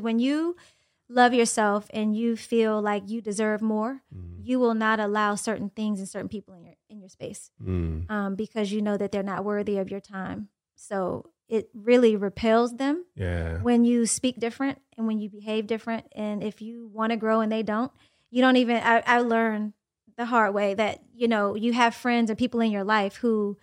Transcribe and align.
When 0.00 0.18
you 0.18 0.56
love 1.08 1.34
yourself 1.34 1.86
and 1.92 2.16
you 2.16 2.36
feel 2.36 2.80
like 2.80 3.08
you 3.08 3.20
deserve 3.20 3.60
more, 3.60 4.02
Mm. 4.14 4.38
you 4.42 4.58
will 4.58 4.74
not 4.74 4.98
allow 4.98 5.34
certain 5.34 5.68
things 5.70 5.98
and 5.98 6.08
certain 6.08 6.28
people 6.28 6.54
in 6.54 6.64
your 6.64 6.74
in 6.88 7.00
your 7.00 7.08
space 7.08 7.50
Mm. 7.62 8.10
um, 8.10 8.34
because 8.34 8.72
you 8.72 8.80
know 8.82 8.96
that 8.96 9.12
they're 9.12 9.22
not 9.22 9.44
worthy 9.44 9.76
of 9.78 9.90
your 9.90 10.00
time. 10.00 10.48
So 10.74 11.30
it 11.48 11.68
really 11.74 12.16
repels 12.16 12.76
them 12.76 13.04
Yeah. 13.14 13.60
when 13.62 13.84
you 13.84 14.06
speak 14.06 14.38
different 14.38 14.78
and 14.96 15.06
when 15.06 15.18
you 15.18 15.28
behave 15.28 15.66
different. 15.66 16.06
And 16.12 16.42
if 16.42 16.60
you 16.62 16.88
want 16.88 17.10
to 17.10 17.16
grow 17.16 17.40
and 17.40 17.50
they 17.52 17.62
don't, 17.62 17.92
you 18.30 18.40
don't 18.40 18.56
even. 18.56 18.76
I, 18.76 19.02
I 19.06 19.20
learned 19.20 19.74
the 20.16 20.26
hard 20.26 20.54
way 20.54 20.74
that 20.74 21.02
you 21.14 21.28
know 21.28 21.54
you 21.54 21.72
have 21.74 21.94
friends 21.94 22.30
or 22.30 22.34
people 22.34 22.60
in 22.60 22.70
your 22.70 22.84
life 22.84 23.16
who 23.16 23.58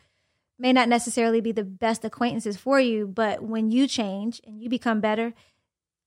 may 0.59 0.73
not 0.73 0.89
necessarily 0.89 1.41
be 1.41 1.51
the 1.51 1.63
best 1.63 2.03
acquaintances 2.05 2.57
for 2.57 2.79
you, 2.79 3.07
but 3.07 3.41
when 3.41 3.71
you 3.71 3.87
change 3.87 4.41
and 4.45 4.61
you 4.61 4.69
become 4.69 4.99
better, 5.01 5.33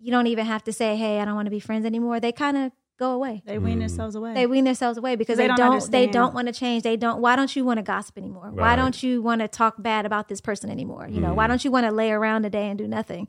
you 0.02 0.10
don't 0.10 0.26
even 0.26 0.46
have 0.46 0.64
to 0.64 0.72
say, 0.72 0.96
"Hey, 0.96 1.20
I 1.20 1.24
don't 1.24 1.34
want 1.34 1.46
to 1.46 1.50
be 1.50 1.60
friends 1.60 1.86
anymore." 1.86 2.18
They 2.20 2.32
kind 2.32 2.56
of 2.56 2.72
go 2.98 3.12
away. 3.12 3.42
They 3.46 3.58
wean 3.58 3.78
themselves 3.78 4.14
away. 4.14 4.34
They 4.34 4.46
wean 4.46 4.64
themselves 4.64 4.98
away 4.98 5.16
because 5.16 5.36
They 5.38 5.44
they, 5.44 5.48
don't 5.48 5.56
don't. 5.56 5.90
they 5.90 6.06
don't 6.06 6.34
want 6.34 6.46
to 6.48 6.52
change. 6.52 6.82
They 6.82 6.96
don't. 6.96 7.20
Why 7.20 7.36
don't 7.36 7.54
you 7.56 7.64
want 7.64 7.78
to 7.78 7.82
gossip 7.82 8.18
anymore? 8.18 8.50
Why 8.52 8.76
don't 8.76 9.02
you 9.02 9.22
want 9.22 9.40
to 9.40 9.48
talk 9.48 9.74
bad 9.78 10.04
about 10.06 10.28
this 10.28 10.40
person 10.40 10.70
anymore? 10.70 11.08
You 11.08 11.20
know, 11.20 11.34
why 11.34 11.44
Mm. 11.46 11.48
don't 11.48 11.64
you 11.64 11.70
want 11.70 11.86
to 11.86 11.92
lay 11.92 12.10
around 12.10 12.42
today 12.42 12.68
and 12.68 12.76
do 12.78 12.86
nothing? 12.86 13.28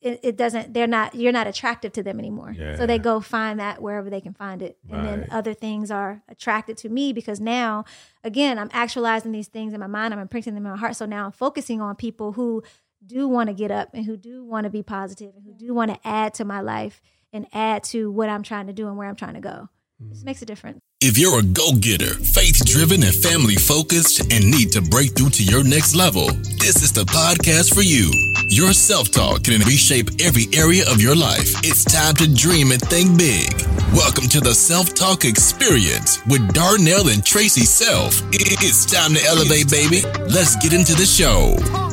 It, 0.00 0.20
it 0.22 0.36
doesn't. 0.36 0.74
They're 0.74 0.86
not. 0.86 1.16
You're 1.16 1.32
not 1.32 1.48
attractive 1.48 1.92
to 1.94 2.02
them 2.04 2.20
anymore. 2.20 2.54
So 2.76 2.86
they 2.86 2.98
go 3.00 3.18
find 3.20 3.58
that 3.58 3.82
wherever 3.82 4.08
they 4.08 4.20
can 4.20 4.32
find 4.32 4.62
it, 4.62 4.78
and 4.88 5.04
then 5.04 5.26
other 5.30 5.54
things 5.54 5.90
are 5.90 6.22
attracted 6.28 6.76
to 6.78 6.88
me 6.88 7.12
because 7.12 7.40
now, 7.40 7.84
again, 8.22 8.58
I'm 8.60 8.70
actualizing 8.72 9.32
these 9.32 9.48
things 9.48 9.72
in 9.72 9.80
my 9.80 9.88
mind. 9.88 10.14
I'm 10.14 10.20
imprinting 10.20 10.54
them 10.54 10.64
in 10.66 10.70
my 10.72 10.78
heart. 10.78 10.94
So 10.94 11.04
now 11.04 11.24
I'm 11.26 11.32
focusing 11.32 11.80
on 11.80 11.96
people 11.96 12.32
who 12.32 12.62
do 13.08 13.26
want 13.26 13.48
to 13.48 13.54
get 13.54 13.70
up 13.70 13.94
and 13.94 14.04
who 14.04 14.16
do 14.16 14.44
want 14.44 14.64
to 14.64 14.70
be 14.70 14.82
positive 14.82 15.32
and 15.34 15.44
who 15.44 15.54
do 15.54 15.72
want 15.72 15.90
to 15.90 15.98
add 16.06 16.34
to 16.34 16.44
my 16.44 16.60
life 16.60 17.00
and 17.32 17.46
add 17.52 17.82
to 17.84 18.10
what 18.10 18.28
I'm 18.28 18.42
trying 18.42 18.66
to 18.66 18.72
do 18.72 18.86
and 18.86 18.96
where 18.96 19.08
I'm 19.08 19.16
trying 19.16 19.34
to 19.34 19.40
go. 19.40 19.68
This 19.98 20.22
mm. 20.22 20.26
makes 20.26 20.42
a 20.42 20.46
difference. 20.46 20.80
If 21.00 21.16
you're 21.16 21.38
a 21.38 21.42
go 21.42 21.72
getter, 21.72 22.12
faith 22.14 22.64
driven, 22.66 23.02
and 23.02 23.14
family 23.14 23.54
focused, 23.54 24.20
and 24.32 24.50
need 24.50 24.72
to 24.72 24.82
break 24.82 25.16
through 25.16 25.30
to 25.30 25.44
your 25.44 25.62
next 25.62 25.94
level, 25.94 26.26
this 26.58 26.82
is 26.82 26.92
the 26.92 27.04
podcast 27.04 27.72
for 27.72 27.82
you. 27.82 28.10
Your 28.48 28.72
self 28.72 29.10
talk 29.10 29.44
can 29.44 29.60
reshape 29.62 30.10
every 30.20 30.46
area 30.52 30.84
of 30.90 31.00
your 31.00 31.16
life. 31.16 31.54
It's 31.64 31.84
time 31.84 32.14
to 32.16 32.32
dream 32.32 32.72
and 32.72 32.82
think 32.82 33.16
big. 33.16 33.48
Welcome 33.94 34.28
to 34.28 34.40
the 34.40 34.54
Self 34.54 34.92
Talk 34.94 35.24
Experience 35.24 36.24
with 36.26 36.52
Darnell 36.52 37.08
and 37.08 37.22
Traci 37.22 37.64
Self. 37.64 38.20
It's 38.32 38.84
time 38.84 39.14
to 39.14 39.24
elevate, 39.24 39.70
baby. 39.70 40.02
Let's 40.28 40.56
get 40.56 40.72
into 40.72 40.94
the 40.94 41.06
show. 41.06 41.87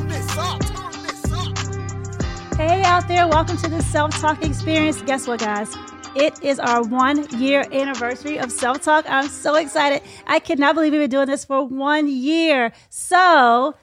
Out 2.96 3.10
there, 3.10 3.28
welcome 3.28 3.58
to 3.58 3.68
the 3.70 3.82
Self 3.82 4.18
Talk 4.22 4.42
Experience. 4.42 5.02
Guess 5.02 5.28
what, 5.28 5.42
guys? 5.42 5.76
It 6.16 6.42
is 6.42 6.60
our 6.60 6.82
one 6.82 7.28
year 7.38 7.66
anniversary 7.70 8.40
of 8.40 8.54
Self 8.54 8.84
Talk. 8.84 9.04
I'm 9.10 9.28
so 9.28 9.56
excited. 9.56 10.02
I 10.26 10.40
cannot 10.40 10.76
believe 10.76 10.94
we've 10.94 11.02
been 11.02 11.10
doing 11.10 11.28
this 11.28 11.44
for 11.44 11.68
one 11.68 12.08
year. 12.08 12.72
So, 12.88 13.76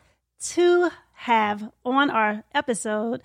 to 0.54 0.91
have 1.12 1.70
on 1.84 2.09
our 2.09 2.42
episode 2.54 3.22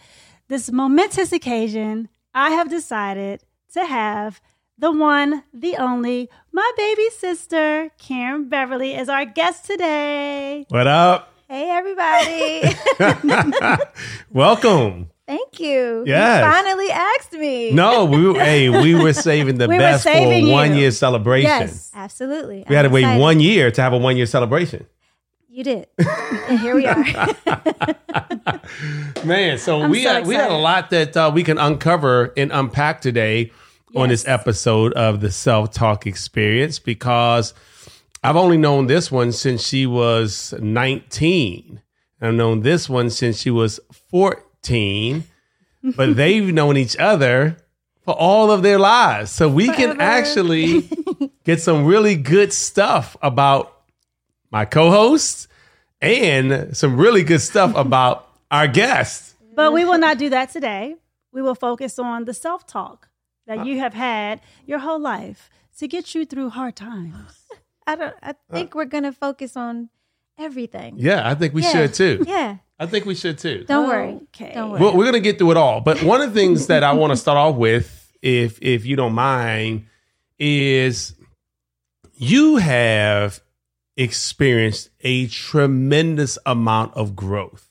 this 0.50 0.70
momentous 0.70 1.32
occasion, 1.32 2.10
I 2.34 2.50
have 2.50 2.70
decided 2.70 3.44
to 3.72 3.86
have 3.86 4.42
the 4.78 4.92
one, 4.92 5.44
the 5.54 5.78
only, 5.78 6.30
my 6.52 6.70
baby 6.76 7.08
sister, 7.12 7.92
Karen 7.98 8.50
Beverly, 8.50 8.94
as 8.94 9.08
our 9.08 9.24
guest 9.24 9.64
today. 9.64 10.66
What 10.68 10.88
up? 10.88 11.34
Hey, 11.48 11.70
everybody. 11.70 12.76
Welcome. 14.34 15.12
Thank 15.28 15.60
you. 15.60 16.04
Yes. 16.08 16.44
You 16.44 16.52
finally 16.52 16.90
asked 16.90 17.34
me. 17.34 17.72
No, 17.74 18.06
we 18.06 18.34
hey, 18.40 18.70
we 18.70 18.96
were 18.96 19.14
saving 19.30 19.58
the 19.58 19.68
We 19.68 19.78
best 19.78 20.04
for 20.04 20.10
a 20.10 20.40
you. 20.40 20.50
one 20.50 20.74
year 20.74 20.90
celebration. 20.92 21.50
Yes. 21.50 21.92
Absolutely. 21.94 22.64
We 22.68 22.76
had 22.76 22.84
to 22.84 22.88
I'm 22.88 22.94
wait 22.94 23.20
one 23.20 23.40
year 23.42 23.70
to 23.70 23.82
have 23.82 23.92
a 23.94 23.98
one 23.98 24.16
year 24.16 24.26
celebration. 24.26 24.88
You 25.50 25.64
did. 25.64 25.88
and 26.48 26.60
here 26.60 26.76
we 26.76 26.86
are. 26.86 27.04
Man, 29.26 29.58
so 29.58 29.82
I'm 29.82 29.90
we 29.90 30.04
so 30.04 30.14
had, 30.14 30.28
we 30.28 30.36
had 30.36 30.52
a 30.52 30.58
lot 30.58 30.92
that 30.92 31.18
uh, 31.18 31.32
we 31.34 31.44
can 31.44 31.58
uncover 31.58 32.32
and 32.38 32.52
unpack 32.52 33.02
today 33.02 33.52
on 33.96 34.10
this 34.10 34.28
episode 34.28 34.94
of 34.94 35.22
the 35.22 35.32
Self 35.32 35.72
Talk 35.74 36.06
Experience 36.06 36.78
because 36.80 37.54
I've 38.24 38.36
only 38.36 38.58
known 38.58 38.86
this 38.88 39.12
one 39.12 39.32
since 39.32 39.66
she 39.68 39.86
was 39.88 40.54
19. 40.60 41.82
I've 42.22 42.34
known 42.36 42.62
this 42.62 42.88
one 42.90 43.10
since 43.10 43.42
she 43.42 43.50
was 43.50 43.80
14, 44.12 44.44
but 44.70 46.16
they've 46.16 46.54
known 46.54 46.78
each 46.78 46.96
other 46.98 47.58
for 48.04 48.14
all 48.14 48.52
of 48.52 48.62
their 48.64 48.80
lives. 48.80 49.32
So 49.32 49.50
we 49.50 49.68
can 49.70 50.00
actually 50.00 50.90
get 51.44 51.62
some 51.62 51.86
really 51.86 52.16
good 52.16 52.54
stuff 52.54 53.18
about 53.22 53.74
my 54.52 54.66
co-host 54.66 55.48
and 56.02 56.76
some 56.76 56.98
really 56.98 57.24
good 57.24 57.42
stuff 57.42 57.76
about 57.86 58.28
our 58.50 58.68
guest. 58.68 59.36
But 59.56 59.74
we 59.74 59.84
will 59.86 59.98
not 59.98 60.18
do 60.18 60.30
that 60.30 60.52
today. 60.52 60.96
We 61.34 61.42
will 61.42 61.56
focus 61.56 62.00
on 62.00 62.26
the 62.26 62.34
self 62.34 62.66
talk 62.66 63.10
that 63.46 63.66
you 63.66 63.80
have 63.80 63.94
had 63.94 64.42
your 64.66 64.80
whole 64.80 65.00
life 65.00 65.50
to 65.80 65.88
get 65.88 66.16
you 66.16 66.26
through 66.26 66.50
hard 66.52 66.76
times. 66.76 67.46
I 67.88 67.96
don't 67.96 68.16
I 68.22 68.36
think 68.52 68.76
we're 68.76 68.86
gonna 68.86 69.14
focus 69.14 69.56
on 69.56 69.90
everything. 70.38 70.96
Yeah, 70.98 71.28
I 71.28 71.36
think 71.36 71.54
we 71.54 71.62
Yeah. 71.64 71.72
should 71.72 71.94
too. 71.94 72.26
Yeah. 72.28 72.58
I 72.80 72.86
think 72.86 73.06
we 73.06 73.16
should 73.16 73.38
too. 73.40 73.66
Don't 73.68 73.88
worry. 73.88 74.20
Okay. 74.36 74.52
Don't 74.54 74.72
worry. 74.72 74.82
Well, 74.82 74.96
we're 74.96 75.06
gonna 75.06 75.20
get 75.20 75.38
through 75.38 75.52
it 75.52 75.58
all, 75.58 75.82
but 75.82 76.02
one 76.04 76.22
of 76.22 76.34
the 76.34 76.40
things 76.40 76.68
that 76.68 76.84
I 76.84 76.94
want 76.94 77.12
to 77.12 77.18
start 77.18 77.38
off 77.38 77.56
with, 77.56 78.12
if 78.22 78.60
if 78.62 78.86
you 78.86 78.96
don't 78.96 79.14
mind, 79.14 79.86
is 80.38 81.16
you 82.14 82.58
have 82.58 83.42
experienced 83.96 84.90
a 85.02 85.28
tremendous 85.28 86.38
amount 86.46 86.94
of 86.94 87.16
growth. 87.16 87.68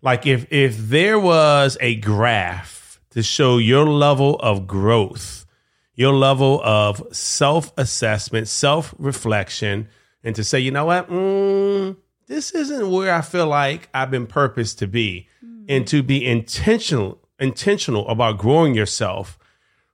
Like 0.00 0.26
if 0.26 0.46
if 0.52 0.76
there 0.78 1.18
was 1.18 1.76
a 1.80 1.96
graph 1.96 3.00
to 3.10 3.22
show 3.22 3.58
your 3.58 3.86
level 3.86 4.36
of 4.36 4.66
growth, 4.66 5.46
your 5.94 6.12
level 6.12 6.60
of 6.62 7.02
self 7.10 7.72
assessment, 7.76 8.46
self 8.46 8.94
reflection, 8.98 9.88
and 10.22 10.36
to 10.36 10.44
say, 10.44 10.60
you 10.60 10.70
know 10.70 10.84
what, 10.84 11.08
mm, 11.10 11.96
this 12.36 12.50
isn't 12.50 12.90
where 12.90 13.14
I 13.14 13.22
feel 13.22 13.46
like 13.46 13.88
I've 13.94 14.10
been 14.10 14.26
purposed 14.26 14.78
to 14.80 14.86
be, 14.86 15.26
and 15.70 15.86
to 15.86 16.02
be 16.02 16.22
intentional, 16.22 17.18
intentional 17.40 18.06
about 18.08 18.36
growing 18.36 18.74
yourself 18.74 19.38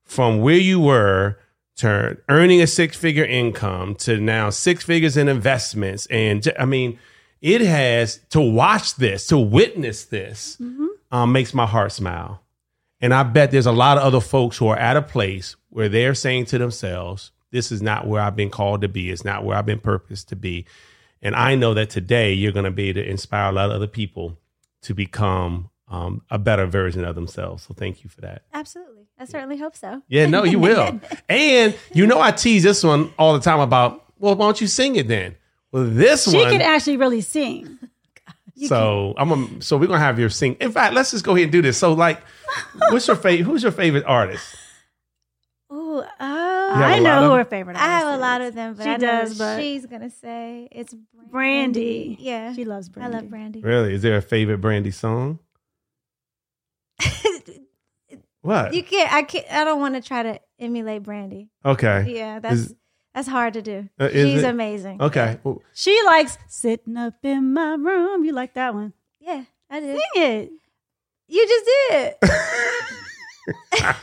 from 0.03 0.41
where 0.41 0.57
you 0.57 0.81
were 0.81 1.39
to 1.77 2.19
earning 2.29 2.61
a 2.61 2.67
six 2.67 2.97
figure 2.97 3.25
income 3.25 3.95
to 3.95 4.19
now 4.19 4.51
six 4.51 4.83
figures 4.83 5.17
in 5.17 5.29
investments, 5.29 6.07
and 6.07 6.53
I 6.59 6.65
mean, 6.65 6.99
it 7.41 7.61
has 7.61 8.19
to 8.31 8.41
watch 8.41 8.97
this, 8.97 9.29
to 9.29 9.39
witness 9.39 10.07
this, 10.07 10.57
um, 11.13 11.31
makes 11.31 11.55
my 11.55 11.67
heart 11.67 11.93
smile. 11.93 12.43
And 13.01 13.15
I 13.15 13.23
bet 13.23 13.53
there's 13.53 13.67
a 13.67 13.73
lot 13.73 13.99
of 13.99 14.03
other 14.03 14.21
folks 14.21 14.57
who 14.57 14.67
are 14.67 14.77
at 14.77 14.97
a 14.97 15.03
place 15.03 15.55
where 15.71 15.89
they're 15.89 16.15
saying 16.15 16.47
to 16.47 16.59
themselves, 16.59 17.31
this 17.53 17.71
is 17.71 17.83
not 17.83 18.09
where 18.09 18.21
I've 18.21 18.35
been 18.35 18.51
called 18.51 18.81
to 18.81 18.89
be. 18.89 19.11
It's 19.11 19.25
not 19.25 19.45
where 19.45 19.57
I've 19.57 19.67
been 19.67 19.79
purposed 19.79 20.29
to 20.31 20.37
be. 20.37 20.67
And 21.23 21.35
I 21.37 21.55
know 21.55 21.75
that 21.75 21.91
today 21.91 22.33
you're 22.33 22.53
going 22.53 22.65
to 22.65 22.71
be 22.71 22.89
able 22.89 23.01
to 23.03 23.09
inspire 23.09 23.51
a 23.51 23.53
lot 23.53 23.71
of 23.71 23.77
other 23.77 23.87
people 23.87 24.39
to 24.83 24.95
become 24.95 25.71
um, 25.89 26.23
a 26.31 26.39
better 26.39 26.67
version 26.67 27.05
of 27.05 27.15
themselves. 27.15 27.63
So 27.65 27.75
thank 27.75 28.03
you 28.03 28.11
for 28.11 28.23
that. 28.23 28.43
Absolutely. 28.53 29.07
I 29.19 29.25
certainly 29.25 29.57
hope 29.57 29.77
so. 29.77 30.03
Yeah, 30.09 30.27
no, 30.27 30.43
you 30.43 30.59
will. 30.59 31.01
and 31.29 31.77
you 31.93 32.07
know, 32.07 32.21
I 32.21 32.33
tease 32.33 32.63
this 32.65 32.83
one 32.83 33.13
all 33.19 33.35
the 33.35 33.41
time 33.41 33.61
about, 33.61 34.05
well, 34.19 34.35
why 34.35 34.47
don't 34.47 34.61
you 34.61 34.67
sing 34.67 34.97
it 34.97 35.07
then? 35.07 35.37
Well, 35.71 35.85
this 35.85 36.25
She 36.31 36.37
one. 36.37 36.47
She 36.47 36.53
can 36.53 36.63
actually 36.63 36.97
really 36.97 37.21
sing. 37.21 37.79
so 38.67 39.15
I'm 39.17 39.33
a, 39.33 39.63
so 39.63 39.77
we're 39.77 39.87
gonna 39.87 40.01
have 40.01 40.19
your 40.19 40.31
sing. 40.31 40.57
In 40.61 40.73
fact, 40.73 40.95
let's 40.95 41.13
just 41.13 41.25
go 41.25 41.33
ahead 41.33 41.45
and 41.45 41.53
do 41.53 41.63
this. 41.63 41.79
So, 41.79 41.93
like, 41.93 42.21
what's 42.91 43.07
your 43.07 43.17
favorite? 43.17 43.45
Who's 43.45 43.63
your 43.63 43.73
favorite 43.73 44.05
artist? 44.07 44.45
Oh, 45.75 46.01
uh, 46.21 46.52
I 46.75 46.97
a 46.99 47.01
lot 47.01 47.03
know 47.03 47.29
who 47.31 47.37
her 47.37 47.45
favorite 47.45 47.77
I 47.77 47.87
have 47.87 48.15
a 48.15 48.19
lot 48.19 48.41
of 48.41 48.55
them, 48.55 48.75
but 48.75 48.85
She 48.85 48.91
I 48.91 48.97
know 48.97 49.07
does, 49.07 49.39
but 49.39 49.61
she's 49.61 49.87
gonna 49.87 50.11
say 50.11 50.69
it's 50.71 50.95
Brandy. 51.31 52.17
Yeah. 52.21 52.53
She 52.55 52.65
loves 52.65 52.89
Brandy. 52.89 53.17
I 53.17 53.21
love 53.21 53.31
Brandy. 53.31 53.61
Really? 53.61 53.95
Is 53.95 54.03
there 54.03 54.17
a 54.17 54.23
favorite 54.23 54.59
Brandy 54.59 54.91
song? 54.91 55.39
What? 58.43 58.75
You 58.75 58.83
can't. 58.83 59.13
I 59.13 59.23
can't. 59.23 59.47
I 59.53 59.63
don't 59.65 59.79
want 59.81 59.95
to 59.95 60.01
try 60.01 60.25
to 60.25 60.41
emulate 60.59 61.05
Brandy. 61.05 61.49
okay. 61.65 62.05
Yeah, 62.09 62.41
that's 62.41 62.57
Is- 62.57 62.75
that's 63.15 63.29
hard 63.29 63.53
to 63.55 63.63
do. 63.63 63.89
Uh, 64.01 64.09
She's 64.09 64.43
it? 64.43 64.49
amazing. 64.49 65.01
Okay. 65.01 65.39
Well, 65.45 65.63
She 65.75 65.97
likes 66.07 66.39
sitting 66.49 66.97
up 66.97 67.15
in 67.23 67.53
my 67.53 67.75
room. 67.75 68.25
You 68.25 68.33
like 68.33 68.55
that 68.55 68.75
one? 68.75 68.95
Yeah, 69.21 69.45
I 69.71 69.79
did. 69.81 69.97
Sing 69.97 70.23
it. 70.23 70.51
You 71.29 71.47
just 71.47 71.65
did. 71.91 72.15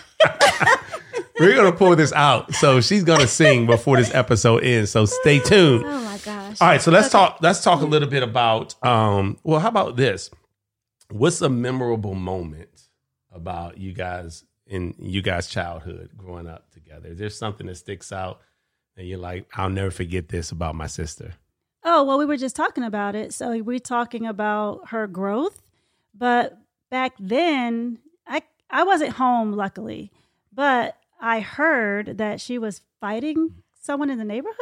We're 1.40 1.56
gonna 1.56 1.72
pull 1.72 1.96
this 1.96 2.12
out. 2.14 2.54
So 2.56 2.82
she's 2.82 3.04
gonna 3.04 3.28
sing 3.28 3.66
before 3.66 3.98
this 3.98 4.14
episode 4.14 4.64
ends. 4.64 4.92
So 4.92 5.06
stay 5.06 5.40
tuned. 5.40 5.84
oh 5.86 6.00
my 6.02 6.18
gosh. 6.18 6.62
All 6.62 6.68
right, 6.68 6.82
so 6.82 6.92
let's 6.92 7.08
Okay. 7.08 7.12
talk. 7.26 7.38
Let's 7.42 7.64
talk 7.64 7.82
a 7.82 7.86
little 7.86 8.10
bit 8.10 8.24
about. 8.24 8.76
Um, 8.86 9.38
well, 9.44 9.60
how 9.60 9.70
about 9.70 9.96
this? 9.96 10.30
What's 11.12 11.42
a 11.42 11.50
memorable 11.50 12.14
moment 12.16 12.70
about 13.32 13.78
you 13.78 13.94
guys 13.94 14.44
in 14.68 14.94
you 15.00 15.22
guys' 15.22 15.48
childhood 15.48 16.10
growing 16.18 16.48
up 16.48 16.70
together? 16.72 17.14
There's 17.16 17.38
something 17.38 17.68
that 17.68 17.76
sticks 17.76 18.12
out 18.12 18.42
and 18.98 19.08
you're 19.08 19.18
like, 19.18 19.48
I'll 19.56 19.70
never 19.70 19.92
forget 19.92 20.28
this 20.30 20.52
about 20.52 20.76
my 20.76 20.88
sister? 20.88 21.34
Oh, 21.84 22.04
well, 22.04 22.18
we 22.18 22.26
were 22.26 22.36
just 22.38 22.56
talking 22.58 22.84
about 22.84 23.16
it. 23.16 23.34
So 23.34 23.58
we're 23.64 23.80
talking 23.80 24.26
about 24.28 24.90
her 24.90 25.08
growth. 25.08 25.62
But 26.14 26.58
back 26.92 27.14
then, 27.20 28.00
I 28.28 28.42
I 28.70 28.84
wasn't 28.84 29.14
home, 29.14 29.54
luckily. 29.54 30.12
But 30.54 30.98
I 31.20 31.40
heard 31.42 32.18
that 32.18 32.40
she 32.42 32.58
was 32.58 32.82
fighting 33.02 33.56
someone 33.82 34.10
in 34.10 34.18
the 34.18 34.24
neighborhood. 34.26 34.58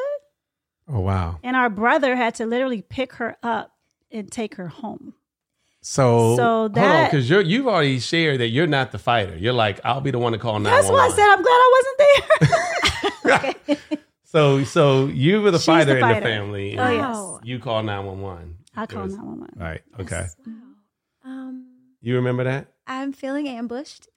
Oh 0.88 1.02
wow! 1.02 1.40
And 1.44 1.56
our 1.56 1.70
brother 1.70 2.16
had 2.16 2.36
to 2.36 2.46
literally 2.46 2.82
pick 2.82 3.14
her 3.14 3.36
up 3.44 3.74
and 4.12 4.32
take 4.32 4.56
her 4.56 4.68
home. 4.70 5.14
So, 5.82 6.36
So 6.36 6.44
hold 6.44 6.78
on, 6.78 6.84
that- 6.84 7.12
because 7.12 7.30
you're 7.30 7.42
you've 7.42 7.68
already 7.68 8.00
shared 8.00 8.40
that 8.40 8.48
you're 8.50 8.68
not 8.68 8.92
the 8.92 8.98
fighter. 9.00 9.38
You're 9.38 9.54
like, 9.54 9.80
I'll 9.86 10.02
be 10.02 10.12
the 10.12 10.20
one 10.20 10.32
to 10.34 10.38
call 10.40 10.60
nine 10.60 10.74
That's 10.74 10.88
one 10.90 10.96
why 10.96 11.06
I 11.08 11.10
said 11.10 11.28
I'm 11.30 11.42
glad 11.42 11.52
I 11.52 11.72
wasn't 11.78 11.98
there. 12.00 13.76
Okay. 13.76 13.78
So, 14.30 14.66
so 14.66 15.06
you 15.08 15.42
were 15.42 15.52
the 15.52 15.58
She's 15.58 15.66
fighter 15.66 15.98
the 16.00 16.06
in 16.06 16.16
the 16.16 16.22
family. 16.22 16.78
Oh, 16.78 16.84
and 16.84 16.96
yes. 16.98 17.48
You 17.48 17.60
call 17.60 17.82
nine 17.82 18.06
one 18.06 18.20
one. 18.20 18.58
I 18.76 18.86
call 18.86 19.08
911. 19.08 19.56
Right. 19.56 19.82
Okay. 20.02 20.26
Um, 21.24 21.68
You 22.02 22.16
remember 22.16 22.44
that? 22.44 22.68
I'm 22.86 23.14
feeling 23.14 23.48
ambushed. 23.48 24.10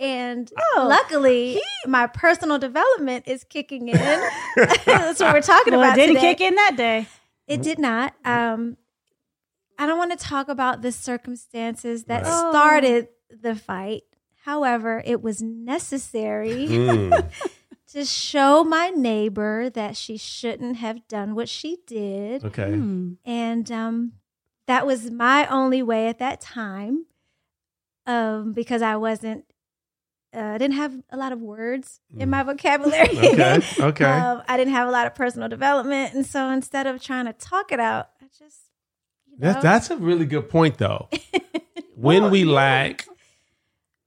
And 0.00 0.50
Oh, 0.74 0.86
luckily, 0.88 1.60
my 1.86 2.06
personal 2.06 2.58
development 2.58 3.24
is 3.26 3.42
kicking 3.44 3.88
in. 3.88 3.96
That's 4.84 5.20
what 5.20 5.32
we're 5.34 5.40
talking 5.40 5.72
Well, 5.72 5.82
about. 5.82 5.98
it 5.98 6.00
didn't 6.00 6.16
today. 6.16 6.34
kick 6.34 6.40
in 6.42 6.54
that 6.54 6.74
day. 6.76 7.06
It 7.48 7.62
did 7.62 7.78
not. 7.78 8.14
Um, 8.24 8.76
I 9.78 9.86
don't 9.86 9.98
want 9.98 10.10
to 10.18 10.24
talk 10.24 10.48
about 10.48 10.82
the 10.82 10.92
circumstances 10.92 12.04
that 12.04 12.22
Right. 12.22 12.32
Oh. 12.32 12.50
started 12.52 13.08
the 13.30 13.54
fight. 13.56 14.02
However, 14.44 15.02
it 15.04 15.22
was 15.22 15.42
necessary 15.42 16.66
Mm. 16.68 17.30
to 17.92 18.04
show 18.04 18.62
my 18.64 18.90
neighbor 18.90 19.68
that 19.70 19.96
she 19.96 20.16
shouldn't 20.16 20.76
have 20.76 21.06
done 21.08 21.34
what 21.34 21.48
she 21.48 21.78
did. 21.86 22.44
Okay. 22.44 22.70
Hmm. 22.72 23.12
And 23.24 23.70
um, 23.72 24.12
that 24.66 24.86
was 24.86 25.10
my 25.10 25.46
only 25.46 25.82
way 25.82 26.06
at 26.08 26.18
that 26.20 26.40
time 26.40 27.06
um, 28.06 28.52
because 28.52 28.82
I 28.82 28.96
wasn't, 28.96 29.44
uh, 30.36 30.40
I 30.40 30.58
didn't 30.58 30.74
have 30.76 30.92
a 31.10 31.16
lot 31.16 31.32
of 31.32 31.40
words 31.40 32.00
in 32.16 32.28
my 32.30 32.42
vocabulary. 32.42 33.08
Mm. 33.08 33.62
Okay. 33.78 33.82
Okay. 33.82 34.04
um, 34.04 34.42
I 34.48 34.56
didn't 34.56 34.74
have 34.74 34.86
a 34.88 34.90
lot 34.90 35.06
of 35.06 35.14
personal 35.14 35.48
development. 35.48 36.14
And 36.14 36.26
so 36.26 36.50
instead 36.50 36.86
of 36.86 37.02
trying 37.02 37.24
to 37.26 37.32
talk 37.32 37.72
it 37.72 37.80
out, 37.80 38.10
I 38.20 38.26
just, 38.38 38.58
you 39.26 39.38
know, 39.38 39.52
That, 39.52 39.62
that's 39.62 39.90
a 39.90 39.96
really 39.96 40.26
good 40.26 40.48
point, 40.48 40.78
though. 40.78 41.08
when 41.96 42.30
we 42.30 42.44
lack 42.44 43.06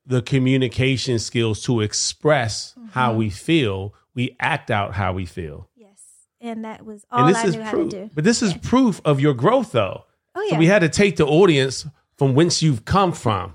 the 0.05 0.21
communication 0.21 1.19
skills 1.19 1.63
to 1.63 1.81
express 1.81 2.75
how 2.91 3.09
Mm-hmm. 3.09 3.17
we 3.19 3.29
feel, 3.29 3.93
we 4.15 4.35
act 4.39 4.69
out 4.71 4.93
how 4.95 5.13
we 5.13 5.25
feel. 5.25 5.67
yes. 5.75 5.99
And 6.41 6.63
that 6.65 6.85
was 6.85 7.05
all 7.11 7.25
I 7.25 7.43
knew 7.43 7.61
how 7.61 7.71
proof. 7.71 7.89
to 7.91 8.05
do. 8.05 8.09
But 8.15 8.23
this 8.23 8.41
is 8.41 8.53
proof 8.55 9.01
of 9.05 9.19
your 9.19 9.33
growth, 9.33 9.71
though. 9.71 10.05
Oh, 10.35 10.41
So 10.47 10.53
yeah. 10.53 10.59
we 10.59 10.65
had 10.67 10.79
to 10.79 10.89
take 10.89 11.15
the 11.17 11.25
audience 11.25 11.85
from 12.17 12.33
whence 12.35 12.61
you've 12.63 12.85
come 12.85 13.11
from, 13.13 13.53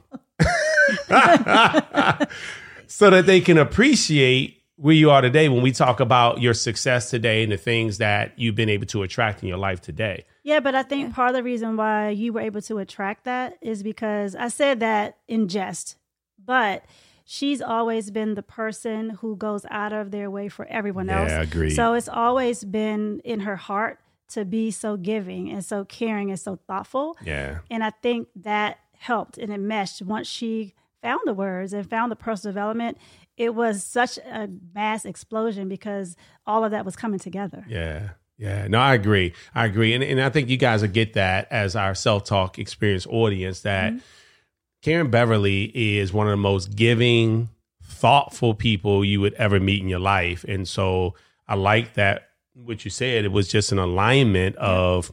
so 2.96 3.10
that 3.10 3.26
they 3.26 3.40
can 3.40 3.58
appreciate 3.58 4.62
where 4.76 4.94
you 4.94 5.10
are 5.10 5.20
today. 5.20 5.48
When 5.48 5.62
we 5.62 5.72
talk 5.72 6.00
about 6.00 6.40
your 6.40 6.54
success 6.54 7.10
today 7.10 7.42
and 7.42 7.50
the 7.52 7.56
things 7.56 7.98
that 7.98 8.38
you've 8.38 8.54
been 8.54 8.68
able 8.68 8.86
to 8.86 9.02
attract 9.02 9.42
in 9.42 9.48
your 9.48 9.58
life 9.58 9.80
today. 9.80 10.24
Yeah, 10.44 10.60
but 10.60 10.74
I 10.74 10.82
think 10.84 11.12
part 11.14 11.30
of 11.30 11.34
the 11.34 11.42
reason 11.42 11.76
why 11.76 12.10
you 12.10 12.32
were 12.32 12.40
able 12.40 12.62
to 12.62 12.78
attract 12.78 13.24
that 13.24 13.58
is 13.60 13.82
because 13.82 14.34
I 14.36 14.48
said 14.48 14.80
that 14.80 15.18
in 15.26 15.48
jest, 15.48 15.96
but 16.44 16.84
she's 17.24 17.60
always 17.60 18.10
been 18.10 18.34
the 18.34 18.42
person 18.42 19.10
who 19.10 19.36
goes 19.36 19.64
out 19.70 19.92
of 19.92 20.10
their 20.10 20.30
way 20.30 20.48
for 20.48 20.66
everyone 20.66 21.06
Yeah, 21.06 21.22
else. 21.38 21.48
agreed. 21.48 21.70
So 21.70 21.94
it's 21.94 22.08
always 22.08 22.62
been 22.64 23.20
in 23.24 23.40
her 23.40 23.56
heart 23.56 23.98
to 24.30 24.44
be 24.44 24.70
so 24.70 24.96
giving 24.96 25.50
and 25.50 25.64
so 25.64 25.84
caring 25.84 26.30
and 26.30 26.38
so 26.38 26.58
thoughtful. 26.66 27.16
Yeah. 27.24 27.58
And 27.70 27.82
I 27.82 27.90
think 27.90 28.28
that 28.36 28.78
helped 28.98 29.36
and 29.38 29.52
it 29.52 29.58
meshed 29.60 30.00
once 30.02 30.26
she 30.26 30.74
found 31.04 31.20
the 31.26 31.34
words 31.34 31.74
and 31.74 31.88
found 31.88 32.10
the 32.10 32.16
personal 32.16 32.52
development. 32.52 32.96
It 33.36 33.54
was 33.54 33.84
such 33.84 34.16
a 34.18 34.48
mass 34.74 35.04
explosion 35.04 35.68
because 35.68 36.16
all 36.46 36.64
of 36.64 36.70
that 36.70 36.84
was 36.84 36.96
coming 36.96 37.20
together. 37.20 37.64
Yeah. 37.68 38.10
Yeah. 38.38 38.66
No, 38.68 38.80
I 38.80 38.94
agree. 38.94 39.34
I 39.54 39.66
agree. 39.66 39.92
And, 39.92 40.02
and 40.02 40.20
I 40.20 40.30
think 40.30 40.48
you 40.48 40.56
guys 40.56 40.80
will 40.80 40.88
get 40.88 41.12
that 41.12 41.46
as 41.50 41.76
our 41.76 41.94
self 41.94 42.24
talk 42.24 42.58
experience 42.58 43.06
audience 43.06 43.60
that 43.60 43.92
mm-hmm. 43.92 44.02
Karen 44.82 45.10
Beverly 45.10 45.64
is 45.98 46.12
one 46.12 46.26
of 46.26 46.32
the 46.32 46.36
most 46.36 46.74
giving, 46.74 47.50
thoughtful 47.82 48.54
people 48.54 49.04
you 49.04 49.20
would 49.20 49.34
ever 49.34 49.60
meet 49.60 49.82
in 49.82 49.88
your 49.88 50.00
life. 50.00 50.44
And 50.48 50.66
so 50.66 51.14
I 51.46 51.54
like 51.54 51.94
that 51.94 52.30
what 52.54 52.84
you 52.84 52.90
said. 52.90 53.24
It 53.24 53.32
was 53.32 53.48
just 53.48 53.72
an 53.72 53.78
alignment 53.78 54.56
of 54.56 55.12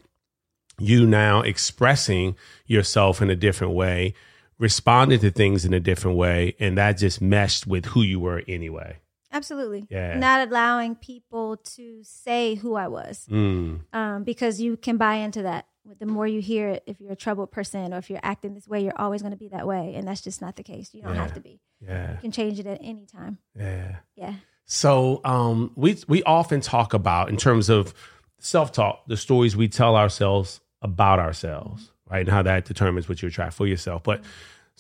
you 0.80 1.06
now 1.06 1.42
expressing 1.42 2.36
yourself 2.66 3.22
in 3.22 3.30
a 3.30 3.36
different 3.36 3.74
way, 3.74 4.14
responding 4.62 5.20
to 5.20 5.32
things 5.32 5.66
in 5.66 5.74
a 5.74 5.80
different 5.80 6.16
way. 6.18 6.56
And 6.60 6.78
that 6.78 6.94
just 6.98 7.20
meshed 7.22 7.68
with 7.68 7.86
who 7.88 8.02
you 8.04 8.20
were 8.20 8.42
anyway. 8.48 8.98
Absolutely. 9.34 9.88
Yeah. 9.90 10.18
Not 10.20 10.48
allowing 10.48 10.96
people 10.96 11.58
to 11.76 12.00
say 12.04 12.56
who 12.56 12.76
I 12.76 12.88
was. 12.88 13.26
Mm. 13.30 13.82
um, 13.94 14.24
because 14.24 14.62
you 14.62 14.78
can 14.78 14.98
buy 14.98 15.16
into 15.16 15.42
that. 15.44 15.66
The 16.00 16.06
more 16.06 16.28
you 16.28 16.42
hear 16.42 16.68
it, 16.70 16.84
if 16.86 17.02
you're 17.02 17.14
a 17.14 17.16
troubled 17.16 17.52
person 17.52 17.92
or 17.94 17.98
if 17.98 18.10
you're 18.10 18.20
acting 18.22 18.54
this 18.54 18.68
way, 18.68 18.84
you're 18.84 18.98
always 19.02 19.22
going 19.24 19.32
to 19.32 19.38
be 19.38 19.48
that 19.48 19.66
way, 19.66 19.96
and 19.96 20.08
that's 20.08 20.22
just 20.22 20.40
not 20.40 20.56
the 20.56 20.64
case. 20.64 20.94
You 20.94 21.02
don't 21.02 21.16
Yeah. 21.16 21.22
have 21.24 21.34
to 21.34 21.40
be. 21.40 21.60
Yeah. 21.84 22.12
You 22.12 22.18
can 22.20 22.32
change 22.32 22.60
it 22.60 22.68
at 22.68 22.80
any 22.84 23.08
time. 23.08 23.40
Yeah. 23.58 23.96
Yeah. 24.16 24.36
So 24.66 25.22
um, 25.26 25.72
we 25.76 25.98
we 26.08 26.22
often 26.24 26.62
talk 26.62 26.94
about 26.94 27.30
in 27.30 27.38
terms 27.38 27.68
of 27.70 27.96
self 28.38 28.72
talk, 28.72 29.08
the 29.08 29.18
stories 29.18 29.56
we 29.58 29.68
tell 29.68 29.96
ourselves 29.96 30.62
about 30.84 31.18
ourselves, 31.20 31.92
right, 32.12 32.20
and 32.20 32.30
how 32.30 32.44
that 32.44 32.66
determines 32.66 33.10
what 33.10 33.22
you 33.24 33.28
attract 33.30 33.56
for 33.56 33.66
yourself. 33.66 34.04
But 34.04 34.22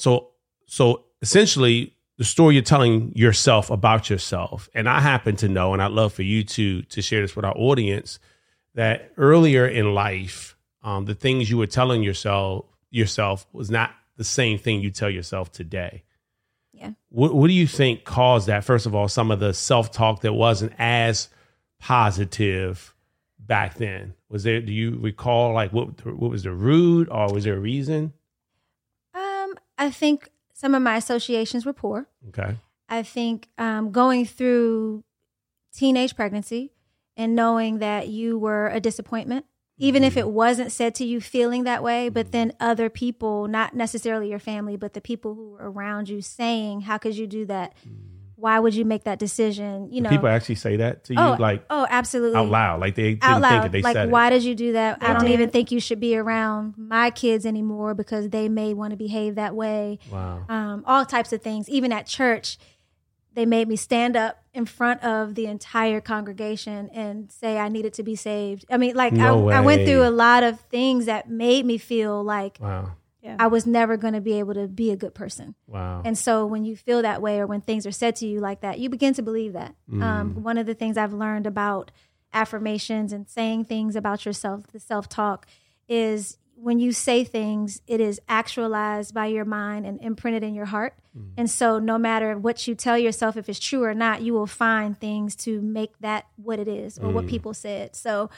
so 0.01 0.29
so 0.65 1.03
essentially, 1.21 1.95
the 2.17 2.23
story 2.23 2.55
you're 2.55 2.63
telling 2.63 3.11
yourself 3.15 3.69
about 3.69 4.09
yourself, 4.09 4.67
and 4.73 4.89
I 4.89 4.99
happen 4.99 5.35
to 5.37 5.47
know, 5.47 5.73
and 5.73 5.81
I'd 5.81 5.91
love 5.91 6.13
for 6.13 6.23
you 6.23 6.43
to 6.43 6.81
to 6.81 7.01
share 7.01 7.21
this 7.21 7.35
with 7.35 7.45
our 7.45 7.55
audience, 7.55 8.19
that 8.73 9.11
earlier 9.17 9.67
in 9.67 9.93
life, 9.93 10.57
um, 10.81 11.05
the 11.05 11.13
things 11.13 11.51
you 11.51 11.57
were 11.57 11.67
telling 11.67 12.01
yourself 12.01 12.65
yourself 12.89 13.45
was 13.53 13.69
not 13.69 13.91
the 14.17 14.23
same 14.23 14.57
thing 14.57 14.81
you 14.81 14.89
tell 14.89 15.09
yourself 15.09 15.51
today. 15.51 16.03
Yeah. 16.73 16.91
What, 17.09 17.35
what 17.35 17.47
do 17.47 17.53
you 17.53 17.67
think 17.67 18.03
caused 18.03 18.47
that? 18.47 18.63
First 18.63 18.87
of 18.87 18.95
all, 18.95 19.07
some 19.07 19.29
of 19.29 19.39
the 19.39 19.53
self 19.53 19.91
talk 19.91 20.21
that 20.21 20.33
wasn't 20.33 20.73
as 20.79 21.29
positive 21.79 22.95
back 23.39 23.75
then. 23.75 24.15
Was 24.29 24.43
there? 24.43 24.61
Do 24.61 24.73
you 24.73 24.97
recall 24.99 25.53
like 25.53 25.71
what 25.71 26.03
what 26.05 26.31
was 26.31 26.41
the 26.41 26.53
root, 26.53 27.07
or 27.11 27.31
was 27.31 27.43
there 27.43 27.55
a 27.55 27.59
reason? 27.59 28.13
I 29.81 29.89
think 29.89 30.29
some 30.53 30.75
of 30.75 30.83
my 30.83 30.95
associations 30.95 31.65
were 31.65 31.73
poor. 31.73 32.07
Okay. 32.29 32.55
I 32.87 33.01
think 33.01 33.49
um, 33.57 33.91
going 33.91 34.27
through 34.27 35.03
teenage 35.73 36.15
pregnancy 36.15 36.71
and 37.17 37.35
knowing 37.35 37.79
that 37.79 38.07
you 38.07 38.37
were 38.37 38.67
a 38.67 38.79
disappointment, 38.79 39.47
even 39.79 40.03
if 40.03 40.11
mm-hmm. 40.11 40.19
it 40.19 40.29
wasn't 40.29 40.71
said 40.71 40.93
to 40.95 41.03
you 41.03 41.19
feeling 41.19 41.63
that 41.63 41.81
way, 41.81 42.09
but 42.09 42.27
mm-hmm. 42.27 42.31
then 42.31 42.53
other 42.59 42.91
people, 42.91 43.47
not 43.47 43.73
necessarily 43.73 44.29
your 44.29 44.37
family, 44.37 44.75
but 44.75 44.93
the 44.93 45.01
people 45.01 45.33
who 45.33 45.49
were 45.53 45.71
around 45.71 46.09
you 46.09 46.21
saying, 46.21 46.81
How 46.81 46.99
could 46.99 47.17
you 47.17 47.25
do 47.25 47.47
that? 47.47 47.73
Mm. 47.77 48.10
Why 48.41 48.59
would 48.59 48.73
you 48.73 48.85
make 48.85 49.03
that 49.03 49.19
decision? 49.19 49.87
You 49.91 50.01
know, 50.01 50.09
People 50.09 50.27
actually 50.27 50.55
say 50.55 50.77
that 50.77 51.03
to 51.05 51.13
you, 51.13 51.19
oh, 51.19 51.35
like 51.39 51.63
oh, 51.69 51.85
absolutely. 51.87 52.39
out 52.39 52.49
loud, 52.49 52.79
like 52.79 52.95
they 52.95 53.11
didn't 53.11 53.23
out 53.23 53.41
think 53.41 53.43
loud. 53.43 53.65
it. 53.65 53.71
They 53.71 53.81
like, 53.83 53.93
said 53.93 54.09
why 54.09 54.27
it. 54.27 54.31
did 54.31 54.43
you 54.43 54.55
do 54.55 54.73
that? 54.73 54.97
I 55.01 55.13
don't 55.13 55.27
even 55.27 55.51
think 55.51 55.71
you 55.71 55.79
should 55.79 55.99
be 55.99 56.17
around 56.17 56.73
my 56.75 57.11
kids 57.11 57.45
anymore 57.45 57.93
because 57.93 58.29
they 58.29 58.49
may 58.49 58.73
want 58.73 58.91
to 58.91 58.97
behave 58.97 59.35
that 59.35 59.55
way. 59.55 59.99
Wow. 60.11 60.43
Um, 60.49 60.83
all 60.87 61.05
types 61.05 61.31
of 61.31 61.43
things. 61.43 61.69
Even 61.69 61.91
at 61.91 62.07
church, 62.07 62.57
they 63.33 63.45
made 63.45 63.67
me 63.67 63.75
stand 63.75 64.17
up 64.17 64.43
in 64.53 64.65
front 64.65 65.03
of 65.03 65.35
the 65.35 65.45
entire 65.45 66.01
congregation 66.01 66.89
and 66.93 67.31
say 67.31 67.57
I 67.57 67.69
needed 67.69 67.93
to 67.93 68.03
be 68.03 68.15
saved. 68.15 68.65
I 68.71 68.77
mean, 68.77 68.95
like 68.95 69.13
No 69.13 69.49
I, 69.49 69.57
I 69.57 69.61
went 69.61 69.85
through 69.85 70.03
a 70.03 70.09
lot 70.09 70.43
of 70.43 70.59
things 70.61 71.05
that 71.05 71.29
made 71.29 71.65
me 71.65 71.77
feel 71.77 72.23
like 72.23 72.57
Wow. 72.59 72.93
Yeah. 73.21 73.35
I 73.39 73.47
was 73.47 73.67
never 73.67 73.97
going 73.97 74.13
to 74.15 74.21
be 74.21 74.39
able 74.39 74.55
to 74.55 74.67
be 74.67 74.91
a 74.91 74.95
good 74.95 75.13
person. 75.13 75.55
Wow. 75.67 76.01
And 76.03 76.17
so 76.17 76.45
when 76.45 76.65
you 76.65 76.75
feel 76.75 77.03
that 77.03 77.21
way 77.21 77.39
or 77.39 77.45
when 77.45 77.61
things 77.61 77.85
are 77.85 77.91
said 77.91 78.15
to 78.17 78.27
you 78.27 78.39
like 78.39 78.61
that, 78.61 78.79
you 78.79 78.89
begin 78.89 79.13
to 79.13 79.21
believe 79.21 79.53
that. 79.53 79.75
Um, 79.91 79.99
mm. 80.01 80.33
one 80.35 80.57
of 80.57 80.65
the 80.65 80.73
things 80.73 80.97
I've 80.97 81.13
learned 81.13 81.45
about 81.45 81.91
affirmations 82.33 83.13
and 83.13 83.29
saying 83.29 83.65
things 83.65 83.95
about 83.95 84.25
yourself, 84.25 84.67
the 84.67 84.79
self 84.79 85.07
talk, 85.07 85.45
is 85.87 86.37
when 86.55 86.79
you 86.79 86.91
say 86.91 87.23
things, 87.23 87.81
it 87.87 87.99
is 87.99 88.19
actualized 88.29 89.13
by 89.13 89.25
your 89.25 89.45
mind 89.45 89.85
and 89.85 89.99
imprinted 90.01 90.43
in 90.43 90.53
your 90.53 90.65
heart. 90.65 90.93
Mm. 91.17 91.31
And 91.37 91.49
so 91.49 91.79
no 91.79 91.97
matter 91.97 92.37
what 92.37 92.67
you 92.67 92.75
tell 92.75 92.97
yourself, 92.97 93.35
if 93.35 93.49
it's 93.49 93.59
true 93.59 93.83
or 93.83 93.93
not, 93.93 94.21
you 94.21 94.33
will 94.33 94.47
find 94.47 94.99
things 94.99 95.35
to 95.37 95.59
make 95.61 95.97
that 95.99 96.25
what 96.35 96.59
it 96.59 96.67
is 96.67 96.99
or 96.99 97.09
what 97.09 97.25
mm. 97.25 97.29
people 97.29 97.53
said. 97.53 97.95
So 97.95 98.29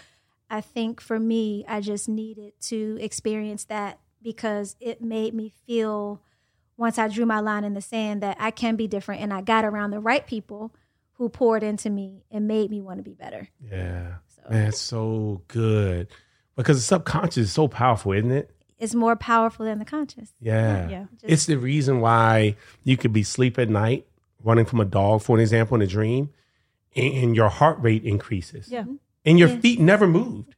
I 0.50 0.62
think 0.62 1.02
for 1.02 1.20
me, 1.20 1.66
I 1.68 1.82
just 1.82 2.08
needed 2.08 2.54
to 2.63 2.98
experience 3.02 3.66
that 3.66 4.00
because 4.24 4.75
it 4.80 5.01
made 5.01 5.34
me 5.34 5.53
feel 5.68 6.22
once 6.77 6.98
I 6.98 7.08
drew 7.08 7.25
my 7.25 7.39
line 7.39 7.63
in 7.63 7.74
the 7.74 7.82
sand 7.82 8.24
that 8.24 8.38
I 8.39 8.51
can 8.51 8.75
be 8.75 8.88
different 8.88 9.22
and 9.22 9.34
I 9.34 9.42
got 9.42 9.65
around 9.65 9.92
the 9.92 10.00
right 10.00 10.25
people 10.25 10.74
who 11.13 11.30
poured 11.30 11.62
into 11.63 11.89
me 11.89 12.24
and 12.32 12.48
made 12.48 12.72
me 12.72 12.82
want 12.82 12.98
to 12.98 13.03
be 13.03 13.13
better. 13.13 13.50
yeah. 13.72 14.15
Man, 14.50 14.68
it's 14.68 14.80
so 14.80 15.42
good. 15.48 16.10
Because 16.58 16.77
the 16.77 16.84
subconscious 16.84 17.38
is 17.38 17.51
so 17.53 17.70
powerful, 17.70 18.12
isn't 18.12 18.32
it? 18.32 18.51
It's 18.77 18.94
more 18.94 19.15
powerful 19.15 19.65
than 19.65 19.80
the 19.80 19.86
conscious. 19.86 20.34
Yeah. 20.42 20.89
Yeah. 20.89 21.06
it's 21.24 21.46
the 21.46 21.56
reason 21.58 22.01
why 22.01 22.58
you 22.84 22.98
could 22.98 23.13
be 23.13 23.24
sleep 23.24 23.58
at 23.58 23.70
night, 23.70 24.06
running 24.44 24.65
from 24.65 24.82
a 24.82 24.86
dog, 24.86 25.22
for 25.22 25.38
an 25.38 25.42
example, 25.42 25.75
in 25.75 25.82
a 25.82 25.88
dream, 25.88 26.32
and, 26.94 27.13
and 27.13 27.36
your 27.38 27.48
heart 27.48 27.77
rate 27.80 28.03
increases. 28.03 28.68
Yeah. 28.68 28.84
And 29.24 29.39
your 29.39 29.48
feet 29.48 29.80
never 29.80 30.08
moved. 30.08 30.56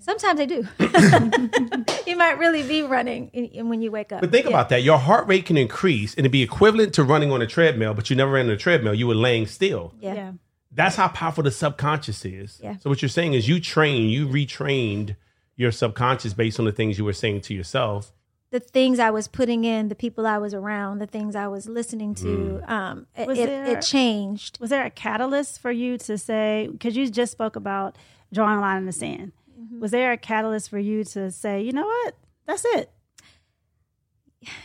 Sometimes 0.00 0.38
they 0.38 0.46
do. 0.46 0.66
you 2.06 2.16
might 2.16 2.38
really 2.38 2.62
be 2.62 2.82
running 2.82 3.28
in, 3.32 3.44
in 3.46 3.68
when 3.68 3.82
you 3.82 3.90
wake 3.90 4.12
up. 4.12 4.20
But 4.20 4.30
think 4.32 4.46
about 4.46 4.68
that. 4.70 4.82
Your 4.82 4.98
heart 4.98 5.26
rate 5.28 5.46
can 5.46 5.56
increase 5.56 6.12
and 6.14 6.20
it'd 6.20 6.32
be 6.32 6.42
equivalent 6.42 6.94
to 6.94 7.04
running 7.04 7.30
on 7.32 7.42
a 7.42 7.46
treadmill, 7.46 7.94
but 7.94 8.10
you 8.10 8.16
never 8.16 8.32
ran 8.32 8.46
on 8.46 8.52
a 8.52 8.56
treadmill. 8.56 8.94
You 8.94 9.06
were 9.06 9.14
laying 9.14 9.46
still. 9.46 9.94
yeah. 10.00 10.14
Yeah. 10.14 10.32
That's 10.72 10.94
how 10.94 11.08
powerful 11.08 11.42
the 11.42 11.50
subconscious 11.50 12.24
is. 12.24 12.60
Yeah. 12.62 12.76
So 12.78 12.88
what 12.90 13.02
you're 13.02 13.08
saying 13.08 13.34
is 13.34 13.48
you 13.48 13.58
train, 13.58 14.08
you 14.08 14.28
retrained 14.28 15.16
your 15.56 15.72
subconscious 15.72 16.32
based 16.32 16.60
on 16.60 16.64
the 16.64 16.70
things 16.70 16.96
you 16.96 17.04
were 17.04 17.12
saying 17.12 17.40
to 17.42 17.54
yourself. 17.54 18.12
The 18.52 18.60
things 18.60 19.00
I 19.00 19.10
was 19.10 19.26
putting 19.26 19.64
in, 19.64 19.88
the 19.88 19.96
people 19.96 20.28
I 20.28 20.38
was 20.38 20.54
around, 20.54 21.00
the 21.00 21.08
things 21.08 21.34
I 21.34 21.48
was 21.48 21.68
listening 21.68 22.14
to, 22.16 22.62
um, 22.72 23.06
it, 23.16 23.26
Was 23.26 23.38
it, 23.38 23.46
there- 23.46 23.64
it 23.78 23.82
changed. 23.82 24.60
Was 24.60 24.70
there 24.70 24.84
a 24.84 24.90
catalyst 24.90 25.60
for 25.60 25.72
you 25.72 25.98
to 25.98 26.16
say, 26.16 26.68
because 26.70 26.96
you 26.96 27.10
just 27.10 27.32
spoke 27.32 27.56
about 27.56 27.96
drawing 28.32 28.58
a 28.58 28.60
line 28.60 28.78
in 28.78 28.86
the 28.86 28.92
sand. 28.92 29.32
Was 29.80 29.90
there 29.90 30.12
a 30.12 30.16
catalyst 30.16 30.68
for 30.68 30.78
you 30.78 31.04
to 31.04 31.30
say, 31.30 31.62
you 31.62 31.72
know 31.72 31.86
what, 31.86 32.14
that's 32.46 32.64
it? 32.64 32.92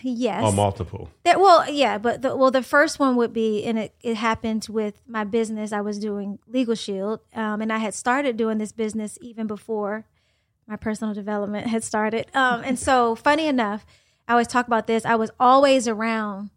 Yes. 0.02 0.44
Or 0.44 0.52
multiple. 0.54 1.10
That 1.24 1.40
well, 1.40 1.70
yeah, 1.70 1.98
but 1.98 2.22
the, 2.22 2.36
well, 2.36 2.52
the 2.52 2.64
first 2.64 3.00
one 3.00 3.16
would 3.16 3.34
be, 3.34 3.66
and 3.66 3.78
it, 3.78 3.96
it 4.02 4.16
happened 4.16 4.68
with 4.70 5.02
my 5.08 5.24
business. 5.24 5.72
I 5.74 5.82
was 5.82 6.00
doing 6.00 6.40
LegalShield, 6.52 7.20
um, 7.34 7.62
and 7.62 7.74
I 7.74 7.78
had 7.78 7.94
started 7.94 8.38
doing 8.38 8.58
this 8.58 8.72
business 8.72 9.18
even 9.22 9.48
before 9.48 10.06
my 10.68 10.76
personal 10.76 11.14
development 11.14 11.68
had 11.68 11.84
started. 11.84 12.28
Um, 12.34 12.62
and 12.64 12.80
so, 12.80 13.16
funny 13.30 13.48
enough, 13.48 13.86
I 14.28 14.34
always 14.34 14.48
talk 14.48 14.68
about 14.68 14.88
this. 14.88 15.06
I 15.06 15.16
was 15.16 15.32
always 15.40 15.88
around 15.88 16.50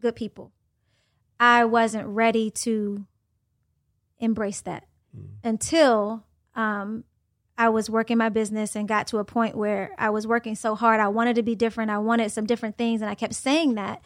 good 0.00 0.16
people. 0.16 0.52
I 1.38 1.64
wasn't 1.64 2.06
ready 2.06 2.50
to 2.50 3.06
embrace 4.18 4.60
that 4.62 4.86
until 5.42 6.24
um, 6.54 7.04
I 7.60 7.68
was 7.68 7.90
working 7.90 8.16
my 8.16 8.30
business 8.30 8.74
and 8.74 8.88
got 8.88 9.08
to 9.08 9.18
a 9.18 9.24
point 9.24 9.54
where 9.54 9.94
I 9.98 10.08
was 10.08 10.26
working 10.26 10.54
so 10.54 10.74
hard. 10.74 10.98
I 10.98 11.08
wanted 11.08 11.36
to 11.36 11.42
be 11.42 11.54
different. 11.54 11.90
I 11.90 11.98
wanted 11.98 12.30
some 12.32 12.46
different 12.46 12.78
things, 12.78 13.02
and 13.02 13.10
I 13.10 13.14
kept 13.14 13.34
saying 13.34 13.74
that. 13.74 14.00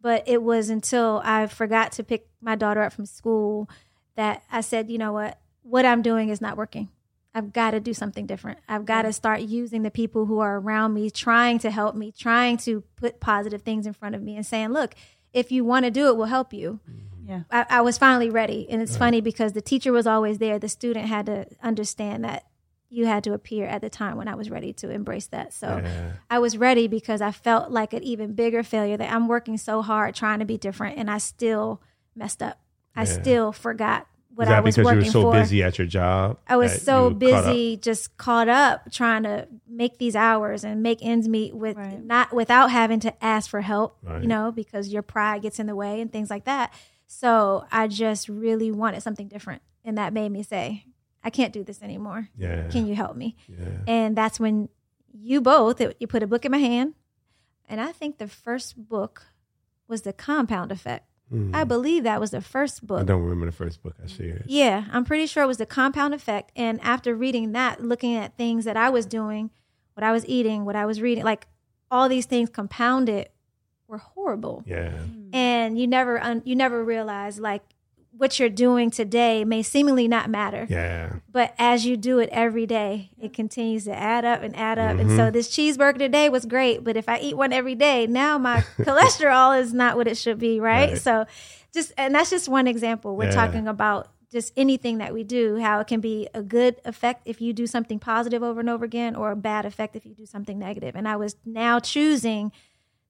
But 0.00 0.24
it 0.26 0.42
was 0.42 0.68
until 0.68 1.22
I 1.24 1.46
forgot 1.46 1.92
to 1.92 2.02
pick 2.02 2.26
my 2.40 2.56
daughter 2.56 2.82
up 2.82 2.92
from 2.92 3.06
school 3.06 3.70
that 4.16 4.42
I 4.50 4.62
said, 4.62 4.90
you 4.90 4.98
know 4.98 5.12
what? 5.12 5.38
What 5.62 5.86
I'm 5.86 6.02
doing 6.02 6.28
is 6.28 6.40
not 6.40 6.56
working. 6.56 6.88
I've 7.32 7.52
got 7.52 7.70
to 7.70 7.78
do 7.78 7.94
something 7.94 8.26
different. 8.26 8.58
I've 8.68 8.84
got 8.84 9.02
to 9.02 9.12
start 9.12 9.42
using 9.42 9.82
the 9.82 9.92
people 9.92 10.26
who 10.26 10.40
are 10.40 10.58
around 10.58 10.92
me, 10.92 11.08
trying 11.08 11.60
to 11.60 11.70
help 11.70 11.94
me, 11.94 12.10
trying 12.10 12.56
to 12.58 12.82
put 12.96 13.20
positive 13.20 13.62
things 13.62 13.86
in 13.86 13.92
front 13.92 14.16
of 14.16 14.22
me, 14.22 14.34
and 14.34 14.44
saying, 14.44 14.70
look, 14.70 14.96
if 15.32 15.52
you 15.52 15.64
want 15.64 15.84
to 15.84 15.92
do 15.92 16.08
it, 16.08 16.16
we'll 16.16 16.26
help 16.26 16.52
you. 16.52 16.80
Mm-hmm. 16.90 17.28
Yeah. 17.28 17.42
I, 17.48 17.66
I 17.78 17.80
was 17.82 17.96
finally 17.96 18.30
ready. 18.30 18.66
And 18.68 18.82
it's 18.82 18.96
funny 18.96 19.20
because 19.20 19.52
the 19.52 19.62
teacher 19.62 19.92
was 19.92 20.08
always 20.08 20.38
there. 20.38 20.58
The 20.58 20.68
student 20.68 21.06
had 21.06 21.26
to 21.26 21.46
understand 21.62 22.24
that 22.24 22.47
you 22.90 23.06
had 23.06 23.24
to 23.24 23.32
appear 23.34 23.66
at 23.66 23.80
the 23.82 23.90
time 23.90 24.16
when 24.16 24.28
I 24.28 24.34
was 24.34 24.50
ready 24.50 24.72
to 24.74 24.90
embrace 24.90 25.26
that. 25.28 25.52
So 25.52 25.80
Yeah. 25.84 26.12
I 26.30 26.38
was 26.38 26.56
ready 26.56 26.88
because 26.88 27.20
I 27.20 27.30
felt 27.32 27.70
like 27.70 27.92
an 27.92 28.02
even 28.02 28.32
bigger 28.34 28.62
failure 28.62 28.96
that 28.96 29.12
I'm 29.12 29.28
working 29.28 29.58
so 29.58 29.82
hard 29.82 30.14
trying 30.14 30.38
to 30.38 30.44
be 30.46 30.56
different 30.56 30.98
and 30.98 31.10
I 31.10 31.18
still 31.18 31.82
messed 32.16 32.42
up. 32.42 32.58
I 32.96 33.00
Yeah. 33.00 33.04
still 33.06 33.52
forgot 33.52 34.06
what 34.34 34.44
Is 34.44 34.48
that 34.50 34.56
I 34.58 34.60
was 34.60 34.76
because 34.76 34.84
you 34.90 34.96
working 34.96 35.08
were 35.08 35.12
so 35.12 35.22
for. 35.22 35.32
busy 35.32 35.62
at 35.64 35.78
your 35.78 35.86
job? 35.88 36.38
I 36.46 36.56
was 36.56 36.80
so 36.82 36.96
you 36.96 37.02
were 37.04 37.10
caught 37.10 37.44
busy, 37.44 37.76
just 37.76 38.16
caught 38.16 38.48
up 38.48 38.90
trying 38.92 39.24
to 39.24 39.48
make 39.68 39.98
these 39.98 40.14
hours 40.16 40.64
and 40.64 40.82
make 40.82 41.00
ends 41.02 41.28
meet 41.28 41.54
with 41.56 41.76
Right. 41.76 42.02
not 42.02 42.32
without 42.32 42.70
having 42.70 43.00
to 43.00 43.24
ask 43.24 43.50
for 43.50 43.60
help, 43.60 43.98
Right. 44.02 44.22
you 44.22 44.28
know, 44.28 44.50
because 44.52 44.88
your 44.92 45.02
pride 45.02 45.42
gets 45.42 45.58
in 45.58 45.66
the 45.66 45.74
way 45.76 46.00
and 46.00 46.10
things 46.12 46.30
like 46.30 46.44
that. 46.44 46.72
So 47.06 47.64
I 47.72 47.88
just 47.88 48.28
really 48.28 48.70
wanted 48.70 49.02
something 49.02 49.28
different, 49.28 49.60
and 49.84 49.98
that 49.98 50.12
made 50.12 50.30
me 50.30 50.42
say, 50.42 50.84
"I 51.28 51.30
can't 51.30 51.52
do 51.52 51.62
this 51.62 51.82
anymore. 51.82 52.28
Yeah. 52.36 52.68
Can 52.68 52.86
you 52.86 52.94
help 52.94 53.14
me?" 53.22 53.36
yeah. 53.46 53.78
And 53.86 54.16
that's 54.16 54.38
when 54.40 54.68
you 55.12 55.40
both 55.40 55.76
you 56.00 56.06
put 56.06 56.22
a 56.22 56.26
book 56.26 56.44
in 56.46 56.52
my 56.52 56.62
hand, 56.72 56.94
and 57.68 57.80
I 57.80 57.92
think 57.92 58.16
the 58.18 58.28
first 58.28 58.68
book 58.88 59.14
was 59.86 60.02
the 60.02 60.12
Compound 60.12 60.72
Effect. 60.72 61.04
Mm. 61.32 61.54
I 61.54 61.64
believe 61.64 62.04
that 62.04 62.20
was 62.20 62.30
the 62.30 62.40
first 62.40 62.86
book. 62.86 63.00
I 63.00 63.04
don't 63.04 63.22
remember 63.22 63.46
the 63.46 63.52
first 63.64 63.82
book 63.82 63.94
I 64.02 64.06
shared. 64.06 64.44
Yeah, 64.46 64.84
I'm 64.90 65.04
pretty 65.04 65.26
sure 65.26 65.42
it 65.42 65.46
was 65.46 65.58
the 65.58 65.66
compound 65.66 66.14
effect. 66.14 66.52
And 66.56 66.80
after 66.80 67.14
reading 67.14 67.52
that, 67.52 67.82
looking 67.82 68.14
at 68.16 68.36
things 68.38 68.64
that 68.64 68.76
I 68.78 68.88
was 68.88 69.04
doing, 69.04 69.50
what 69.94 70.04
I 70.04 70.12
was 70.12 70.24
eating, 70.26 70.64
what 70.64 70.76
I 70.76 70.86
was 70.86 71.02
reading, 71.02 71.24
like 71.24 71.46
all 71.90 72.08
these 72.08 72.26
things 72.26 72.48
compounded 72.48 73.28
were 73.88 73.98
horrible. 73.98 74.62
Yeah. 74.66 74.92
And 75.32 75.78
you 75.78 75.86
never 75.86 76.18
un- 76.22 76.42
you 76.46 76.56
never 76.56 76.82
realize 76.82 77.38
like 77.38 77.62
what 78.18 78.38
you're 78.38 78.48
doing 78.50 78.90
today 78.90 79.44
may 79.44 79.62
seemingly 79.62 80.08
not 80.08 80.28
matter. 80.28 80.66
Yeah. 80.68 81.14
But 81.30 81.54
as 81.58 81.86
you 81.86 81.96
do 81.96 82.18
it 82.18 82.28
every 82.32 82.66
day, 82.66 83.10
it 83.20 83.32
continues 83.32 83.84
to 83.84 83.94
add 83.96 84.24
up 84.24 84.42
and 84.42 84.54
add 84.56 84.78
up. 84.78 84.98
And 84.98 85.08
Mm-hmm. 85.08 85.16
so 85.16 85.30
this 85.30 85.48
cheeseburger 85.48 85.98
today 85.98 86.28
was 86.28 86.44
great, 86.44 86.82
but 86.84 86.96
if 86.96 87.08
I 87.08 87.18
eat 87.20 87.36
one 87.36 87.52
every 87.52 87.74
day, 87.76 88.06
now 88.06 88.36
my 88.36 88.60
cholesterol 88.78 89.58
is 89.60 89.72
not 89.72 89.96
what 89.96 90.08
it 90.08 90.16
should 90.16 90.38
be, 90.38 90.58
right? 90.60 90.90
Right. 90.92 91.00
So 91.00 91.26
just 91.72 91.92
and 91.96 92.14
that's 92.14 92.30
just 92.30 92.48
one 92.48 92.66
example. 92.66 93.16
We're 93.16 93.26
Yeah. 93.26 93.30
talking 93.46 93.68
about 93.68 94.08
just 94.30 94.52
anything 94.58 94.98
that 94.98 95.14
we 95.14 95.24
do, 95.24 95.56
how 95.58 95.80
it 95.80 95.86
can 95.86 96.00
be 96.00 96.28
a 96.34 96.42
good 96.42 96.76
effect 96.84 97.22
if 97.24 97.40
you 97.40 97.54
do 97.54 97.66
something 97.66 97.98
positive 97.98 98.42
over 98.42 98.60
and 98.60 98.68
over 98.68 98.84
again, 98.84 99.16
or 99.16 99.30
a 99.30 99.36
bad 99.36 99.64
effect 99.64 99.96
if 99.96 100.04
you 100.04 100.12
do 100.14 100.26
something 100.26 100.58
negative. 100.58 100.94
And 100.94 101.08
I 101.08 101.16
was 101.16 101.36
now 101.46 101.78
choosing 101.80 102.52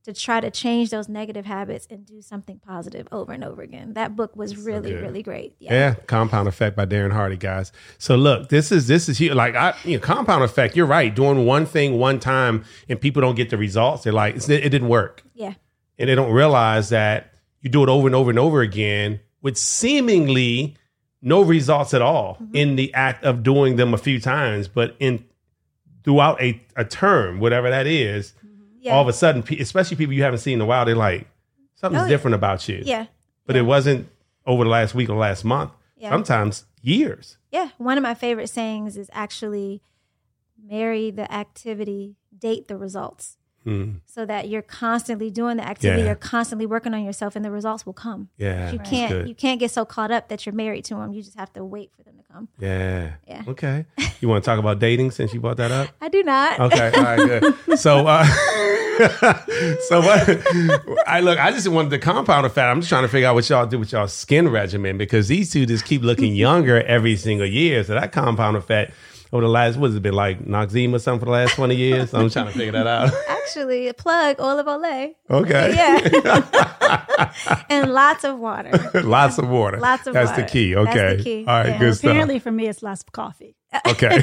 to 0.08 0.20
try 0.20 0.40
to 0.40 0.50
change 0.50 0.90
those 0.90 1.08
negative 1.08 1.44
habits 1.46 1.86
and 1.90 2.04
do 2.06 2.20
something 2.22 2.58
positive 2.66 3.06
over 3.12 3.32
and 3.32 3.44
over 3.44 3.62
again. 3.62 3.92
That 3.94 4.16
book 4.16 4.34
was 4.36 4.56
really, 4.56 4.94
really 4.94 5.22
great. 5.22 5.54
Yeah, 5.58 5.94
Compound 6.06 6.48
Effect 6.48 6.74
by 6.76 6.86
Darren 6.86 7.12
Hardy, 7.12 7.36
guys. 7.36 7.72
So 7.98 8.16
look, 8.16 8.48
this 8.48 8.72
is 8.72 8.86
this 8.86 9.08
is 9.08 9.18
huge. 9.18 9.34
Like 9.34 9.54
I, 9.54 9.74
you 9.84 9.96
know, 9.98 10.02
Compound 10.02 10.42
Effect. 10.44 10.74
You're 10.76 10.86
right. 10.86 11.14
Doing 11.14 11.46
one 11.46 11.66
thing 11.66 11.98
one 11.98 12.18
time 12.20 12.64
and 12.88 13.00
people 13.00 13.20
don't 13.22 13.34
get 13.34 13.50
the 13.50 13.58
results. 13.58 14.04
They're 14.04 14.12
like, 14.12 14.36
it's, 14.36 14.48
it 14.48 14.68
didn't 14.70 14.88
work, 14.88 15.22
Yeah. 15.34 15.54
and 15.98 16.08
they 16.08 16.14
don't 16.14 16.32
realize 16.32 16.88
that 16.88 17.32
you 17.60 17.70
do 17.70 17.82
it 17.82 17.88
over 17.88 18.06
and 18.06 18.14
over 18.16 18.30
and 18.30 18.38
over 18.38 18.60
again 18.62 19.20
with 19.42 19.56
seemingly 19.56 20.76
no 21.20 21.42
results 21.42 21.92
at 21.94 22.00
all 22.02 22.34
Mm-hmm. 22.40 22.56
in 22.56 22.76
the 22.76 22.94
act 22.94 23.24
of 23.24 23.42
doing 23.42 23.76
them 23.76 23.92
a 23.92 23.98
few 23.98 24.20
times, 24.20 24.68
but 24.68 24.94
in 25.00 25.24
throughout 26.04 26.40
a, 26.40 26.60
a 26.76 26.84
term, 26.84 27.40
whatever 27.40 27.68
that 27.68 27.86
is, 27.86 28.32
Yeah. 28.88 28.94
all 28.94 29.02
of 29.02 29.08
a 29.08 29.12
sudden, 29.12 29.42
especially 29.60 29.96
people 29.96 30.14
you 30.14 30.22
haven't 30.22 30.40
seen 30.40 30.54
in 30.54 30.60
a 30.60 30.66
while, 30.66 30.84
they're 30.84 30.94
like, 30.96 31.26
something's 31.76 32.02
Oh, 32.02 32.04
yeah. 32.04 32.08
different 32.10 32.34
about 32.34 32.68
you. 32.68 32.82
Yeah. 32.84 33.06
But 33.46 33.56
it 33.56 33.62
wasn't 33.62 34.08
over 34.46 34.64
the 34.64 34.70
last 34.70 34.94
week 34.94 35.08
or 35.08 35.16
last 35.16 35.44
month. 35.44 35.70
Yeah. 35.96 36.10
Sometimes 36.10 36.66
years. 36.82 37.38
Yeah, 37.50 37.70
one 37.78 37.96
of 37.96 38.02
my 38.02 38.14
favorite 38.14 38.48
sayings 38.48 38.96
is 38.96 39.08
actually 39.12 39.80
marry 40.62 41.10
the 41.10 41.32
activity, 41.32 42.16
date 42.36 42.68
the 42.68 42.76
results. 42.76 43.37
Hmm. 43.64 43.94
So 44.06 44.24
that 44.24 44.48
you're 44.48 44.62
constantly 44.62 45.30
doing 45.30 45.56
the 45.58 45.66
activity, 45.66 46.00
Yeah. 46.02 46.06
you're 46.06 46.14
constantly 46.14 46.64
working 46.66 46.94
on 46.94 47.04
yourself, 47.04 47.36
and 47.36 47.44
the 47.44 47.50
results 47.50 47.84
will 47.84 47.92
come. 47.92 48.28
Yeah. 48.38 48.70
You 48.72 48.78
that's 48.78 48.90
can't 48.90 49.28
you 49.28 49.34
can't 49.34 49.60
get 49.60 49.70
so 49.70 49.84
caught 49.84 50.10
up 50.10 50.28
that 50.28 50.46
you're 50.46 50.54
married 50.54 50.84
to 50.86 50.94
them. 50.94 51.12
You 51.12 51.22
just 51.22 51.36
have 51.38 51.52
to 51.54 51.64
wait 51.64 51.90
for 51.96 52.02
them 52.04 52.14
to 52.16 52.32
come. 52.32 52.48
yeah. 52.58 53.12
Yeah. 53.26 53.42
Okay. 53.48 53.84
You 54.20 54.28
want 54.28 54.42
to 54.44 54.48
talk 54.48 54.58
about 54.58 54.78
dating 54.78 55.10
since 55.10 55.34
you 55.34 55.40
brought 55.40 55.58
that 55.58 55.70
up? 55.70 55.88
I 56.00 56.08
do 56.08 56.22
not. 56.22 56.58
Okay. 56.60 56.90
All 56.94 57.02
right. 57.02 57.40
Good. 57.66 57.78
So, 57.78 58.06
uh, 58.06 58.24
so 59.88 60.00
what? 60.00 61.06
I 61.06 61.20
look. 61.20 61.38
I 61.38 61.50
just 61.52 61.68
wanted 61.68 61.90
the 61.90 61.98
compound 61.98 62.46
effect. 62.46 62.64
I'm 62.66 62.80
just 62.80 62.88
trying 62.88 63.02
to 63.02 63.08
figure 63.08 63.28
out 63.28 63.34
what 63.34 63.48
y'all 63.48 63.66
do 63.66 63.78
with 63.78 63.92
y'all 63.92 64.08
skin 64.08 64.48
regimen 64.48 64.98
because 64.98 65.28
these 65.28 65.50
two 65.52 65.66
just 65.66 65.84
keep 65.84 66.02
looking 66.02 66.34
younger 66.46 66.82
every 66.82 67.16
single 67.16 67.46
year. 67.46 67.84
So 67.84 67.94
that 67.94 68.12
compound 68.12 68.56
effect. 68.56 68.92
Over 69.30 69.42
the 69.42 69.48
last, 69.48 69.76
what 69.76 69.88
has 69.88 69.96
it 69.96 70.02
been 70.02 70.14
like 70.14 70.44
Noxzema 70.46 70.94
or 70.94 70.98
something 70.98 71.20
for 71.20 71.26
the 71.26 71.32
last 71.32 71.54
20 71.54 71.76
years? 71.76 72.14
I'm 72.14 72.30
trying 72.30 72.46
to 72.46 72.52
figure 72.52 72.72
that 72.72 72.86
out. 72.86 73.12
Actually, 73.28 73.88
a 73.88 73.94
plug 73.94 74.40
Oil 74.40 74.58
of 74.58 74.66
Olay. 74.66 75.14
Okay. 75.30 75.74
Yeah. 75.74 77.32
and 77.68 77.92
lots 77.92 78.24
of 78.24 78.38
water. 78.38 78.70
lots 79.02 79.36
of 79.38 79.48
water. 79.48 79.78
Lots 79.78 80.06
of 80.06 80.14
That's 80.14 80.30
water. 80.30 80.42
the 80.42 80.48
key. 80.48 80.72
That's 80.74 80.88
Okay. 80.88 81.16
the 81.16 81.22
key. 81.22 81.38
All 81.46 81.54
right, 81.58 81.66
Yeah. 81.68 81.78
good 81.78 81.94
stuff. 81.96 82.10
Apparently, 82.10 82.38
for 82.38 82.50
me, 82.50 82.68
it's 82.68 82.82
lots 82.82 83.02
of 83.02 83.12
coffee. 83.12 83.54
Okay. 83.86 84.22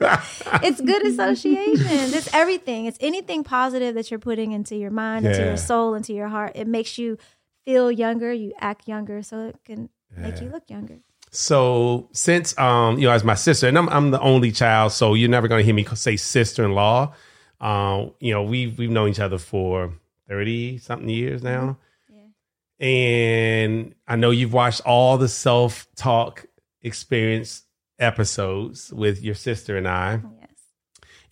it's 0.00 0.80
good 0.80 1.06
association. 1.06 1.86
It's 1.88 2.32
everything. 2.34 2.86
It's 2.86 2.98
anything 3.00 3.44
positive 3.44 3.94
that 3.94 4.10
you're 4.10 4.18
putting 4.20 4.50
into 4.50 4.74
your 4.76 4.90
mind, 4.90 5.24
into 5.26 5.44
your 5.44 5.56
soul, 5.56 5.94
into 5.94 6.12
your 6.12 6.28
heart. 6.28 6.52
It 6.56 6.66
makes 6.66 6.98
you 6.98 7.16
feel 7.64 7.92
younger. 7.92 8.32
You 8.32 8.52
act 8.60 8.88
younger, 8.88 9.22
so 9.22 9.46
it 9.46 9.56
can 9.64 9.88
make 10.16 10.40
you 10.40 10.48
look 10.48 10.64
younger. 10.68 10.98
So 11.34 12.08
since 12.12 12.56
um 12.58 12.98
you 12.98 13.06
know 13.06 13.12
as 13.12 13.24
my 13.24 13.34
sister 13.34 13.66
and 13.66 13.76
I'm 13.78 13.88
I'm 13.88 14.10
the 14.10 14.20
only 14.20 14.52
child, 14.52 14.92
so 14.92 15.14
you're 15.14 15.30
never 15.30 15.48
gonna 15.48 15.62
hear 15.62 15.74
me 15.74 15.84
say 15.94 16.16
sister 16.16 16.64
in 16.64 16.72
law. 16.72 17.14
Um, 17.60 18.12
you 18.20 18.32
know 18.34 18.42
we've 18.42 18.76
we've 18.78 18.90
known 18.90 19.08
each 19.08 19.20
other 19.20 19.38
for 19.38 19.94
thirty 20.28 20.76
something 20.78 21.08
years 21.08 21.42
now, 21.42 21.78
Yeah. 22.10 22.86
and 22.86 23.94
I 24.06 24.16
know 24.16 24.30
you've 24.30 24.52
watched 24.52 24.82
all 24.84 25.16
the 25.16 25.28
self 25.28 25.86
talk 25.96 26.44
experience 26.82 27.62
episodes 27.98 28.92
with 28.92 29.22
your 29.22 29.34
sister 29.34 29.76
and 29.76 29.88
I, 29.88 30.20
Yes. 30.40 30.50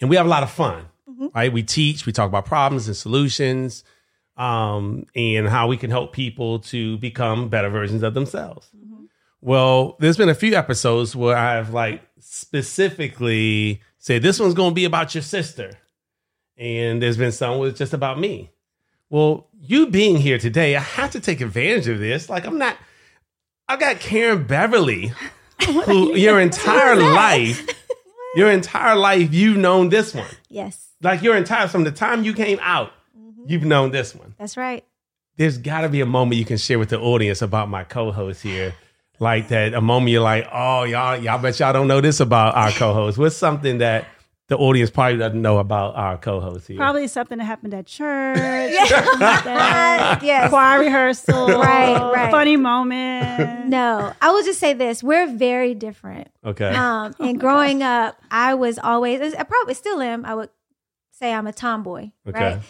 and 0.00 0.08
we 0.08 0.16
have 0.16 0.26
a 0.26 0.28
lot 0.30 0.42
of 0.42 0.50
fun. 0.50 0.86
Right, 1.34 1.52
we 1.52 1.62
teach, 1.62 2.06
we 2.06 2.12
talk 2.12 2.28
about 2.28 2.46
problems 2.46 2.86
and 2.86 2.96
solutions, 2.96 3.84
um, 4.38 5.04
and 5.14 5.46
how 5.46 5.66
we 5.68 5.76
can 5.76 5.90
help 5.90 6.14
people 6.14 6.60
to 6.60 6.96
become 6.96 7.50
better 7.50 7.68
versions 7.68 8.02
of 8.02 8.14
themselves. 8.14 8.70
Well, 9.40 9.96
there's 10.00 10.16
been 10.16 10.28
a 10.28 10.34
few 10.34 10.54
episodes 10.54 11.16
where 11.16 11.36
I've 11.36 11.70
like 11.72 12.02
specifically 12.18 13.80
said 13.98 14.22
this 14.22 14.38
one's 14.38 14.54
going 14.54 14.70
to 14.70 14.74
be 14.74 14.84
about 14.84 15.14
your 15.14 15.22
sister, 15.22 15.72
and 16.56 17.02
there's 17.02 17.16
been 17.16 17.32
some 17.32 17.58
where 17.58 17.70
it's 17.70 17.78
just 17.78 17.94
about 17.94 18.18
me. 18.18 18.50
Well, 19.08 19.48
you 19.58 19.86
being 19.88 20.16
here 20.16 20.38
today, 20.38 20.76
I 20.76 20.80
have 20.80 21.10
to 21.12 21.20
take 21.20 21.40
advantage 21.40 21.88
of 21.88 21.98
this. 21.98 22.28
Like 22.28 22.46
I'm 22.46 22.58
not. 22.58 22.76
I 23.68 23.76
got 23.76 24.00
Karen 24.00 24.46
Beverly, 24.46 25.12
who 25.84 26.14
your 26.16 26.40
entire 26.40 26.96
life, 26.96 27.66
your 28.34 28.50
entire 28.50 28.96
life, 28.96 29.32
you've 29.32 29.56
known 29.56 29.88
this 29.88 30.14
one. 30.14 30.28
Yes. 30.48 30.88
Like 31.02 31.22
your 31.22 31.36
entire 31.36 31.68
from 31.68 31.84
the 31.84 31.92
time 31.92 32.24
you 32.24 32.34
came 32.34 32.58
out, 32.60 32.92
you've 33.46 33.64
known 33.64 33.90
this 33.90 34.14
one 34.14 34.34
That's 34.38 34.56
right. 34.56 34.84
there's 35.36 35.58
got 35.58 35.80
to 35.82 35.88
be 35.88 36.00
a 36.00 36.06
moment 36.06 36.38
you 36.38 36.44
can 36.44 36.58
share 36.58 36.78
with 36.78 36.90
the 36.90 36.98
audience 37.00 37.40
about 37.42 37.68
my 37.68 37.84
co-host 37.84 38.42
here 38.42 38.74
like 39.20 39.48
that 39.48 39.74
a 39.74 39.80
moment 39.80 40.10
you're 40.10 40.22
like 40.22 40.48
oh 40.52 40.82
y'all 40.84 41.16
y'all 41.16 41.38
bet 41.40 41.58
y'all 41.60 41.72
don't 41.72 41.86
know 41.88 42.00
this 42.00 42.18
about 42.20 42.54
our 42.56 42.70
co-host 42.72 43.16
what's 43.18 43.36
something 43.36 43.78
that 43.78 44.06
the 44.48 44.56
audience 44.56 44.90
probably 44.90 45.16
doesn't 45.18 45.40
know 45.40 45.58
about 45.58 45.94
our 45.94 46.18
co-host 46.18 46.66
here 46.66 46.76
Probably 46.78 47.06
something 47.06 47.38
that 47.38 47.44
happened 47.44 47.72
at 47.72 47.86
church. 47.86 48.38
something 48.88 49.20
like 49.20 49.44
that. 49.44 50.20
yes. 50.24 50.48
Choir 50.50 50.80
rehearsal. 50.80 51.46
Right, 51.46 52.12
right. 52.12 52.30
Funny 52.32 52.56
moment. 52.56 53.66
No, 53.68 54.12
I 54.20 54.32
will 54.32 54.42
just 54.42 54.58
say 54.58 54.72
this: 54.72 55.04
we're 55.04 55.28
very 55.28 55.74
different. 55.76 56.26
okay 56.44 56.74
Um, 56.74 57.14
and 57.20 57.38
growing 57.38 57.84
up, 57.84 58.20
I 58.28 58.54
was 58.54 58.80
always, 58.80 59.20
I 59.34 59.44
probably 59.44 59.74
still 59.74 60.00
am. 60.02 60.24
I 60.26 60.34
would 60.34 60.50
say 61.12 61.32
I'm 61.32 61.46
a 61.46 61.52
tomboy, 61.52 62.10
Okay. 62.26 62.58
right? 62.58 62.60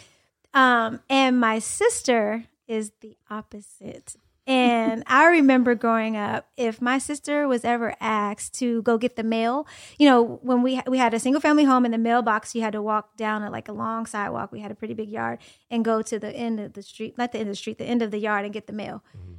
Um, 0.53 0.99
and 1.09 1.39
my 1.39 1.57
sister 1.57 2.43
is 2.67 2.91
the 3.01 3.17
opposite. 3.31 4.15
And 4.51 5.03
I 5.07 5.27
remember 5.27 5.75
growing 5.75 6.17
up, 6.17 6.47
if 6.57 6.81
my 6.81 6.97
sister 6.97 7.47
was 7.47 7.63
ever 7.63 7.95
asked 8.01 8.55
to 8.55 8.81
go 8.81 8.97
get 8.97 9.15
the 9.15 9.23
mail, 9.23 9.65
you 9.97 10.09
know, 10.09 10.39
when 10.41 10.61
we 10.61 10.81
we 10.87 10.97
had 10.97 11.13
a 11.13 11.19
single 11.19 11.39
family 11.39 11.63
home 11.63 11.85
in 11.85 11.91
the 11.91 11.97
mailbox, 11.97 12.53
you 12.53 12.61
had 12.61 12.73
to 12.73 12.81
walk 12.81 13.15
down 13.15 13.43
at 13.43 13.51
like 13.51 13.69
a 13.69 13.73
long 13.73 14.05
sidewalk. 14.05 14.51
We 14.51 14.59
had 14.59 14.71
a 14.71 14.75
pretty 14.75 14.93
big 14.93 15.09
yard 15.09 15.39
and 15.69 15.85
go 15.85 16.01
to 16.01 16.19
the 16.19 16.31
end 16.35 16.59
of 16.59 16.73
the 16.73 16.83
street, 16.83 17.17
not 17.17 17.31
the 17.31 17.39
end 17.39 17.47
of 17.47 17.53
the 17.53 17.57
street, 17.57 17.77
the 17.77 17.85
end 17.85 18.01
of 18.01 18.11
the 18.11 18.19
yard 18.19 18.43
and 18.43 18.53
get 18.53 18.67
the 18.67 18.73
mail. 18.73 19.03
Mm-hmm. 19.17 19.33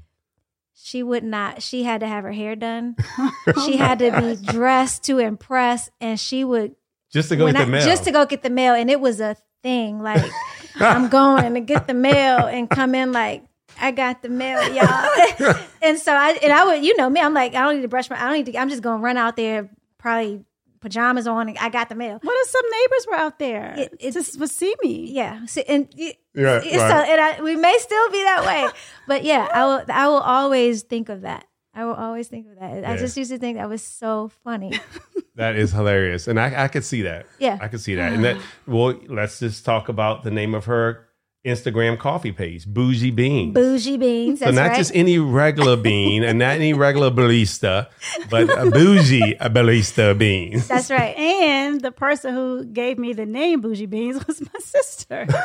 She 0.75 1.03
would 1.03 1.23
not. 1.23 1.63
She 1.63 1.83
had 1.83 2.01
to 2.01 2.09
have 2.09 2.25
her 2.25 2.33
hair 2.33 2.57
done. 2.57 2.97
Oh 3.45 3.67
she 3.67 3.77
had 3.77 3.99
to 3.99 4.11
be 4.21 4.53
dressed 4.53 5.03
to 5.05 5.19
impress, 5.19 5.91
and 6.01 6.19
she 6.19 6.45
would 6.45 6.77
just 7.13 7.29
to 7.31 7.37
go 7.37 7.47
get 7.47 7.57
I- 7.57 7.65
the 7.65 7.71
mail 7.71 7.85
just 7.85 8.05
to 8.05 8.13
go 8.13 8.25
get 8.25 8.43
the 8.43 8.51
mail, 8.51 8.75
and 8.75 8.89
it 8.89 9.01
was 9.01 9.21
a 9.21 9.37
thing. 9.63 10.01
Like 10.01 10.25
I'm 10.77 11.09
going 11.09 11.55
to 11.55 11.61
get 11.61 11.87
the 11.89 11.95
mail 11.95 12.47
and 12.47 12.71
come 12.71 12.95
in 12.95 13.11
like 13.13 13.45
I 13.83 13.91
got 13.91 14.23
the 14.23 14.29
mail, 14.29 14.63
y'all. 14.73 15.55
and 15.83 15.99
so 15.99 16.13
I 16.13 16.39
and 16.43 16.53
I 16.53 16.65
would, 16.65 16.85
you 16.85 16.97
know 16.97 17.11
me, 17.11 17.21
I'm 17.21 17.35
like 17.35 17.55
I 17.55 17.63
don't 17.63 17.77
need 17.77 17.83
to 17.83 17.89
brush 17.89 18.09
my, 18.09 18.17
I 18.17 18.27
don't 18.27 18.35
need 18.45 18.53
to. 18.53 18.59
I'm 18.59 18.69
just 18.71 18.83
gonna 18.83 19.03
run 19.03 19.17
out 19.17 19.37
there, 19.37 19.69
probably 19.99 20.45
pajamas 20.81 21.27
on, 21.27 21.49
and 21.49 21.59
I 21.59 21.69
got 21.69 21.89
the 21.89 21.95
mail. 21.95 22.19
What 22.23 22.35
if 22.43 22.49
some 22.49 22.65
neighbors 22.71 23.07
were 23.09 23.15
out 23.17 23.39
there? 23.39 23.75
It- 23.77 23.95
It, 24.01 24.13
just 24.13 24.39
would 24.41 24.51
see 24.51 24.75
me. 24.83 25.11
Yeah, 25.13 25.45
so, 25.47 25.61
and 25.69 25.89
it- 25.97 26.17
Yeah, 26.35 26.45
right. 26.45 26.63
so, 26.65 26.79
and 26.79 27.21
I, 27.21 27.41
we 27.43 27.57
may 27.57 27.77
still 27.79 28.11
be 28.11 28.23
that 28.25 28.45
way, 28.47 28.69
but 29.09 29.23
yeah, 29.25 29.49
I 29.53 29.65
will. 29.67 29.85
I 29.89 30.09
will 30.09 30.21
always 30.21 30.83
think 30.83 31.09
of 31.09 31.23
that. 31.23 31.45
I 31.75 31.85
will 31.85 31.95
always 31.95 32.29
think 32.29 32.49
of 32.49 32.59
that. 32.61 32.85
I 32.85 32.97
just 32.99 33.17
used 33.17 33.31
to 33.31 33.39
think 33.39 33.57
that 33.59 33.69
was 33.69 33.83
so 33.83 34.31
funny. 34.45 34.79
that 35.37 35.57
is 35.57 35.73
hilarious 35.73 36.29
and 36.29 36.39
i 36.39 36.65
i 36.65 36.69
could 36.69 36.85
see 36.85 37.01
that 37.01 37.25
Yeah. 37.39 37.57
i 37.59 37.67
could 37.69 37.81
see 37.81 37.95
that 37.95 38.09
uh-huh. 38.13 38.15
and 38.17 38.25
that 38.27 38.37
well 38.67 38.93
let's 39.09 39.39
just 39.41 39.65
talk 39.65 39.89
about 39.89 40.25
the 40.25 40.31
name 40.31 40.55
of 40.55 40.67
her 40.67 41.09
instagram 41.45 41.99
coffee 41.99 42.31
page 42.31 42.67
bougie 42.67 43.11
beans 43.11 43.53
Bougie 43.55 43.97
beans. 43.97 44.39
So 44.39 44.45
That's 44.45 44.55
not 44.57 44.69
right. 44.69 44.77
just 44.77 44.93
any 44.95 45.19
regular 45.19 45.77
bean 45.77 46.23
and 46.23 46.39
not 46.39 46.55
any 46.55 46.73
regular 46.73 47.11
barista, 47.11 47.89
but 48.31 48.49
a 48.49 48.71
bougie 48.71 49.35
barista 49.41 50.17
beans. 50.17 50.69
That's 50.73 50.89
right. 50.91 51.17
And 51.17 51.81
the 51.81 51.91
person 51.91 52.33
who 52.35 52.65
gave 52.65 52.97
me 52.99 53.13
the 53.13 53.27
name 53.27 53.61
Bougie 53.61 53.87
Beans 53.87 54.25
was 54.27 54.41
my 54.41 54.61
sister. 54.61 55.27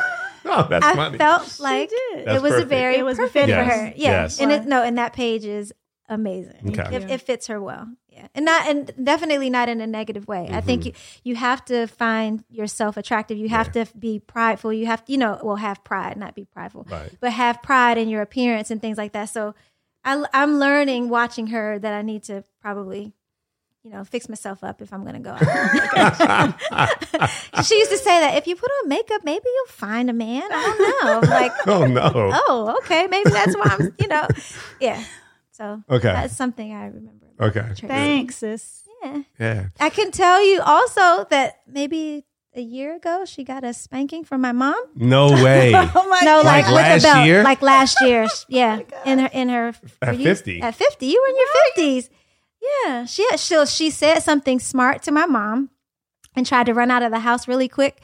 Oh, 0.50 0.66
that's 0.70 0.86
I 0.86 0.94
funny. 0.94 1.18
felt 1.18 1.60
like 1.60 1.90
it 1.92 2.40
was 2.40 2.52
a 2.52 2.62
perfect. 2.62 2.68
very 2.70 2.96
It 2.96 3.02
was 3.04 3.18
perfect 3.18 3.44
for 3.44 3.50
Yes, 3.50 3.70
her. 3.70 3.86
Yeah, 3.88 3.92
yes. 4.22 4.40
and 4.40 4.50
it, 4.52 4.64
no, 4.66 4.82
and 4.82 4.96
that 4.96 5.12
page 5.12 5.44
is 5.44 5.74
amazing. 6.08 6.78
Okay. 6.78 6.96
It, 6.96 7.10
it 7.10 7.20
fits 7.20 7.46
her 7.48 7.60
well. 7.60 7.88
Yeah, 8.08 8.26
and 8.34 8.44
not 8.44 8.66
and 8.68 8.92
definitely 9.02 9.48
not 9.50 9.68
in 9.68 9.80
a 9.80 9.86
negative 9.86 10.26
way. 10.26 10.48
I 10.50 10.60
think 10.60 10.86
you 10.86 10.92
Mm-hmm. 10.92 11.20
you 11.28 11.36
have 11.36 11.64
to 11.66 11.86
find 11.86 12.42
yourself 12.50 12.96
attractive. 12.96 13.38
You 13.38 13.48
have 13.50 13.70
to 13.72 13.86
be 13.98 14.18
prideful. 14.18 14.72
You 14.72 14.86
have 14.86 15.04
to, 15.04 15.12
you 15.12 15.18
know 15.18 15.38
well 15.42 15.56
have 15.56 15.84
pride, 15.84 16.16
not 16.16 16.34
be 16.34 16.44
prideful, 16.44 16.86
Right. 16.90 17.10
but 17.20 17.32
have 17.32 17.62
pride 17.62 17.96
in 17.98 18.08
your 18.08 18.22
appearance 18.22 18.70
and 18.72 18.80
things 18.80 18.98
like 18.98 19.12
that. 19.12 19.26
So 19.28 19.54
I, 20.04 20.24
I'm 20.32 20.58
learning 20.58 21.08
watching 21.10 21.48
her 21.48 21.78
that 21.78 21.94
I 21.94 22.02
need 22.02 22.24
to 22.24 22.42
probably. 22.60 23.12
You 23.84 23.94
know, 23.94 24.04
fix 24.04 24.28
myself 24.28 24.62
up 24.64 24.82
if 24.82 24.92
I'm 24.92 25.02
going 25.02 25.14
to 25.14 25.20
go 25.20 25.30
out. 25.30 26.54
she 27.64 27.78
used 27.78 27.90
to 27.90 27.96
say 27.96 28.20
that 28.20 28.34
if 28.36 28.46
you 28.46 28.56
put 28.56 28.70
on 28.70 28.88
makeup, 28.88 29.22
maybe 29.24 29.44
you'll 29.46 29.66
find 29.68 30.10
a 30.10 30.12
man. 30.12 30.42
I 30.42 30.62
don't 30.62 31.06
know. 31.06 31.20
I'm 31.20 31.30
like, 31.30 31.52
oh 31.66 31.86
no. 31.86 32.10
oh, 32.14 32.76
okay, 32.82 33.06
maybe 33.06 33.30
that's 33.30 33.56
why 33.56 33.76
I'm, 33.78 33.94
you 33.98 34.08
know, 34.08 34.26
yeah. 34.80 35.02
So 35.58 35.82
Okay. 35.90 36.12
that's 36.12 36.36
something 36.36 36.72
I 36.72 36.86
remember. 36.86 37.26
Okay. 37.40 37.66
Thanks, 37.86 38.36
sis. 38.36 38.84
Yeah. 39.02 39.22
Yeah. 39.38 39.66
I 39.80 39.90
can 39.90 40.10
tell 40.10 40.42
you 40.42 40.60
also 40.60 41.24
that 41.30 41.60
maybe 41.66 42.24
a 42.54 42.60
year 42.60 42.96
ago 42.96 43.24
she 43.24 43.44
got 43.44 43.62
a 43.64 43.72
spanking 43.74 44.24
from 44.24 44.40
my 44.40 44.52
mom. 44.52 44.80
No 44.94 45.30
way. 45.32 45.72
Oh 45.94 46.08
my 46.08 46.20
No, 46.22 46.38
Like 46.38 46.64
like, 46.64 46.66
with 46.66 46.74
last 46.74 47.02
a 47.02 47.06
belt, 47.06 47.26
year? 47.26 47.42
like 47.42 47.60
last 47.62 47.96
year. 48.00 48.26
Yeah, 48.48 48.80
oh 48.92 49.02
in 49.04 49.18
her 49.18 49.30
in 49.32 49.48
her 49.50 49.74
At 50.00 50.16
you- 50.18 50.24
50? 50.24 50.62
At 50.62 50.74
fifty, 50.74 51.06
you 51.06 51.20
were 51.22 51.28
in 51.28 51.36
your 51.36 51.48
fifties. 51.66 52.10
Yeah, 52.62 53.04
she 53.04 53.26
she 53.36 53.66
she 53.66 53.90
said 53.90 54.20
something 54.20 54.58
smart 54.60 55.02
to 55.04 55.12
my 55.12 55.26
mom, 55.26 55.70
and 56.34 56.44
tried 56.46 56.66
to 56.66 56.74
run 56.74 56.90
out 56.90 57.02
of 57.02 57.10
the 57.12 57.20
house 57.20 57.46
really 57.48 57.68
quick, 57.68 58.00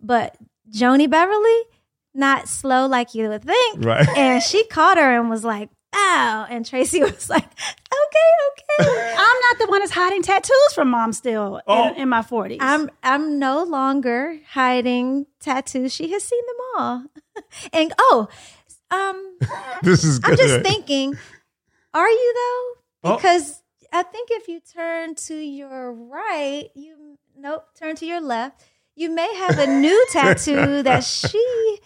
but 0.00 0.36
Joni 0.70 1.08
Beverly, 1.08 1.60
not 2.14 2.48
slow 2.48 2.86
like 2.86 3.14
you 3.14 3.28
would 3.30 3.44
think, 3.44 3.84
Right. 3.84 4.06
And 4.16 4.42
she 4.42 4.66
caught 4.66 4.98
her 4.98 5.18
and 5.18 5.30
was 5.30 5.44
like, 5.44 5.70
"Ow!" 5.94 6.46
And 6.50 6.64
Traci 6.64 7.00
was 7.14 7.28
like, 7.30 7.44
"Okay, 7.44 8.30
okay." 8.82 9.14
I'm 9.16 9.36
not 9.40 9.58
the 9.58 9.66
one 9.68 9.80
that's 9.80 9.92
hiding 9.92 10.22
tattoos 10.22 10.72
from 10.74 10.90
mom 10.90 11.12
still 11.12 11.60
Oh. 11.66 11.88
in, 11.90 11.94
in 12.02 12.08
my 12.08 12.22
40s. 12.22 12.58
I'm 12.60 12.90
I'm 13.02 13.38
no 13.38 13.62
longer 13.62 14.38
hiding 14.50 15.26
tattoos. 15.40 15.92
She 15.92 16.10
has 16.12 16.24
seen 16.24 16.42
them 16.46 16.56
all. 16.82 17.04
and 17.72 17.92
oh, 17.98 18.28
um, 18.90 19.38
This 19.82 20.04
is 20.04 20.18
good. 20.18 20.32
I'm 20.32 20.36
just 20.36 20.60
thinking, 20.62 21.16
are 21.92 22.08
you 22.08 22.34
though? 22.34 23.10
Oh. 23.12 23.16
Because 23.16 23.62
I 23.92 24.02
think 24.02 24.30
if 24.32 24.48
you 24.48 24.60
turn 24.60 25.14
to 25.26 25.34
your 25.36 25.92
right, 25.92 26.68
you 26.74 27.18
nope, 27.36 27.64
turn 27.78 27.94
to 27.96 28.06
your 28.06 28.20
left, 28.20 28.62
you 28.96 29.10
may 29.10 29.32
have 29.36 29.58
a 29.58 29.66
new 29.66 30.06
tattoo 30.10 30.82
that 30.82 31.04
she 31.04 31.78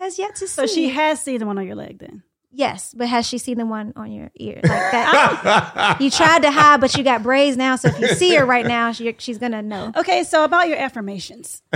has 0.00 0.18
yet 0.18 0.34
to 0.36 0.46
see. 0.46 0.54
so 0.54 0.66
she 0.66 0.88
has 0.90 1.22
seen 1.22 1.38
the 1.38 1.46
one 1.46 1.56
on 1.58 1.66
your 1.66 1.76
leg 1.76 1.98
then. 2.00 2.22
Yes, 2.54 2.94
but 2.96 3.08
has 3.08 3.26
she 3.26 3.38
seen 3.38 3.58
the 3.58 3.66
one 3.66 3.92
on 3.96 4.12
your 4.12 4.30
ear 4.36 4.60
like 4.62 4.90
that? 4.92 5.96
you 6.00 6.10
tried 6.10 6.42
to 6.42 6.50
hide, 6.50 6.80
but 6.80 6.96
you 6.96 7.04
got 7.04 7.22
braids 7.22 7.56
now. 7.56 7.76
So 7.76 7.88
if 7.88 7.98
you 7.98 8.08
see 8.08 8.34
her 8.36 8.44
right 8.44 8.66
now, 8.66 8.92
she, 8.92 9.14
she's 9.18 9.38
gonna 9.38 9.62
know. 9.62 9.92
Okay, 9.96 10.24
so 10.24 10.44
about 10.44 10.68
your 10.68 10.78
affirmations. 10.78 11.62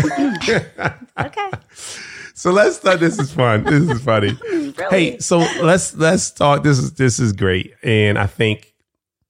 Okay. 1.18 1.50
So 2.34 2.52
let's 2.52 2.76
start. 2.76 3.00
This 3.00 3.18
is 3.18 3.32
fun. 3.32 3.64
This 3.64 3.82
is 3.82 4.02
funny. 4.02 4.38
Hey, 4.90 5.18
so 5.18 5.38
let's 5.60 5.96
let's 5.96 6.30
talk. 6.30 6.62
This 6.62 6.78
is 6.78 6.92
this 6.94 7.18
is 7.18 7.32
great, 7.32 7.74
and 7.82 8.16
I 8.16 8.26
think 8.26 8.74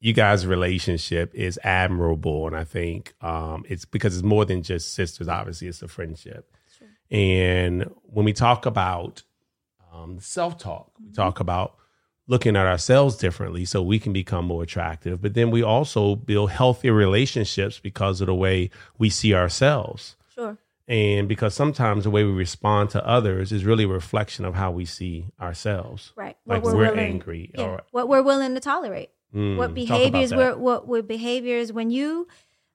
you 0.01 0.13
guys' 0.13 0.47
relationship 0.47 1.35
is 1.35 1.59
admirable, 1.65 2.47
and 2.47 2.55
I 2.55 2.65
think 2.65 3.15
um, 3.23 3.65
it's 3.67 3.87
because 3.87 4.15
it's 4.15 4.23
more 4.23 4.45
than 4.45 4.63
just 4.63 4.93
sisters. 4.93 5.27
Obviously, 5.27 5.69
it's 5.69 5.81
a 5.81 5.89
friendship. 5.89 6.53
And 7.11 7.91
when 8.03 8.27
we 8.27 8.35
talk 8.35 8.67
about 8.67 9.23
um, 9.93 10.19
self 10.21 10.59
talk, 10.59 10.93
we 11.05 11.13
talk 11.13 11.41
about 11.41 11.75
looking 12.27 12.57
at 12.57 12.67
ourselves 12.67 13.17
differently 13.17 13.65
so 13.65 13.83
we 13.83 13.99
can 13.99 14.13
become 14.13 14.45
more 14.45 14.63
attractive. 14.63 15.23
But 15.23 15.35
then 15.35 15.51
we 15.51 15.63
also 15.63 16.15
build 16.15 16.51
healthier 16.51 16.93
relationships 16.93 17.79
because 17.81 18.21
of 18.21 18.27
the 18.27 18.35
way 18.35 18.71
we 18.99 19.09
see 19.11 19.35
ourselves. 19.35 20.17
Sure. 20.35 20.59
And 20.87 21.29
because 21.29 21.55
sometimes 21.55 22.05
the 22.05 22.11
way 22.11 22.25
we 22.25 22.33
respond 22.33 22.91
to 22.91 23.07
others 23.07 23.53
is 23.53 23.65
really 23.65 23.85
a 23.85 23.89
reflection 23.89 24.45
of 24.45 24.55
how 24.55 24.71
we 24.71 24.85
see 24.85 25.27
ourselves. 25.41 26.13
Right. 26.17 26.37
Like 26.47 26.63
What 26.65 26.75
we're, 26.75 26.79
we're 26.79 26.85
willing- 26.93 26.99
angry 27.13 27.51
Yeah. 27.55 27.63
or 27.65 27.83
What 27.91 28.09
we're 28.09 28.23
willing 28.23 28.55
to 28.55 28.61
tolerate. 28.61 29.11
Mm, 29.35 29.59
what 29.59 29.75
behaviors 29.75 30.33
we're 30.35 30.57
what 30.57 30.89
what 30.89 31.07
behaviors 31.07 31.71
when 31.71 31.91
you 31.91 32.27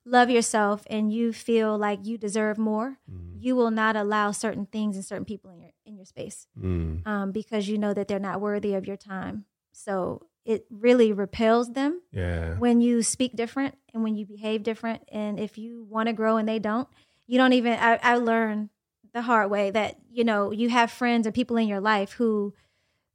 love 0.05 0.29
yourself 0.29 0.83
and 0.89 1.11
you 1.13 1.31
feel 1.33 1.77
like 1.77 2.05
you 2.05 2.17
deserve 2.17 2.57
more, 2.57 2.97
Mm. 3.09 3.37
you 3.39 3.55
will 3.55 3.71
not 3.71 3.95
allow 3.95 4.31
certain 4.31 4.65
things 4.65 4.95
and 4.95 5.05
certain 5.05 5.25
people 5.25 5.51
in 5.51 5.61
your 5.61 5.71
in 5.85 5.95
your 5.97 6.05
space. 6.05 6.47
Mm, 6.59 7.05
Um, 7.05 7.31
because 7.31 7.67
you 7.67 7.77
know 7.77 7.93
that 7.93 8.07
they're 8.07 8.19
not 8.19 8.39
worthy 8.41 8.73
of 8.73 8.85
your 8.87 8.95
time. 8.97 9.45
So 9.71 10.27
it 10.45 10.65
really 10.69 11.11
repels 11.13 11.71
them 11.73 12.01
yeah. 12.11 12.57
when 12.57 12.79
you 12.81 13.01
speak 13.03 13.35
different 13.35 13.75
and 13.93 14.03
when 14.03 14.15
you 14.15 14.25
behave 14.25 14.63
different. 14.63 15.03
And 15.11 15.39
if 15.39 15.57
you 15.57 15.85
want 15.89 16.07
to 16.07 16.13
grow 16.13 16.37
and 16.37 16.47
they 16.47 16.59
don't, 16.59 16.87
you 17.27 17.37
don't 17.37 17.53
even. 17.53 17.73
I, 17.73 17.99
I 18.01 18.15
learned 18.15 18.69
the 19.13 19.21
hard 19.21 19.49
way 19.51 19.71
that 19.71 19.95
you 20.11 20.23
know 20.23 20.51
you 20.51 20.69
have 20.69 20.91
friends 20.91 21.25
and 21.27 21.35
people 21.35 21.57
in 21.57 21.67
your 21.67 21.79
life 21.81 22.13
who 22.13 22.53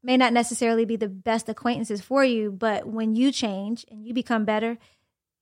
may 0.03 0.17
not 0.17 0.33
necessarily 0.33 0.85
be 0.85 0.97
the 0.97 1.09
best 1.09 1.49
acquaintances 1.49 2.01
for 2.01 2.25
you, 2.25 2.53
but 2.53 2.87
when 2.87 3.15
you 3.17 3.33
change 3.33 3.85
and 3.91 4.07
you 4.07 4.15
become 4.15 4.45
better, 4.45 4.79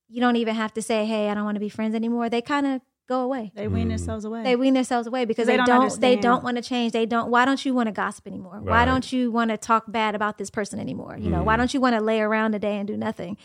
you 0.08 0.20
don't 0.20 0.36
even 0.36 0.54
have 0.54 0.72
to 0.74 0.82
say, 0.82 1.04
"Hey, 1.06 1.28
I 1.30 1.34
don't 1.34 1.44
want 1.44 1.56
to 1.56 1.60
be 1.60 1.68
friends 1.68 1.94
anymore." 1.94 2.28
They 2.28 2.42
kind 2.42 2.66
of 2.66 2.80
go 3.08 3.20
away. 3.20 3.52
They 3.54 3.68
wean 3.68 3.86
Mm. 3.86 3.90
themselves 3.90 4.24
away. 4.24 4.42
They 4.42 4.56
wean 4.56 4.74
themselves 4.74 5.06
away 5.06 5.24
because 5.26 5.46
They 5.46 5.52
they, 5.52 5.56
don't 5.58 5.66
don't. 5.66 6.00
They 6.00 6.16
don't 6.16 6.42
want 6.42 6.56
to 6.56 6.62
change. 6.62 6.92
They 6.92 7.06
don't. 7.06 7.30
Why 7.30 7.44
don't 7.44 7.64
you 7.64 7.72
want 7.74 7.86
to 7.86 7.92
gossip 7.92 8.26
anymore? 8.26 8.60
Why 8.62 8.84
don't 8.84 9.12
you 9.12 9.30
want 9.30 9.50
to 9.50 9.56
talk 9.56 9.84
bad 9.90 10.14
about 10.14 10.38
this 10.38 10.50
person 10.50 10.80
anymore? 10.80 11.16
You 11.18 11.30
know, 11.30 11.42
why 11.44 11.54
Mm. 11.54 11.58
don't 11.58 11.74
you 11.74 11.80
want 11.80 11.94
to 11.94 12.00
lay 12.00 12.20
around 12.20 12.54
a 12.54 12.58
day 12.58 12.76
and 12.78 12.86
do 12.86 12.96
nothing? 12.96 13.36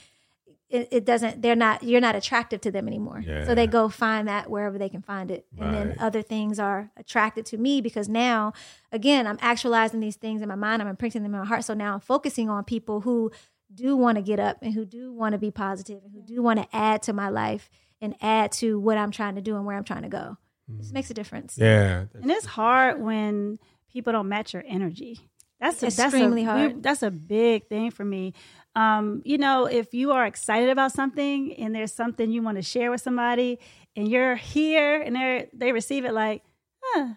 It, 0.69 0.87
it 0.89 1.05
doesn't. 1.05 1.41
They're 1.41 1.55
not. 1.55 1.83
You're 1.83 1.99
not 1.99 2.15
attractive 2.15 2.61
to 2.61 2.71
them 2.71 2.87
anymore. 2.87 3.21
Yeah. 3.27 3.43
So 3.45 3.53
they 3.53 3.67
go 3.67 3.89
find 3.89 4.25
that 4.29 4.49
wherever 4.49 4.77
they 4.77 4.87
can 4.87 5.01
find 5.01 5.29
it, 5.29 5.45
and 5.59 5.75
then 5.75 5.95
other 5.99 6.21
things 6.21 6.59
are 6.59 6.89
attracted 6.95 7.45
to 7.47 7.57
me 7.57 7.81
because 7.81 8.07
now, 8.07 8.53
again, 8.89 9.27
I'm 9.27 9.37
actualizing 9.41 9.99
these 9.99 10.15
things 10.15 10.41
in 10.41 10.47
my 10.47 10.55
mind. 10.55 10.81
I'm 10.81 10.87
imprinting 10.87 11.23
them 11.23 11.33
in 11.35 11.41
my 11.41 11.45
heart. 11.45 11.65
So 11.65 11.73
now 11.73 11.93
I'm 11.93 11.99
focusing 11.99 12.49
on 12.49 12.63
people 12.63 13.01
who 13.01 13.31
do 13.73 13.95
want 13.95 14.17
to 14.17 14.21
get 14.21 14.39
up 14.39 14.57
and 14.61 14.73
who 14.73 14.85
do 14.85 15.13
want 15.13 15.33
to 15.33 15.39
be 15.39 15.51
positive 15.51 16.01
and 16.03 16.13
who 16.13 16.21
do 16.21 16.41
want 16.41 16.59
to 16.59 16.75
add 16.75 17.03
to 17.03 17.13
my 17.13 17.29
life 17.29 17.69
and 18.01 18.15
add 18.21 18.51
to 18.53 18.79
what 18.79 18.97
I'm 18.97 19.11
trying 19.11 19.35
to 19.35 19.41
do 19.41 19.55
and 19.55 19.65
where 19.65 19.77
I'm 19.77 19.83
trying 19.83 20.03
to 20.03 20.09
go. 20.09 20.37
It 20.79 20.93
makes 20.93 21.09
a 21.09 21.13
difference. 21.13 21.57
Yeah. 21.57 22.05
And 22.13 22.31
it's 22.31 22.45
hard 22.45 23.01
when 23.01 23.59
people 23.91 24.13
don't 24.13 24.29
match 24.29 24.53
your 24.53 24.63
energy. 24.65 25.19
That's 25.59 25.83
a, 25.83 25.87
Extremely 25.87 26.45
that's 26.45 26.55
a, 26.55 26.59
hard. 26.59 26.83
That's 26.83 27.03
a 27.03 27.11
big 27.11 27.67
thing 27.67 27.91
for 27.91 28.05
me. 28.05 28.33
Um, 28.75 29.21
you 29.25 29.37
know, 29.37 29.65
if 29.65 29.93
you 29.93 30.11
are 30.11 30.25
excited 30.25 30.69
about 30.69 30.91
something 30.93 31.53
and 31.53 31.75
there's 31.75 31.91
something 31.93 32.31
you 32.31 32.41
want 32.41 32.55
to 32.57 32.61
share 32.63 32.89
with 32.89 33.01
somebody, 33.01 33.59
and 33.95 34.07
you're 34.07 34.35
here 34.35 35.01
and 35.01 35.15
they 35.15 35.49
they 35.53 35.71
receive 35.71 36.05
it 36.05 36.13
like, 36.13 36.43
huh, 36.81 37.09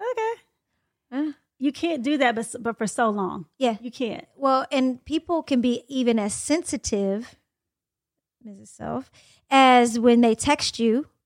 okay, 0.00 0.42
Huh? 1.10 1.32
You 1.58 1.72
can't 1.72 2.02
do 2.02 2.16
that, 2.18 2.34
but 2.34 2.54
but 2.60 2.78
for 2.78 2.86
so 2.86 3.10
long, 3.10 3.46
Yeah. 3.58 3.76
you 3.80 3.90
can't. 3.90 4.26
Well, 4.36 4.66
and 4.70 5.04
people 5.04 5.42
can 5.42 5.60
be 5.60 5.82
even 5.88 6.18
as 6.18 6.32
sensitive, 6.34 7.34
Mrs. 8.46 8.68
Self, 8.68 9.10
as 9.50 9.98
when 9.98 10.20
they 10.20 10.34
text 10.34 10.78
you. 10.78 11.06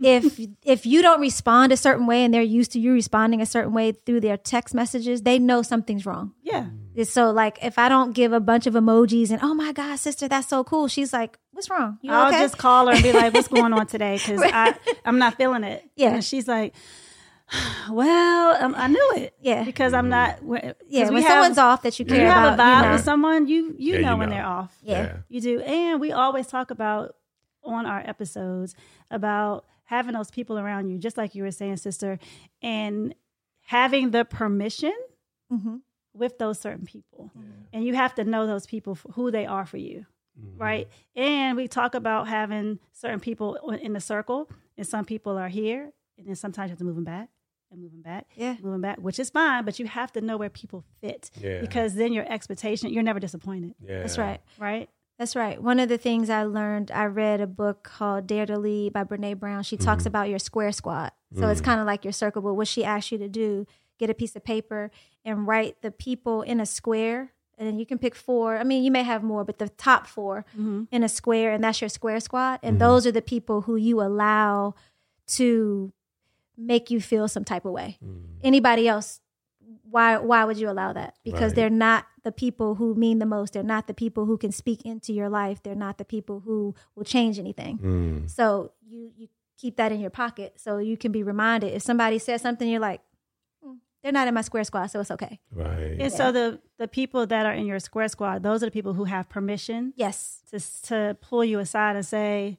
If 0.00 0.38
if 0.62 0.86
you 0.86 1.02
don't 1.02 1.20
respond 1.20 1.72
a 1.72 1.76
certain 1.76 2.06
way 2.06 2.22
and 2.24 2.32
they're 2.32 2.40
used 2.40 2.70
to 2.74 2.78
you 2.78 2.92
responding 2.92 3.40
a 3.42 3.46
certain 3.46 3.72
way 3.72 3.90
through 3.90 4.20
their 4.20 4.36
text 4.36 4.72
messages, 4.72 5.22
they 5.22 5.40
know 5.40 5.60
something's 5.62 6.06
wrong. 6.06 6.34
Yeah, 6.40 6.66
so 7.02 7.32
like 7.32 7.58
if 7.64 7.80
I 7.80 7.88
don't 7.88 8.12
give 8.14 8.32
a 8.32 8.38
bunch 8.38 8.68
of 8.68 8.74
emojis 8.74 9.32
and 9.32 9.40
oh 9.42 9.54
my 9.54 9.72
god, 9.72 9.96
sister, 9.98 10.28
that's 10.28 10.46
so 10.46 10.62
cool. 10.62 10.86
She's 10.86 11.12
like, 11.12 11.36
what's 11.50 11.68
wrong? 11.68 11.98
You 12.00 12.12
I'll 12.12 12.28
okay? 12.28 12.38
just 12.38 12.58
call 12.58 12.86
her 12.86 12.92
and 12.92 13.02
be 13.02 13.12
like, 13.12 13.34
"What's 13.34 13.48
going 13.48 13.72
on 13.72 13.86
today?" 13.94 14.18
Because 14.24 14.40
I 14.40 14.76
I'm 15.04 15.18
not 15.18 15.34
feeling 15.34 15.64
it. 15.64 15.82
Yeah. 15.96 16.14
and 16.14 16.24
she's 16.24 16.46
like, 16.46 16.74
"Well, 17.90 18.56
um, 18.62 18.74
I 18.76 18.88
knew 18.88 19.12
it." 19.16 19.34
Yeah. 19.40 19.64
because 19.64 19.94
I'm 19.94 20.08
not. 20.08 20.38
Yeah, 20.42 20.72
yeah, 20.86 21.10
when 21.10 21.22
someone's 21.22 21.58
off 21.58 21.82
that 21.82 21.98
you 21.98 22.04
When 22.04 22.14
care 22.16 22.24
you 22.26 22.30
have 22.30 22.54
a 22.58 22.62
vibe 22.62 22.76
you 22.76 22.82
know. 22.86 22.92
with 22.92 23.04
someone, 23.04 23.48
you 23.48 23.74
you 23.78 23.94
Yeah, 23.94 24.00
know 24.00 24.12
you 24.12 24.18
when 24.18 24.30
they're 24.30 24.44
off. 24.46 24.76
Yeah. 24.82 25.16
You 25.28 25.40
do, 25.40 25.60
and 25.60 26.00
we 26.00 26.12
always 26.12 26.46
talk 26.46 26.70
about 26.70 27.14
on 27.64 27.86
our 27.86 28.00
episodes 28.00 28.74
about 29.10 29.64
having 29.84 30.12
those 30.14 30.30
people 30.30 30.58
around 30.58 30.88
you, 30.88 30.98
just 30.98 31.16
like 31.16 31.34
you 31.34 31.42
were 31.42 31.50
saying, 31.50 31.76
sister, 31.78 32.18
and 32.62 33.14
having 33.66 34.10
the 34.10 34.24
permission 34.24 34.94
Mhm. 35.52 35.80
with 36.14 36.38
those 36.38 36.58
certain 36.58 36.84
people, 36.84 37.30
and 37.72 37.84
you 37.84 37.94
have 37.94 38.14
to 38.16 38.24
know 38.24 38.46
those 38.46 38.66
people 38.66 38.94
for 38.94 39.12
who 39.12 39.30
they 39.30 39.46
are 39.46 39.64
for 39.66 39.78
you, 39.78 40.04
Mm-hmm. 40.38 40.60
right? 40.62 40.88
And 41.16 41.56
we 41.56 41.66
talk 41.68 41.94
about 41.94 42.28
having 42.28 42.78
certain 42.92 43.18
people 43.20 43.56
in 43.82 43.92
the 43.94 44.00
circle, 44.00 44.50
and 44.76 44.86
some 44.86 45.04
people 45.06 45.36
are 45.38 45.48
here, 45.48 45.92
and 46.18 46.26
then 46.28 46.36
sometimes 46.36 46.68
you 46.68 46.72
have 46.72 46.78
to 46.78 46.84
move 46.84 46.94
them 46.96 47.04
back. 47.04 47.28
And 47.70 47.82
moving 47.82 48.00
back, 48.00 48.26
Yeah. 48.34 48.56
moving 48.62 48.80
back, 48.80 48.98
which 48.98 49.18
is 49.18 49.30
fine, 49.30 49.64
but 49.64 49.78
you 49.78 49.86
have 49.86 50.10
to 50.12 50.20
know 50.20 50.36
where 50.36 50.48
people 50.48 50.84
fit 51.00 51.30
Yeah. 51.38 51.60
because 51.60 51.94
then 51.94 52.12
your 52.12 52.30
expectation, 52.30 52.90
you're 52.92 53.02
never 53.02 53.20
disappointed, 53.20 53.74
Yeah. 53.80 53.98
That's 53.98 54.16
right. 54.16 54.40
right? 54.58 54.88
That's 55.18 55.34
right. 55.34 55.60
One 55.60 55.80
of 55.80 55.88
the 55.88 55.98
things 55.98 56.30
I 56.30 56.44
learned, 56.44 56.92
I 56.92 57.06
read 57.06 57.40
a 57.40 57.46
book 57.46 57.82
called 57.82 58.26
Dare 58.28 58.46
to 58.46 58.56
Lead 58.56 58.92
by 58.92 59.02
Brene 59.02 59.38
Brown. 59.38 59.64
She 59.64 59.76
talks 59.76 60.02
mm-hmm. 60.02 60.08
about 60.08 60.28
your 60.28 60.38
square 60.38 60.70
squad. 60.70 61.10
So 61.36 61.48
it's 61.48 61.60
mm. 61.60 61.64
kind 61.64 61.80
of 61.80 61.86
like 61.86 62.04
your 62.04 62.12
circle, 62.12 62.40
but 62.40 62.54
what 62.54 62.68
she 62.68 62.84
asks 62.84 63.12
you 63.12 63.18
to 63.18 63.28
do, 63.28 63.66
get 63.98 64.08
a 64.08 64.14
piece 64.14 64.34
of 64.34 64.44
paper 64.44 64.90
and 65.24 65.46
write 65.46 65.82
the 65.82 65.90
people 65.90 66.42
in 66.42 66.60
a 66.60 66.66
square. 66.66 67.32
And 67.58 67.66
then 67.66 67.78
you 67.78 67.84
can 67.84 67.98
pick 67.98 68.14
four. 68.14 68.56
I 68.56 68.64
mean, 68.64 68.84
you 68.84 68.90
may 68.90 69.02
have 69.02 69.22
more, 69.24 69.44
but 69.44 69.58
the 69.58 69.68
top 69.68 70.06
4 70.06 70.46
mm-hmm. 70.52 70.84
in 70.92 71.02
a 71.02 71.08
square, 71.08 71.52
and 71.52 71.62
that's 71.62 71.80
your 71.80 71.88
square 71.88 72.20
squad. 72.20 72.60
And 72.62 72.74
mm-hmm. 72.74 72.86
those 72.86 73.04
are 73.04 73.12
the 73.12 73.20
people 73.20 73.62
who 73.62 73.74
you 73.74 74.00
allow 74.00 74.76
to 75.30 75.92
make 76.58 76.90
you 76.90 77.00
feel 77.00 77.28
some 77.28 77.44
type 77.44 77.64
of 77.64 77.72
way. 77.72 77.98
Anybody 78.42 78.86
else 78.88 79.20
why 79.90 80.18
why 80.18 80.44
would 80.44 80.58
you 80.58 80.68
allow 80.68 80.92
that 80.92 81.14
because 81.24 81.50
Right. 81.50 81.56
they're 81.56 81.70
not 81.70 82.04
the 82.24 82.32
people 82.32 82.74
who 82.74 82.94
mean 82.94 83.18
the 83.20 83.26
most 83.26 83.52
they're 83.54 83.62
not 83.62 83.86
the 83.86 83.94
people 83.94 84.26
who 84.26 84.36
can 84.36 84.52
speak 84.52 84.82
into 84.84 85.12
your 85.14 85.28
life 85.30 85.62
they're 85.62 85.74
not 85.74 85.96
the 85.98 86.04
people 86.04 86.40
who 86.40 86.74
will 86.94 87.04
change 87.04 87.38
anything 87.38 87.78
Mm. 87.78 88.30
so 88.30 88.72
you 88.86 89.10
you 89.16 89.28
keep 89.56 89.76
that 89.76 89.90
in 89.92 90.00
your 90.00 90.10
pocket 90.10 90.54
so 90.60 90.76
you 90.78 90.96
can 90.96 91.10
be 91.12 91.22
reminded 91.22 91.72
if 91.74 91.82
somebody 91.82 92.18
says 92.18 92.40
something 92.42 92.68
you're 92.68 92.80
like 92.90 93.00
"Hmm, 93.62 93.76
they're 94.02 94.12
not 94.12 94.28
in 94.28 94.34
my 94.34 94.42
square 94.42 94.64
squad 94.64 94.86
so 94.88 95.00
it's 95.00 95.10
okay 95.10 95.38
Right. 95.52 95.96
And 96.00 96.12
so 96.12 96.32
the 96.32 96.60
the 96.78 96.88
people 96.88 97.26
that 97.26 97.44
are 97.46 97.54
in 97.54 97.66
your 97.66 97.78
square 97.80 98.08
squad, 98.08 98.42
those 98.42 98.62
are 98.62 98.66
the 98.66 98.70
people 98.78 98.92
who 98.94 99.04
have 99.04 99.28
permission 99.28 99.92
yes 99.96 100.42
to 100.50 100.58
to 100.88 101.16
pull 101.28 101.44
you 101.44 101.58
aside 101.60 101.96
and 101.96 102.06
say, 102.06 102.58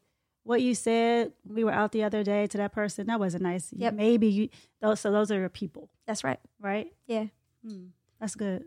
"What 0.49 0.63
you 0.63 0.73
said, 0.73 1.31
we 1.45 1.63
were 1.63 1.71
out 1.71 1.91
the 1.91 2.03
other 2.03 2.23
day 2.23 2.47
to 2.47 2.57
that 2.57 2.73
person. 2.73 3.05
That 3.05 3.19
wasn't 3.19 3.43
nice. 3.43 3.71
Yep. 3.71 3.93
Maybe 3.93 4.27
you 4.27 4.49
those. 4.81 4.99
So 4.99 5.11
those 5.11 5.29
are 5.29 5.39
your 5.39 5.47
people, 5.47 5.91
that's 6.07 6.23
right 6.23 6.39
right? 6.59 6.91
yeah 7.05 7.25
Hmm. 7.63 7.89
That's 8.19 8.33
good. 8.33 8.63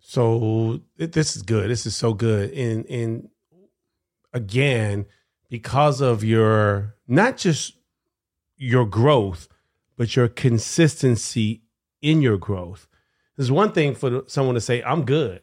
So 0.00 0.80
th- 0.96 1.12
this 1.12 1.36
is 1.36 1.42
good. 1.42 1.68
This 1.68 1.84
is 1.84 1.94
so 1.94 2.14
good. 2.14 2.52
And 2.52 2.86
and 2.86 3.28
again, 4.32 5.04
because 5.50 6.00
of 6.00 6.24
your 6.24 6.94
not 7.06 7.36
just 7.36 7.74
your 8.56 8.86
growth, 8.86 9.46
but 9.98 10.16
your 10.16 10.28
consistency 10.28 11.64
in 12.00 12.22
your 12.22 12.38
growth. 12.38 12.88
There's 13.36 13.52
one 13.52 13.72
thing 13.72 13.94
for 13.94 14.22
someone 14.26 14.54
to 14.54 14.60
say, 14.62 14.82
"I'm 14.82 15.04
good," 15.04 15.42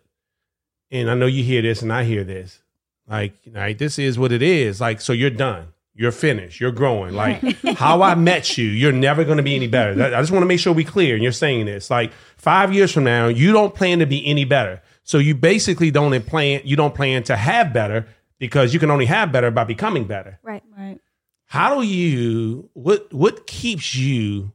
and 0.89 1.07
I 1.07 1.13
know 1.13 1.27
you 1.27 1.43
hear 1.43 1.61
this, 1.61 1.83
and 1.83 1.93
I 1.93 2.03
hear 2.03 2.23
this. 2.23 2.63
Like, 3.07 3.33
like 3.51 3.77
this 3.77 3.99
is 3.99 4.17
what 4.17 4.31
it 4.31 4.41
is. 4.41 4.79
Like, 4.81 5.01
so 5.01 5.13
you're 5.13 5.29
done. 5.29 5.67
You're 5.93 6.11
finished. 6.11 6.59
You're 6.59 6.71
growing. 6.71 7.13
Like 7.13 7.41
how 7.75 8.01
I 8.01 8.15
met 8.15 8.57
you, 8.57 8.65
you're 8.65 8.93
never 8.93 9.23
going 9.23 9.37
to 9.37 9.43
be 9.43 9.55
any 9.55 9.67
better. 9.67 9.91
I 10.01 10.21
just 10.21 10.31
want 10.31 10.41
to 10.41 10.47
make 10.47 10.59
sure 10.59 10.73
we 10.73 10.85
clear. 10.85 11.15
And 11.15 11.23
you're 11.23 11.33
saying 11.33 11.65
this. 11.65 11.89
Like 11.89 12.13
five 12.37 12.73
years 12.73 12.91
from 12.91 13.03
now, 13.03 13.27
you 13.27 13.51
don't 13.51 13.75
plan 13.75 13.99
to 13.99 14.05
be 14.05 14.25
any 14.25 14.45
better. 14.45 14.81
So 15.03 15.17
you 15.17 15.35
basically 15.35 15.91
don't 15.91 16.25
plan. 16.25 16.61
You 16.63 16.75
don't 16.75 16.95
plan 16.95 17.23
to 17.23 17.35
have 17.35 17.73
better 17.73 18.07
because 18.39 18.73
you 18.73 18.79
can 18.79 18.89
only 18.89 19.05
have 19.05 19.31
better 19.31 19.51
by 19.51 19.65
becoming 19.65 20.05
better. 20.05 20.39
right 20.43 20.63
Right. 20.77 20.99
How 21.45 21.81
do 21.81 21.85
you? 21.85 22.69
What 22.73 23.13
what 23.13 23.45
keeps 23.45 23.93
you 23.93 24.53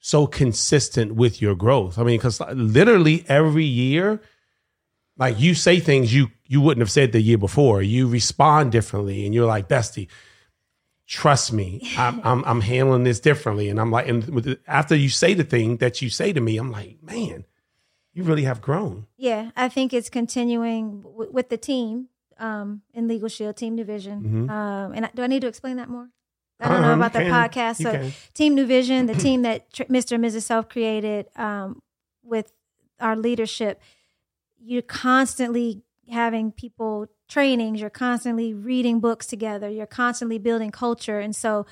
so 0.00 0.26
consistent 0.26 1.14
with 1.14 1.40
your 1.40 1.54
growth? 1.54 1.98
I 1.98 2.02
mean, 2.02 2.18
because 2.18 2.40
literally 2.52 3.24
every 3.26 3.64
year, 3.64 4.20
like 5.16 5.40
you 5.40 5.54
say 5.54 5.80
things 5.80 6.14
you 6.14 6.28
you 6.52 6.60
wouldn't 6.60 6.82
have 6.82 6.90
said 6.90 7.12
the 7.12 7.20
year 7.20 7.38
before. 7.38 7.80
You 7.80 8.08
respond 8.08 8.72
differently, 8.72 9.24
and 9.24 9.32
you're 9.34 9.46
like, 9.46 9.68
"Bestie, 9.68 10.08
trust 11.06 11.52
me, 11.52 11.80
I'm 11.96 12.20
I'm, 12.24 12.44
I'm 12.44 12.60
handling 12.60 13.04
this 13.04 13.20
differently." 13.20 13.68
And 13.68 13.80
I'm 13.80 13.90
like, 13.90 14.08
and 14.08 14.28
with 14.28 14.44
the, 14.44 14.58
after 14.66 14.94
you 14.96 15.08
say 15.08 15.34
the 15.34 15.44
thing 15.44 15.76
that 15.78 16.02
you 16.02 16.10
say 16.10 16.32
to 16.32 16.40
me, 16.40 16.56
I'm 16.56 16.70
like, 16.70 16.98
"Man, 17.02 17.44
you 18.12 18.22
really 18.24 18.42
have 18.44 18.60
grown." 18.60 19.06
yeah 19.16 19.50
i 19.56 19.68
think 19.68 19.92
it's 19.92 20.08
continuing 20.10 21.02
w- 21.02 21.30
with 21.30 21.48
the 21.50 21.56
team 21.56 22.08
um, 22.38 22.80
in 22.94 23.06
LegalShield, 23.06 23.54
Team 23.56 23.74
New 23.74 23.84
Vision. 23.84 24.48
Mhm. 24.48 24.50
Um, 24.50 24.92
and 24.94 25.04
I, 25.04 25.10
do 25.14 25.22
I 25.22 25.26
need 25.26 25.42
to 25.42 25.46
explain 25.46 25.76
that 25.76 25.90
more? 25.90 26.08
I 26.58 26.68
don't 26.70 26.80
know 26.80 26.92
Um, 26.92 27.00
about 27.00 27.12
the 27.12 27.18
can. 27.18 27.30
podcast. 27.32 27.82
So, 27.82 27.92
can. 27.92 28.12
Team 28.32 28.54
New 28.54 28.64
Vision, 28.66 29.04
the 29.06 29.14
team 29.26 29.42
that 29.42 29.70
tr- 29.74 29.82
Mr. 29.84 30.12
and 30.12 30.24
Mrs. 30.24 30.42
Self 30.44 30.70
created 30.70 31.26
um, 31.36 31.82
with 32.24 32.50
our 32.98 33.14
leadership, 33.14 33.82
you're 34.58 34.80
constantly 34.80 35.82
having 36.10 36.52
people 36.52 37.06
trainings, 37.28 37.80
you're 37.80 37.90
constantly 37.90 38.52
reading 38.54 39.00
books 39.00 39.26
together, 39.26 39.68
you're 39.68 39.86
constantly 39.86 40.38
building 40.38 40.70
culture. 40.70 41.20
And 41.20 41.34
so 41.34 41.66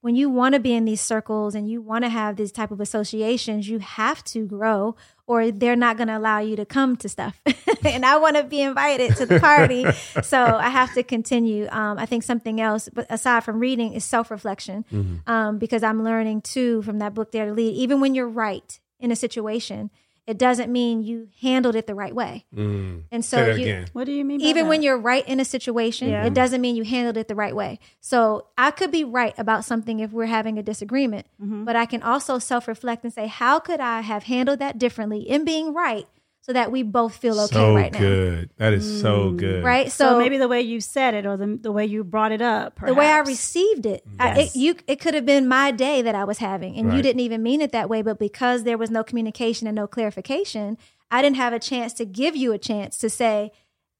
when 0.00 0.16
you 0.16 0.28
want 0.28 0.54
to 0.54 0.60
be 0.60 0.74
in 0.74 0.84
these 0.84 1.00
circles 1.00 1.54
and 1.54 1.70
you 1.70 1.80
want 1.80 2.02
to 2.02 2.08
have 2.08 2.34
these 2.34 2.50
type 2.50 2.72
of 2.72 2.80
associations, 2.80 3.68
you 3.68 3.78
have 3.78 4.24
to 4.24 4.44
grow 4.46 4.96
or 5.28 5.52
they're 5.52 5.76
not 5.76 5.96
going 5.96 6.08
to 6.08 6.18
allow 6.18 6.40
you 6.40 6.56
to 6.56 6.66
come 6.66 6.96
to 6.96 7.08
stuff. 7.08 7.40
and 7.84 8.04
I 8.04 8.16
want 8.16 8.36
to 8.36 8.42
be 8.42 8.60
invited 8.60 9.14
to 9.16 9.26
the 9.26 9.38
party. 9.38 9.86
so 10.22 10.42
I 10.42 10.70
have 10.70 10.92
to 10.94 11.04
continue. 11.04 11.68
Um, 11.70 11.98
I 11.98 12.06
think 12.06 12.24
something 12.24 12.60
else, 12.60 12.88
but 12.92 13.06
aside 13.10 13.44
from 13.44 13.60
reading, 13.60 13.92
is 13.92 14.04
self 14.04 14.30
reflection 14.30 14.84
Mm-hmm. 14.92 15.30
um, 15.30 15.58
because 15.58 15.84
I'm 15.84 16.02
learning 16.02 16.42
too 16.42 16.82
from 16.82 16.98
that 16.98 17.14
book, 17.14 17.30
Dare 17.30 17.46
to 17.46 17.52
Lead. 17.52 17.74
Even 17.76 18.00
when 18.00 18.16
you're 18.16 18.28
right 18.28 18.80
in 18.98 19.12
a 19.12 19.16
situation, 19.16 19.90
it 20.26 20.38
doesn't 20.38 20.70
mean 20.70 21.02
you 21.02 21.28
handled 21.40 21.74
it 21.74 21.86
the 21.88 21.94
right 21.94 22.14
way. 22.14 22.44
Mm. 22.54 23.02
And 23.10 23.24
so 23.24 23.38
Say 23.38 23.44
that 23.46 23.56
you, 23.58 23.64
again. 23.64 23.88
What 23.92 24.04
do 24.04 24.12
you 24.12 24.24
mean? 24.24 24.38
By 24.38 24.44
even 24.46 24.64
that? 24.64 24.68
when 24.68 24.82
you're 24.82 24.98
right 24.98 25.26
in 25.26 25.40
a 25.40 25.44
situation, 25.44 26.08
Yeah. 26.10 26.24
it 26.24 26.32
doesn't 26.32 26.60
mean 26.60 26.76
you 26.76 26.84
handled 26.84 27.16
it 27.16 27.26
the 27.28 27.34
right 27.34 27.54
way. 27.56 27.80
So 28.00 28.46
I 28.56 28.70
could 28.70 28.90
be 28.92 29.02
right 29.04 29.34
about 29.36 29.64
something 29.64 29.98
if 30.00 30.12
we're 30.12 30.26
having 30.26 30.58
a 30.58 30.62
disagreement, 30.62 31.26
Mm-hmm. 31.42 31.64
but 31.64 31.74
I 31.74 31.86
can 31.86 32.02
also 32.02 32.38
self 32.38 32.68
reflect 32.68 33.02
and 33.04 33.12
say, 33.12 33.26
how 33.26 33.58
could 33.58 33.80
I 33.80 34.00
have 34.02 34.24
handled 34.24 34.60
that 34.60 34.78
differently 34.78 35.20
in 35.28 35.44
being 35.44 35.74
right 35.74 36.06
so 36.42 36.52
that 36.52 36.70
we 36.70 36.82
both 36.82 37.16
feel 37.16 37.40
okay 37.40 37.54
so 37.54 37.74
right 37.74 37.92
now? 37.92 37.98
good. 37.98 38.50
That 38.58 38.72
is 38.72 39.00
so 39.00 39.30
mm. 39.30 39.36
good. 39.38 39.64
Right? 39.64 39.90
so, 39.90 40.10
So, 40.10 40.18
maybe 40.18 40.38
the 40.38 40.48
way 40.48 40.60
you 40.60 40.80
said 40.80 41.14
it 41.14 41.24
or 41.24 41.36
the 41.36 41.58
the 41.60 41.72
way 41.72 41.86
you 41.86 42.04
brought 42.04 42.32
it 42.32 42.42
up, 42.42 42.78
the 42.84 42.94
way 42.94 43.06
I 43.06 43.20
received 43.20 43.86
it, 43.86 44.04
I, 44.18 44.40
it 44.40 44.56
you 44.56 44.74
it 44.86 45.00
could 45.00 45.14
have 45.14 45.24
been 45.24 45.48
my 45.48 45.70
day 45.70 46.02
that 46.02 46.14
I 46.14 46.24
was 46.24 46.38
having, 46.38 46.76
and 46.76 46.92
you 46.92 47.00
didn't 47.02 47.20
even 47.20 47.42
mean 47.42 47.60
it 47.60 47.72
that 47.72 47.88
way. 47.88 48.02
But 48.02 48.18
because 48.18 48.64
there 48.64 48.76
was 48.76 48.90
no 48.90 49.02
communication 49.02 49.66
and 49.66 49.76
no 49.76 49.86
clarification, 49.86 50.76
I 51.10 51.22
didn't 51.22 51.36
have 51.36 51.52
a 51.52 51.58
chance 51.58 51.92
to 51.94 52.04
give 52.04 52.34
you 52.34 52.52
a 52.52 52.58
chance 52.58 52.96
to 52.98 53.10
say, 53.10 53.52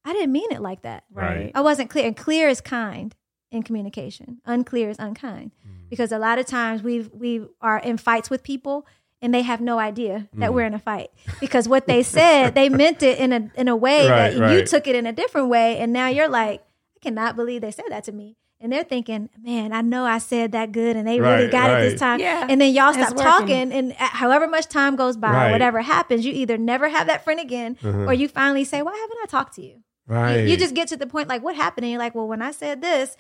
I 0.05 0.13
didn't 0.13 0.33
mean 0.33 0.51
it 0.51 0.61
like 0.61 0.83
that. 0.83 1.05
right. 1.13 1.53
I 1.55 1.61
wasn't 1.61 1.91
clear. 1.91 2.07
And 2.07 2.17
clear 2.17 2.49
is 2.49 2.61
kind 2.61 3.15
in 3.51 3.63
communication. 3.63 4.41
Unclear 4.47 4.89
is 4.91 4.99
unkind. 4.99 5.53
Mm. 5.67 5.91
Because 5.91 6.11
a 6.11 6.19
lot 6.19 6.39
of 6.39 6.47
times 6.47 6.83
we 6.83 7.01
we 7.13 7.47
are 7.61 7.79
in 7.79 7.99
fights 7.99 8.31
with 8.31 8.43
people 8.43 8.87
and 9.23 9.33
they 9.33 9.43
have 9.43 9.61
no 9.61 9.79
idea 9.79 10.29
that 10.35 10.53
we're 10.53 10.67
in 10.67 10.75
a 10.75 10.79
fight. 10.79 11.11
Because 11.41 11.69
what 11.69 11.87
they 11.87 12.03
said, 12.03 12.55
they 12.55 12.69
meant 12.83 13.03
it 13.03 13.19
in 13.19 13.33
a 13.33 13.51
in 13.55 13.69
a 13.69 13.77
way 13.77 14.09
Right, 14.11 14.35
that 14.37 14.53
you 14.53 14.67
took 14.67 14.87
it 14.87 14.95
in 14.97 15.07
a 15.07 15.13
different 15.13 15.49
way. 15.49 15.79
And 15.79 15.93
now 15.93 16.09
you're 16.09 16.29
like, 16.29 16.61
I 16.97 16.99
cannot 17.01 17.37
believe 17.37 17.61
they 17.63 17.71
said 17.71 17.87
that 17.91 18.05
to 18.05 18.13
me. 18.13 18.37
And 18.61 18.73
they're 18.73 18.85
thinking, 18.85 19.29
man, 19.43 19.73
I 19.73 19.81
know 19.81 20.05
I 20.05 20.19
said 20.19 20.53
that 20.53 20.71
good 20.71 20.95
and 20.97 21.07
they 21.09 21.19
really 21.21 21.45
Right, 21.45 21.51
got 21.51 21.71
it 21.81 21.91
this 21.91 21.99
time. 21.99 22.21
Yeah, 22.21 22.47
and 22.49 22.61
then 22.61 22.73
y'all 22.73 22.91
it's 22.91 22.99
stop 22.99 23.17
working. 23.17 23.27
talking. 23.71 23.73
And 23.73 23.93
however 23.95 24.47
much 24.47 24.67
time 24.69 24.95
goes 24.95 25.17
by, 25.17 25.33
Right. 25.33 25.51
whatever 25.51 25.81
happens, 25.83 26.25
you 26.25 26.33
either 26.33 26.57
never 26.59 26.89
have 26.89 27.09
that 27.09 27.25
friend 27.25 27.41
again 27.41 27.77
Uh-huh. 27.83 28.05
or 28.05 28.13
you 28.15 28.29
finally 28.29 28.63
say, 28.63 28.81
why 28.83 28.93
haven't 28.93 29.19
I 29.23 29.27
talked 29.27 29.55
to 29.57 29.63
you? 29.63 29.69
You- 29.69 29.83
Right. 30.07 30.47
You, 30.49 30.57
just 30.57 30.75
get 30.75 30.87
to 30.89 30.97
the 30.97 31.07
point 31.07 31.29
like, 31.29 31.43
what 31.43 31.57
happened? 31.57 31.85
And 31.85 31.91
you're 31.93 31.99
like, 31.99 32.15
well, 32.15 32.27
when 32.29 32.43
I 32.43 32.51
said 32.53 32.83
this, 32.83 33.17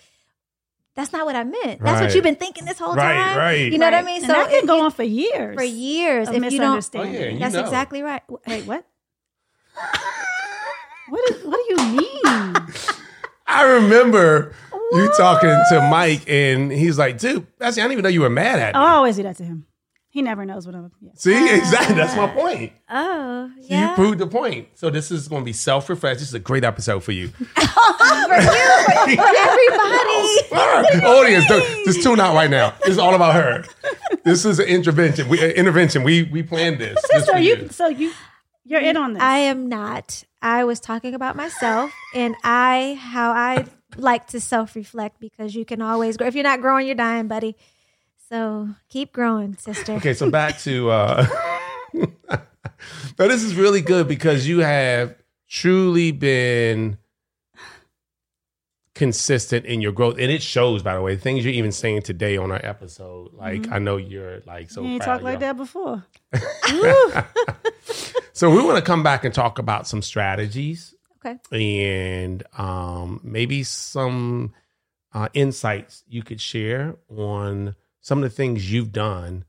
that's 0.94 1.12
not 1.12 1.24
what 1.26 1.36
I 1.36 1.44
meant. 1.44 1.80
That's 1.80 2.00
what 2.00 2.14
you've 2.14 2.24
been 2.24 2.36
thinking 2.36 2.64
this 2.64 2.78
whole 2.78 2.94
Right, 2.94 3.14
time. 3.16 3.38
right. 3.38 3.72
You 3.72 3.78
know 3.78 3.86
what 3.86 3.94
I 3.94 3.98
Right. 3.98 4.04
mean? 4.06 4.16
And 4.18 4.26
So 4.26 4.32
that 4.32 4.50
can 4.50 4.66
go 4.66 4.82
on 4.84 4.90
for 4.90 5.02
years. 5.02 5.56
for 5.56 5.62
years. 5.64 6.28
of 6.28 6.34
If 6.34 6.52
you 6.52 6.58
don't, 6.58 6.76
misunderstanding. 6.76 7.14
Oh, 7.16 7.18
yeah, 7.24 7.30
you 7.30 7.38
that's 7.38 7.54
know. 7.54 7.60
exactly 7.60 8.02
right. 8.02 8.22
Wait, 8.46 8.66
what? 8.66 8.84
What, 11.08 11.30
is, 11.30 11.44
what 11.44 11.56
do 11.68 11.74
you 11.74 11.96
mean? 11.98 12.12
I 13.46 13.64
remember 13.64 14.54
you 14.92 15.10
talking 15.16 15.54
to 15.70 15.80
Mike, 15.90 16.22
and 16.28 16.72
he's 16.72 16.96
like, 16.98 17.18
"Dude, 17.18 17.46
actually, 17.60 17.82
I 17.82 17.84
didn't 17.84 17.92
even 17.92 18.02
know 18.04 18.08
you 18.08 18.20
were 18.22 18.30
mad 18.30 18.58
at 18.58 18.74
me." 18.74 18.80
I 18.80 18.92
always 18.92 19.16
do 19.16 19.22
that 19.24 19.36
to 19.36 19.44
him. 19.44 19.66
He 20.12 20.20
never 20.20 20.44
knows 20.44 20.66
what 20.66 20.74
I'm. 20.74 20.92
Yeah. 21.00 21.10
See, 21.14 21.54
exactly. 21.58 21.94
That's 21.96 22.14
my 22.14 22.26
point. 22.28 22.72
Oh, 22.90 23.50
yeah. 23.62 23.88
You 23.88 23.94
proved 23.94 24.18
the 24.18 24.26
point. 24.26 24.68
So 24.74 24.90
this 24.90 25.10
is 25.10 25.26
going 25.26 25.40
to 25.40 25.44
be 25.46 25.54
self-refresh. 25.54 26.18
This 26.18 26.28
is 26.28 26.34
a 26.34 26.38
great 26.38 26.64
episode 26.64 27.02
for 27.02 27.12
you. 27.12 27.28
for 27.28 27.44
you, 27.46 27.56
for, 28.84 29.16
for 29.16 29.26
everybody. 30.58 31.06
Audience, 31.06 31.46
don't- 31.46 31.84
just 31.86 32.02
tune 32.02 32.20
out 32.20 32.34
right 32.34 32.50
now. 32.50 32.74
This 32.80 32.90
is 32.90 32.98
all 32.98 33.14
about 33.14 33.34
her. 33.34 33.64
This 34.22 34.44
is 34.44 34.58
an 34.58 34.66
intervention. 34.66 35.28
We 35.30 35.40
uh, 35.42 35.46
intervention. 35.48 36.02
We 36.02 36.24
we 36.24 36.42
planned 36.42 36.78
this. 36.78 36.98
Just 37.10 37.26
So 37.26 37.32
for 37.32 37.38
you, 37.38 37.68
so 37.70 37.88
you, 37.88 38.12
you're 38.64 38.80
in 38.82 38.98
on 38.98 39.14
this. 39.14 39.22
I 39.22 39.38
am 39.38 39.68
not. 39.70 40.24
I 40.42 40.64
was 40.64 40.78
talking 40.78 41.14
about 41.14 41.36
myself 41.36 41.90
and 42.14 42.34
I 42.44 42.98
how 43.00 43.32
I 43.32 43.64
like 43.96 44.26
to 44.28 44.40
self 44.40 44.76
reflect 44.76 45.20
because 45.20 45.54
you 45.54 45.64
can 45.64 45.80
always 45.80 46.16
grow. 46.18 46.26
If 46.26 46.34
you're 46.34 46.44
not 46.44 46.60
growing, 46.60 46.86
you're 46.86 46.94
dying, 46.96 47.28
buddy. 47.28 47.56
So 48.32 48.70
keep 48.88 49.12
growing, 49.12 49.58
sister. 49.58 49.92
Okay, 49.92 50.14
so 50.14 50.30
back 50.30 50.58
to 50.60 50.90
uh 50.90 51.26
but 53.18 53.28
this 53.28 53.42
is 53.42 53.54
really 53.54 53.82
good 53.82 54.08
because 54.08 54.48
you 54.48 54.60
have 54.60 55.14
truly 55.50 56.12
been 56.12 56.96
consistent 58.94 59.66
in 59.66 59.82
your 59.82 59.92
growth 59.92 60.16
and 60.18 60.30
it 60.30 60.42
shows 60.42 60.82
by 60.82 60.94
the 60.94 61.02
way 61.02 61.16
things 61.16 61.44
you're 61.44 61.52
even 61.52 61.72
saying 61.72 62.02
today 62.02 62.36
on 62.36 62.52
our 62.52 62.60
episode 62.62 63.32
like 63.32 63.66
i 63.72 63.78
know 63.78 63.96
you're 63.96 64.40
like 64.46 64.70
so 64.70 64.82
you 64.82 64.98
talked 64.98 65.24
like 65.24 65.40
that 65.40 65.56
before. 65.56 66.04
so 68.34 68.50
we 68.50 68.62
want 68.62 68.76
to 68.76 68.82
come 68.82 69.02
back 69.02 69.24
and 69.24 69.34
talk 69.34 69.58
about 69.58 69.86
some 69.86 70.02
strategies 70.02 70.94
Okay. 71.24 71.38
and 71.50 72.42
um, 72.58 73.18
maybe 73.24 73.62
some 73.62 74.52
uh, 75.14 75.28
insights 75.32 76.04
you 76.06 76.22
could 76.22 76.40
share 76.40 76.96
on 77.08 77.74
some 78.02 78.18
of 78.18 78.24
the 78.24 78.34
things 78.36 78.70
you've 78.70 78.92
done 78.92 79.44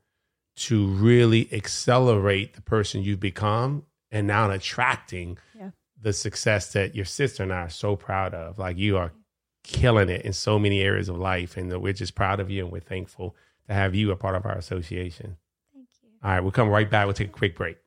to 0.56 0.86
really 0.88 1.50
accelerate 1.52 2.54
the 2.54 2.62
person 2.62 3.02
you've 3.04 3.20
become 3.20 3.86
and 4.12 4.26
now 4.28 4.50
attracting 4.50 5.38
Yeah. 5.58 5.72
the 6.00 6.14
success 6.14 6.72
that 6.74 6.96
your 6.96 7.06
sister 7.06 7.44
and 7.44 7.52
I 7.52 7.62
are 7.64 7.70
so 7.70 7.96
proud 7.96 8.34
of. 8.34 8.60
Like 8.60 8.78
you 8.78 8.96
are 8.98 9.12
killing 9.64 10.10
it 10.10 10.22
in 10.24 10.34
so 10.34 10.60
many 10.60 10.82
areas 10.82 11.10
of 11.10 11.18
life, 11.18 11.58
and 11.58 11.72
we're 11.82 11.94
just 11.94 12.14
proud 12.16 12.40
of 12.40 12.50
you 12.50 12.64
and 12.64 12.72
we're 12.72 12.80
thankful 12.82 13.36
to 13.68 13.74
have 13.74 13.96
you 13.96 14.12
a 14.12 14.16
part 14.16 14.36
of 14.36 14.46
our 14.46 14.56
association. 14.58 15.38
Thank 15.74 15.88
you. 16.04 16.10
All 16.24 16.32
right, 16.32 16.40
we'll 16.42 16.52
come 16.52 16.70
right 16.70 16.90
back. 16.90 17.06
We'll 17.06 17.14
take 17.14 17.30
a 17.30 17.32
quick 17.32 17.56
break. 17.56 17.78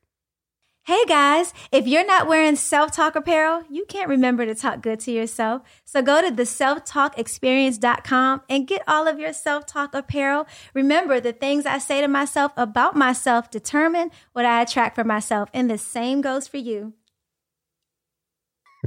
Hey 0.87 1.03
guys, 1.05 1.53
if 1.73 1.85
you're 1.85 2.05
not 2.05 2.29
wearing 2.29 2.55
self 2.55 2.93
talk 2.93 3.17
apparel, 3.17 3.65
you 3.69 3.83
can't 3.89 4.07
remember 4.07 4.45
to 4.45 4.55
talk 4.55 4.81
good 4.81 5.01
to 5.01 5.11
yourself. 5.11 5.63
So 5.83 6.01
go 6.01 6.21
to 6.21 6.33
the 6.33 6.43
selftalkexperience.com 6.43 8.43
and 8.47 8.65
get 8.65 8.83
all 8.87 9.05
of 9.05 9.19
your 9.19 9.33
self 9.33 9.65
talk 9.65 9.93
apparel. 9.93 10.47
Remember, 10.73 11.19
the 11.19 11.33
things 11.33 11.65
I 11.65 11.79
say 11.79 11.99
to 11.99 12.07
myself 12.07 12.53
about 12.55 12.95
myself 12.95 13.51
determine 13.51 14.11
what 14.31 14.45
I 14.45 14.61
attract 14.61 14.95
for 14.95 15.03
myself. 15.03 15.49
And 15.53 15.69
the 15.69 15.77
same 15.77 16.21
goes 16.21 16.47
for 16.47 16.55
you. 16.55 16.93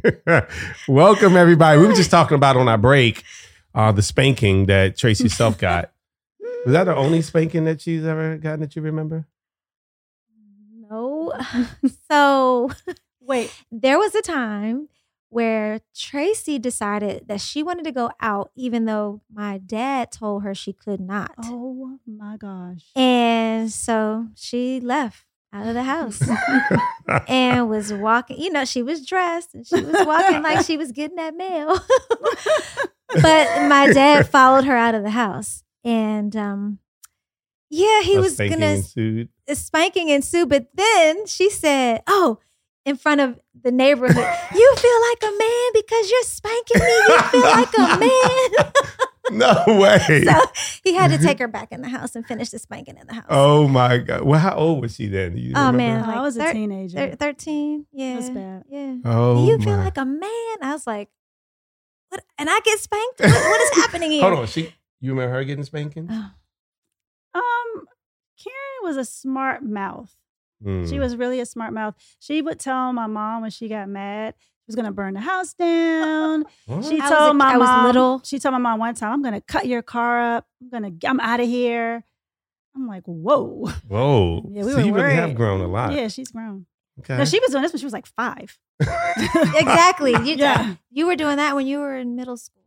Welcome, 0.88 1.36
everybody. 1.36 1.78
We 1.78 1.86
were 1.86 1.92
just 1.92 2.10
talking 2.10 2.34
about 2.34 2.56
on 2.56 2.66
our 2.66 2.78
break 2.78 3.24
uh, 3.74 3.92
the 3.92 4.00
spanking 4.00 4.64
that 4.68 4.96
Traci 4.96 5.30
Self 5.30 5.58
got. 5.58 5.92
Was 6.64 6.72
that 6.72 6.84
the 6.84 6.96
only 6.96 7.20
spanking 7.20 7.66
that 7.66 7.82
she's 7.82 8.06
ever 8.06 8.38
gotten 8.38 8.60
that 8.60 8.74
you 8.74 8.80
remember? 8.80 9.26
So 12.11 12.70
Wait, 13.20 13.55
there 13.70 13.98
was 13.98 14.14
a 14.14 14.22
time 14.22 14.88
where 15.29 15.81
Traci 15.94 16.61
decided 16.61 17.29
that 17.29 17.40
she 17.40 17.62
wanted 17.62 17.85
to 17.85 17.92
go 17.92 18.11
out, 18.20 18.50
even 18.57 18.85
though 18.85 19.20
my 19.33 19.59
dad 19.59 20.11
told 20.11 20.42
her 20.42 20.55
she 20.55 20.72
could 20.72 21.00
not. 21.00 21.33
oh 21.44 21.98
my 22.07 22.37
gosh. 22.37 22.90
And 22.96 23.70
so 23.70 24.26
she 24.35 24.81
left 24.81 25.24
out 25.53 25.66
of 25.66 25.74
the 25.74 25.83
house 25.83 26.20
and 27.29 27.68
was 27.68 27.92
walking. 27.92 28.40
You 28.40 28.50
know, 28.50 28.64
she 28.64 28.83
was 28.83 29.07
dressed 29.07 29.55
and 29.55 29.66
she 29.66 29.81
was 29.81 30.07
walking 30.07 30.42
like 30.42 30.64
she 30.66 30.76
was 30.76 30.92
getting 30.92 31.16
that 31.16 31.37
mail. 31.37 31.79
but 33.22 33.68
my 33.68 33.92
dad 33.92 34.29
followed 34.29 34.64
her 34.64 34.76
out 34.76 34.94
of 34.94 35.03
the 35.03 35.11
house. 35.11 35.62
And 35.83 36.35
um 36.37 36.79
yeah, 37.70 38.02
he 38.02 38.16
A 38.16 38.20
was 38.20 38.37
gonna 38.37 38.66
ensued. 38.66 39.28
a 39.48 39.54
spanking 39.54 40.09
ensue. 40.11 40.44
But 40.46 40.68
then 40.74 41.26
she 41.26 41.48
said, 41.50 42.02
Oh, 42.06 42.38
in 42.85 42.96
front 42.96 43.20
of 43.20 43.38
the 43.62 43.70
neighborhood, 43.70 44.16
you 44.54 44.74
feel 44.76 45.00
like 45.11 45.22
a 45.22 45.38
man 45.38 45.70
because 45.74 46.11
you're 46.11 46.22
spanking 46.24 46.80
me. 46.80 46.87
You 47.09 47.18
feel 47.22 47.40
like 47.42 47.74
a 47.78 47.98
man. 48.00 48.72
No 49.33 49.64
way. 49.80 50.24
so 50.24 50.40
he 50.83 50.94
had 50.94 51.12
to 51.12 51.18
take 51.18 51.38
her 51.38 51.46
back 51.46 51.70
in 51.70 51.83
the 51.83 51.88
house 51.88 52.16
and 52.16 52.26
finish 52.26 52.48
the 52.50 52.59
spanking 52.59 52.96
in 52.96 53.06
the 53.06 53.14
house. 53.14 53.26
oh 53.28 53.68
my 53.68 53.98
god. 53.98 54.22
Well, 54.22 54.40
how 54.40 54.56
old 54.56 54.80
was 54.83 54.94
she 54.96 55.06
then? 55.06 55.37
You 55.37 55.52
Oh, 55.54 55.66
remember? 55.70 55.76
man. 55.78 56.00
Like 56.09 56.16
I 56.16 56.20
was 56.22 56.37
a 56.37 56.52
teenager. 56.52 56.96
Thir- 57.11 57.16
13. 57.16 57.87
Yeah. 57.92 58.14
That's 58.14 58.30
bad. 58.30 58.64
Yeah. 58.68 58.96
Oh, 59.04 59.46
you 59.46 59.59
feel 59.59 59.76
my. 59.76 59.85
like 59.85 59.96
a 59.98 60.04
man? 60.04 60.56
I 60.62 60.70
was 60.72 60.87
like, 60.87 61.11
what? 62.09 62.24
And 62.38 62.50
I 62.50 62.59
get 62.64 62.80
spanked? 62.80 63.20
What, 63.20 63.30
what 63.30 63.61
is 63.61 63.70
happening 63.85 64.11
here? 64.11 64.22
Hold 64.22 64.38
on. 64.40 64.46
She. 64.48 64.74
You 65.00 65.12
remember 65.12 65.33
her 65.35 65.44
getting 65.44 65.64
spanking? 65.64 66.09
Oh, 66.11 66.30
Um, 67.35 67.85
Karen 68.43 68.81
was 68.83 68.97
a 68.97 69.05
smart 69.05 69.62
mouth. 69.62 70.14
Mm. 70.64 70.88
She 70.88 70.99
was 70.99 71.16
really 71.16 71.40
a 71.40 71.47
smart 71.47 71.73
mouth. 71.73 71.95
She 72.19 72.43
would 72.43 72.59
tell 72.59 72.93
my 72.93 73.07
mom 73.07 73.43
when 73.43 73.51
she 73.51 73.69
got 73.69 73.88
mad, 73.88 74.35
she 74.38 74.64
was 74.66 74.77
gonna 74.77 74.93
burn 74.93 75.14
the 75.14 75.21
house 75.21 75.55
down. 75.55 76.45
What? 76.66 76.85
She 76.85 77.01
I 77.01 77.09
was 77.09 77.11
told 77.11 77.31
a- 77.31 77.35
my 77.35 77.55
I 77.55 77.57
was 77.59 77.69
mom. 77.69 77.87
little. 77.87 78.21
She 78.25 78.38
told 78.38 78.53
my 78.53 78.59
mom 78.59 78.79
one 78.79 78.95
time, 78.95 79.12
"I'm 79.12 79.23
gonna 79.23 79.40
cut 79.40 79.66
your 79.66 79.83
car 79.83 80.37
up. 80.37 80.47
I'm 80.61 80.69
gonna. 80.71 80.90
I'm 81.05 81.21
out 81.21 81.40
of 81.40 81.49
here." 81.49 82.05
I'm 82.77 82.87
like, 82.87 83.03
"Whoa." 83.05 83.69
Whoa. 83.88 84.47
Yeah, 84.53 84.64
we 84.64 84.71
so 84.73 84.77
were 84.79 84.85
you 84.85 84.95
really 84.95 85.14
have 85.14 85.35
grown 85.35 85.61
a 85.61 85.66
lot. 85.66 85.93
Yeah, 85.93 86.09
she's 86.09 86.31
grown. 86.31 86.66
Okay. 87.01 87.16
No, 87.16 87.25
she 87.25 87.40
was 87.40 87.51
doing 87.51 87.62
this 87.62 87.73
when 87.73 87.79
she 87.81 87.87
was 87.87 87.93
like 87.95 88.07
five. 88.07 88.59
exactly. 88.81 90.12
You, 90.12 90.37
Yeah. 90.37 90.75
you 90.90 91.07
were 91.07 91.16
doing 91.16 91.37
that 91.37 91.55
when 91.57 91.66
you 91.66 91.79
were 91.79 91.97
in 91.97 92.16
middle 92.16 92.37
school. 92.37 92.60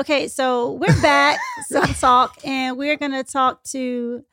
Okay, 0.00 0.26
so 0.28 0.72
we're 0.72 1.02
back, 1.02 1.38
Self 1.68 2.00
Talk, 2.00 2.38
and 2.44 2.76
we're 2.78 2.96
gonna 2.96 3.24
talk 3.24 3.62
to 3.64 4.24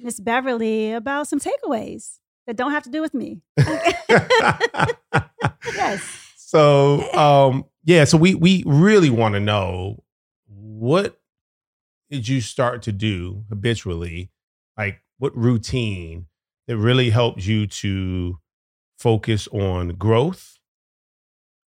Miss 0.00 0.18
Beverly 0.18 0.92
about 0.92 1.28
some 1.28 1.38
takeaways 1.38 2.18
that 2.46 2.56
don't 2.56 2.72
have 2.72 2.82
to 2.84 2.90
do 2.90 3.00
with 3.00 3.14
me. 3.14 3.40
Yes. 5.74 6.02
So 6.36 7.10
um 7.14 7.64
yeah, 7.84 8.04
so 8.04 8.16
we 8.18 8.34
we 8.34 8.62
really 8.66 9.10
want 9.10 9.34
to 9.34 9.40
know 9.40 10.02
what 10.46 11.18
did 12.10 12.28
you 12.28 12.40
start 12.40 12.82
to 12.82 12.92
do 12.92 13.44
habitually? 13.48 14.30
Like 14.76 15.00
what 15.18 15.36
routine 15.36 16.26
that 16.66 16.76
really 16.76 17.10
helped 17.10 17.46
you 17.46 17.66
to 17.66 18.38
focus 18.98 19.48
on 19.48 19.88
growth 19.94 20.58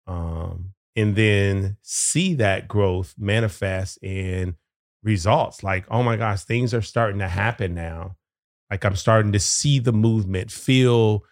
um 0.06 0.72
and 0.96 1.14
then 1.14 1.76
see 1.82 2.34
that 2.34 2.66
growth 2.66 3.14
manifest 3.18 3.98
in 4.02 4.56
results 5.02 5.62
like 5.62 5.84
oh 5.90 6.02
my 6.02 6.16
gosh 6.16 6.42
things 6.42 6.74
are 6.74 6.82
starting 6.82 7.20
to 7.20 7.28
happen 7.28 7.74
now 7.74 8.16
like 8.70 8.84
i'm 8.84 8.96
starting 8.96 9.30
to 9.30 9.38
see 9.38 9.78
the 9.78 9.92
movement 9.92 10.50
feel 10.50 11.22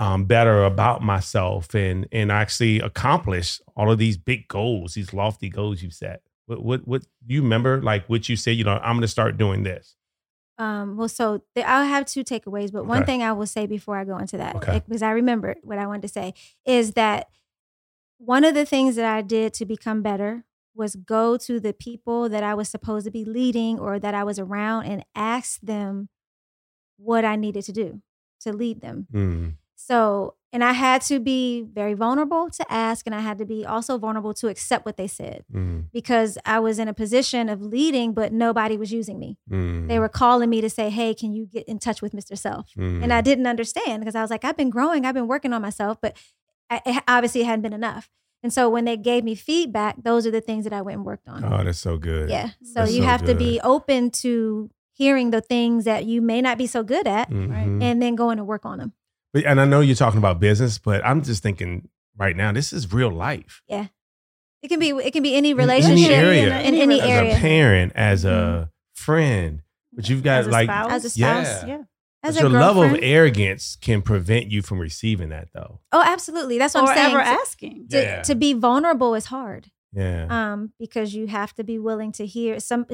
um, 0.00 0.24
better 0.24 0.64
about 0.64 1.02
myself 1.02 1.74
and 1.74 2.08
and 2.10 2.32
actually 2.32 2.80
accomplish 2.80 3.60
all 3.76 3.92
of 3.92 3.98
these 3.98 4.16
big 4.16 4.48
goals, 4.48 4.94
these 4.94 5.12
lofty 5.12 5.50
goals 5.50 5.82
you've 5.82 5.92
set. 5.92 6.22
What 6.46 6.62
what 6.64 6.88
what 6.88 7.02
you 7.26 7.42
remember? 7.42 7.82
Like 7.82 8.08
what 8.08 8.26
you 8.28 8.34
said, 8.34 8.52
you 8.52 8.64
know, 8.64 8.78
I'm 8.82 8.94
going 8.94 9.02
to 9.02 9.08
start 9.08 9.36
doing 9.36 9.62
this. 9.62 9.94
Um, 10.56 10.96
well, 10.96 11.08
so 11.08 11.42
the, 11.54 11.68
I'll 11.68 11.84
have 11.86 12.06
two 12.06 12.24
takeaways, 12.24 12.72
but 12.72 12.86
one 12.86 13.04
thing 13.04 13.22
I 13.22 13.32
will 13.32 13.46
say 13.46 13.66
before 13.66 13.96
I 13.96 14.04
go 14.04 14.16
into 14.18 14.36
that, 14.38 14.56
Okay. 14.56 14.72
like, 14.72 14.86
because 14.86 15.02
I 15.02 15.10
remember 15.10 15.56
what 15.62 15.78
I 15.78 15.86
wanted 15.86 16.02
to 16.02 16.08
say, 16.08 16.34
is 16.66 16.92
that 16.92 17.28
one 18.22 18.44
of 18.44 18.54
the 18.54 18.66
things 18.66 18.96
that 18.96 19.06
I 19.06 19.22
did 19.22 19.54
to 19.54 19.64
become 19.64 20.02
better 20.02 20.44
was 20.74 20.94
go 20.94 21.36
to 21.38 21.58
the 21.58 21.72
people 21.72 22.28
that 22.28 22.42
I 22.44 22.54
was 22.54 22.68
supposed 22.68 23.04
to 23.06 23.10
be 23.10 23.24
leading 23.24 23.78
or 23.78 23.98
that 23.98 24.14
I 24.14 24.24
was 24.24 24.38
around 24.38 24.84
and 24.86 25.04
ask 25.14 25.60
them 25.60 26.08
what 26.98 27.24
I 27.24 27.36
needed 27.36 27.64
to 27.64 27.72
do 27.72 28.02
to 28.40 28.52
lead 28.52 28.80
them. 28.80 29.06
Mm, 29.12 29.54
So, 29.74 30.34
and 30.52 30.62
I 30.62 30.72
had 30.72 31.00
to 31.02 31.18
be 31.20 31.62
very 31.62 31.94
vulnerable 31.94 32.50
to 32.50 32.64
ask, 32.72 33.06
and 33.06 33.14
I 33.14 33.20
had 33.20 33.38
to 33.38 33.46
be 33.46 33.64
also 33.64 33.96
vulnerable 33.98 34.34
to 34.34 34.48
accept 34.48 34.84
what 34.84 34.96
they 34.96 35.06
said 35.06 35.44
mm, 35.52 35.84
because 35.92 36.36
I 36.44 36.58
was 36.60 36.78
in 36.78 36.88
a 36.88 36.94
position 36.94 37.48
of 37.48 37.62
leading, 37.62 38.12
but 38.12 38.32
nobody 38.32 38.76
was 38.76 38.92
using 38.92 39.18
me. 39.18 39.38
mm, 39.50 39.88
They 39.88 39.98
were 39.98 40.08
calling 40.08 40.50
me 40.50 40.60
to 40.60 40.68
say, 40.70 40.90
Hey, 40.90 41.14
can 41.14 41.32
you 41.32 41.46
get 41.46 41.66
in 41.66 41.78
touch 41.78 42.02
with 42.02 42.12
Mr. 42.12 42.36
Self? 42.36 42.70
mm. 42.76 43.02
And 43.02 43.12
I 43.12 43.20
didn't 43.22 43.46
understand 43.46 44.00
because 44.02 44.14
I 44.14 44.22
was 44.22 44.30
like, 44.30 44.44
I've 44.44 44.56
been 44.56 44.70
growing, 44.70 45.04
I've 45.06 45.14
been 45.14 45.28
working 45.28 45.52
on 45.52 45.62
myself, 45.62 45.98
but 46.02 46.16
it, 46.70 47.02
obviously 47.08 47.40
it 47.42 47.44
hadn't 47.46 47.62
been 47.62 47.72
enough. 47.72 48.08
And 48.42 48.52
so 48.52 48.70
when 48.70 48.84
they 48.86 48.96
gave 48.96 49.22
me 49.24 49.34
feedback, 49.34 49.96
those 50.02 50.26
are 50.26 50.30
the 50.30 50.40
things 50.40 50.64
that 50.64 50.72
I 50.72 50.80
went 50.80 50.96
and 50.98 51.04
worked 51.04 51.28
on. 51.28 51.44
oh, 51.44 51.62
that's 51.62 51.78
so 51.78 51.98
good. 51.98 52.30
yeah. 52.30 52.50
So 52.62 52.80
That's 52.80 52.92
you 52.94 53.02
so 53.02 53.08
have 53.08 53.24
to 53.26 53.34
be 53.34 53.60
open 53.62 54.10
to 54.22 54.70
hearing 54.94 55.30
the 55.30 55.40
things 55.42 55.84
that 55.84 56.04
you 56.06 56.22
may 56.22 56.40
not 56.40 56.56
be 56.58 56.66
so 56.66 56.82
good 56.82 57.06
at 57.06 57.30
Mhm. 57.30 57.82
and 57.82 58.00
then 58.02 58.14
going 58.16 58.38
to 58.38 58.44
work 58.44 58.64
on 58.64 58.78
them. 58.78 58.92
But, 59.32 59.44
and 59.44 59.60
I 59.60 59.64
know 59.64 59.80
you're 59.80 59.94
talking 59.96 60.18
about 60.18 60.40
business, 60.40 60.78
but 60.78 61.04
I'm 61.04 61.22
just 61.22 61.42
thinking 61.42 61.88
right 62.16 62.34
now, 62.36 62.50
this 62.52 62.72
is 62.72 62.92
real 62.92 63.10
life. 63.10 63.62
Yeah. 63.68 63.86
It 64.62 64.68
can 64.68 64.78
be 64.80 64.90
it 64.90 65.12
can 65.12 65.22
be 65.22 65.34
any 65.34 65.54
relationship 65.54 66.10
In 66.10 66.18
relationship 66.18 66.18
any 66.18 66.38
area, 66.50 66.60
in 66.68 66.74
any 66.74 67.00
as 67.00 67.08
area. 67.08 67.36
a 67.36 67.40
parent, 67.40 67.92
as 67.94 68.24
Mm-hmm. 68.24 68.62
a 68.62 68.70
friend, 68.94 69.62
but 69.92 70.08
you've 70.08 70.22
got 70.22 70.40
As 70.40 70.46
a 70.46 70.50
like 70.50 70.66
spouse. 70.66 70.90
As 70.92 71.04
a 71.16 71.18
Yeah. 71.18 71.44
spouse. 71.44 71.68
Yeah. 71.68 71.82
As 72.22 72.34
but 72.36 72.42
your 72.42 72.50
level 72.60 72.82
of 72.82 72.98
arrogance 73.00 73.76
can 73.80 74.02
prevent 74.02 74.50
you 74.50 74.60
from 74.62 74.78
receiving 74.78 75.30
that, 75.30 75.48
though. 75.54 75.80
Oh, 75.90 76.02
absolutely. 76.04 76.58
That's 76.58 76.74
what 76.74 76.84
Or 76.84 76.88
I'm 76.90 76.96
saying. 76.96 77.10
ever 77.12 77.20
asking. 77.20 77.88
to, 77.88 78.02
Yeah. 78.02 78.22
to 78.22 78.34
be 78.34 78.52
vulnerable 78.52 79.14
is 79.14 79.26
hard. 79.26 79.70
Yeah. 79.92 80.26
um, 80.30 80.72
because 80.78 81.14
you 81.14 81.26
have 81.26 81.52
to 81.54 81.64
be 81.64 81.78
willing 81.78 82.12
to 82.12 82.26
hear 82.26 82.60
some. 82.60 82.86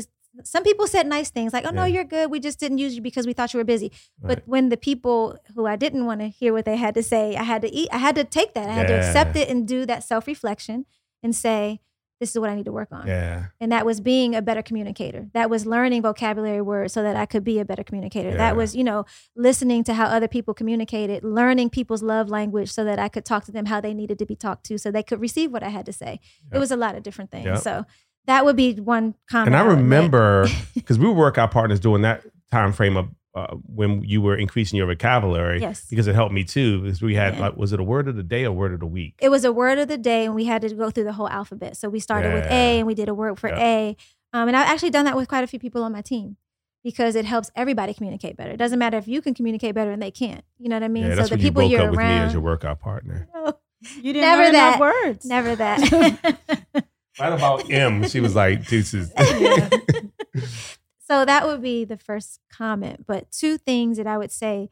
Some 0.45 0.65
people 0.65 0.87
said 0.87 1.07
nice 1.07 1.31
things 1.31 1.53
like, 1.55 1.65
"Oh 1.67 1.71
no, 1.71 1.85
you're 1.85 2.05
good. 2.05 2.31
We 2.31 2.41
just 2.41 2.61
didn't 2.61 2.79
use 2.79 2.95
you 2.95 3.03
because 3.03 3.27
we 3.27 3.33
thought 3.33 3.53
you 3.55 3.59
were 3.59 3.65
busy." 3.65 3.91
Right. 4.21 4.29
But 4.37 4.43
when 4.49 4.69
the 4.71 4.77
people 4.77 5.39
who 5.55 5.67
I 5.67 5.77
didn't 5.77 6.05
want 6.07 6.21
to 6.21 6.29
hear 6.29 6.53
what 6.55 6.65
they 6.67 6.77
had 6.77 6.95
to 6.95 7.03
say, 7.03 7.37
I 7.37 7.43
had 7.43 7.63
to 7.63 7.71
eat. 7.73 7.89
I 7.93 7.99
had 7.99 8.15
to 8.17 8.25
take 8.25 8.53
that. 8.55 8.69
I 8.69 8.73
had 8.73 8.87
to 8.89 8.95
accept 8.99 9.35
it 9.37 9.49
and 9.51 9.67
do 9.69 9.85
that 9.87 10.05
self 10.05 10.27
reflection 10.27 10.85
and 11.23 11.35
say, 11.35 11.81
"This 12.21 12.31
is 12.31 12.39
what 12.39 12.51
I 12.51 12.55
need 12.55 12.65
to 12.67 12.73
work 12.73 12.89
on." 12.93 13.07
yeah. 13.07 13.47
And 13.61 13.73
that 13.73 13.85
was 13.87 14.01
being 14.01 14.35
a 14.35 14.43
better 14.43 14.63
communicator. 14.63 15.29
That 15.35 15.51
was 15.51 15.67
learning 15.67 16.03
vocabulary 16.03 16.61
words 16.61 16.93
so 16.93 17.03
that 17.03 17.17
I 17.17 17.27
could 17.27 17.45
be 17.45 17.59
a 17.59 17.65
better 17.65 17.85
communicator. 17.85 18.31
Yeah. 18.31 18.37
That 18.37 18.57
was, 18.57 18.75
you 18.75 18.85
know, 18.85 19.05
listening 19.35 19.85
to 19.85 19.95
how 19.95 20.07
other 20.07 20.29
people 20.29 20.55
communicated, 20.55 21.25
learning 21.25 21.71
people's 21.71 22.03
love 22.03 22.29
language 22.29 22.71
so 22.71 22.85
that 22.85 22.99
I 22.99 23.09
could 23.09 23.25
talk 23.25 23.45
to 23.45 23.53
them 23.53 23.67
how 23.67 23.81
they 23.81 23.95
needed 23.95 24.19
to 24.19 24.27
be 24.27 24.37
talked 24.37 24.65
to 24.67 24.79
so 24.79 24.91
they 24.91 25.03
could 25.03 25.21
receive 25.21 25.53
what 25.53 25.63
I 25.63 25.69
had 25.69 25.87
to 25.87 25.93
say. 25.93 26.21
Yep. 26.45 26.55
It 26.55 26.59
was 26.59 26.71
a 26.71 26.77
lot 26.77 26.95
of 26.95 27.03
different 27.03 27.31
things. 27.31 27.47
Yep. 27.47 27.59
So 27.59 27.85
that 28.27 28.45
would 28.45 28.57
be 28.57 28.75
one 28.75 29.15
comment. 29.31 29.55
And 29.55 29.57
I 29.57 29.65
remember 29.65 30.49
because 30.75 30.99
we 30.99 31.07
were 31.07 31.15
workout 31.15 31.51
partners 31.51 31.81
during 31.81 32.03
that 32.03 32.23
time 32.51 32.73
frame 32.73 32.97
of 32.97 33.09
uh, 33.37 33.55
when 33.67 34.03
you 34.03 34.21
were 34.23 34.35
increasing 34.37 34.77
your 34.79 34.87
vocabulary. 34.87 35.61
Yes. 35.61 35.87
Because 35.89 36.07
it 36.09 36.15
helped 36.15 36.33
me 36.35 36.43
too. 36.43 36.81
Because 36.83 37.01
we 37.03 37.15
had 37.15 37.35
Yeah. 37.35 37.41
like, 37.43 37.57
was 37.57 37.73
it 37.73 37.79
a 37.79 37.85
word 37.85 38.09
of 38.09 38.17
the 38.17 38.23
day 38.23 38.45
or 38.45 38.53
word 38.53 38.73
of 38.73 38.81
the 38.81 38.87
week? 38.87 39.15
It 39.21 39.29
was 39.29 39.45
a 39.45 39.53
word 39.53 39.79
of 39.79 39.89
the 39.89 39.99
day, 39.99 40.25
and 40.25 40.35
we 40.35 40.47
had 40.47 40.63
to 40.63 40.75
go 40.75 40.91
through 40.91 41.05
the 41.05 41.13
whole 41.13 41.29
alphabet. 41.29 41.77
So 41.77 41.89
we 41.89 42.01
started 42.01 42.33
with 42.35 42.47
A, 42.47 42.79
and 42.79 42.87
we 42.87 42.95
did 42.95 43.09
a 43.09 43.15
word 43.15 43.39
for 43.39 43.49
Yeah. 43.51 43.61
A. 43.61 43.97
Um, 44.33 44.49
and 44.49 44.57
I've 44.57 44.67
actually 44.69 44.91
done 44.91 45.05
that 45.05 45.17
with 45.17 45.29
quite 45.29 45.45
a 45.45 45.47
few 45.47 45.59
people 45.61 45.83
on 45.85 45.93
my 45.93 46.03
team 46.03 46.37
because 46.83 47.15
it 47.15 47.25
helps 47.25 47.51
everybody 47.55 47.93
communicate 47.95 48.37
better. 48.37 48.51
It 48.53 48.57
doesn't 48.59 48.79
matter 48.79 48.97
if 48.99 49.07
you 49.09 49.21
can 49.23 49.35
communicate 49.35 49.75
better 49.75 49.91
and 49.93 50.01
they 50.03 50.11
can't. 50.11 50.45
You 50.59 50.69
know 50.69 50.77
what 50.77 50.83
I 50.83 50.89
mean? 50.89 51.05
yeah, 51.07 51.15
so 51.17 51.35
the 51.35 51.37
you 51.39 51.43
people 51.43 51.63
broke 51.63 51.71
you're 51.73 51.83
up 51.83 51.91
with 51.91 51.99
me 51.99 52.05
around. 52.05 52.27
as 52.29 52.33
your 52.33 52.43
workout 52.43 52.81
partner. 52.81 53.29
No, 53.83 53.93
You 54.03 54.15
didn't 54.15 54.23
Never 54.23 54.43
learn 54.45 54.53
that. 54.55 54.81
words. 54.81 55.25
never 55.27 55.55
that. 55.57 56.39
Right 57.21 57.33
about 57.33 57.71
M, 57.71 58.07
she 58.09 58.21
was 58.21 58.35
like, 58.35 58.67
deuces. 58.67 59.11
so 61.09 61.25
that 61.25 61.47
would 61.47 61.63
be 61.63 61.85
the 61.85 61.97
first 61.97 62.41
comment. 62.51 63.07
But 63.07 63.31
two 63.31 63.59
things 63.59 63.97
that 63.99 64.07
I 64.07 64.19
would 64.19 64.33
say 64.33 64.71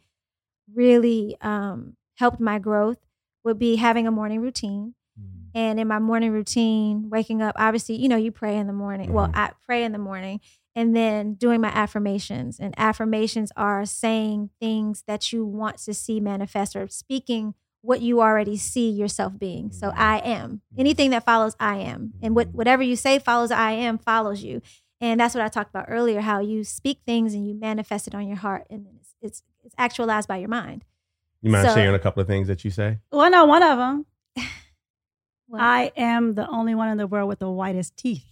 really 0.73 1.37
um, 1.41 1.97
helped 2.17 2.41
my 2.41 2.59
growth 2.59 2.99
would 3.45 3.59
be 3.59 3.77
having 3.77 4.07
a 4.07 4.11
morning 4.11 4.41
routine. 4.41 4.95
And 5.57 5.79
in 5.79 5.87
my 5.87 6.01
morning 6.01 6.33
routine, 6.33 7.09
waking 7.11 7.41
up, 7.41 7.55
obviously, 7.57 7.95
you 7.95 8.09
know, 8.09 8.17
you 8.17 8.33
pray 8.33 8.57
in 8.57 8.67
the 8.67 8.73
morning. 8.73 9.13
Well, 9.13 9.29
Mhm. 9.29 9.37
I 9.37 9.53
pray 9.65 9.85
in 9.85 9.93
the 9.93 9.99
morning 9.99 10.41
and 10.75 10.97
then 10.97 11.35
doing 11.35 11.61
my 11.61 11.69
affirmations. 11.69 12.59
And 12.59 12.75
affirmations 12.77 13.53
are 13.57 13.87
saying 13.87 14.51
things 14.61 15.05
that 15.07 15.33
you 15.33 15.47
want 15.47 15.77
to 15.85 15.95
see 15.95 16.19
manifest 16.19 16.75
or 16.75 16.89
speaking 16.89 17.55
what 17.83 18.01
you 18.01 18.21
already 18.21 18.57
see 18.57 18.91
yourself 18.91 19.39
being. 19.39 19.71
So 19.71 19.91
Mhm. 19.91 19.95
I 19.97 20.19
am. 20.25 20.63
Anything 20.77 21.11
that 21.11 21.25
follows 21.25 21.55
I 21.61 21.77
am. 21.77 22.15
And 22.21 22.35
what 22.35 22.49
Mhm. 22.49 22.55
whatever 22.55 22.83
you 22.83 22.97
say 22.97 23.21
follows 23.21 23.53
I 23.53 23.73
am 23.73 23.97
follows 23.99 24.43
you. 24.43 24.61
And 25.05 25.21
that's 25.21 25.35
what 25.35 25.45
I 25.45 25.49
talked 25.49 25.69
about 25.69 25.85
earlier, 25.89 26.23
how 26.23 26.41
you 26.41 26.65
speak 26.65 27.01
things 27.05 27.35
and 27.35 27.47
you 27.47 27.55
manifest 27.55 28.07
it 28.09 28.15
on 28.15 28.27
your 28.27 28.39
heart 28.39 28.65
and 28.71 28.87
it's 28.97 29.15
it's, 29.21 29.43
it's 29.63 29.75
actualized 29.77 30.29
by 30.29 30.39
your 30.39 30.49
mind. 30.49 30.83
You 31.43 31.51
mind 31.51 31.69
So- 31.69 31.75
sharing 31.75 31.95
a 31.95 31.99
couple 31.99 32.23
of 32.23 32.27
things 32.27 32.49
that 32.49 32.65
you 32.65 32.71
say? 32.71 33.01
Well, 33.13 33.31
no, 33.31 33.45
one 33.45 33.63
of 33.63 33.77
them. 33.79 34.07
Well, 35.47 35.61
I 35.61 35.93
am 35.95 36.33
the 36.33 36.49
only 36.49 36.75
one 36.75 36.89
in 36.89 36.97
the 36.97 37.07
world 37.07 37.29
with 37.29 37.39
the 37.39 37.51
whitest 37.51 37.99
teeth. 37.99 38.25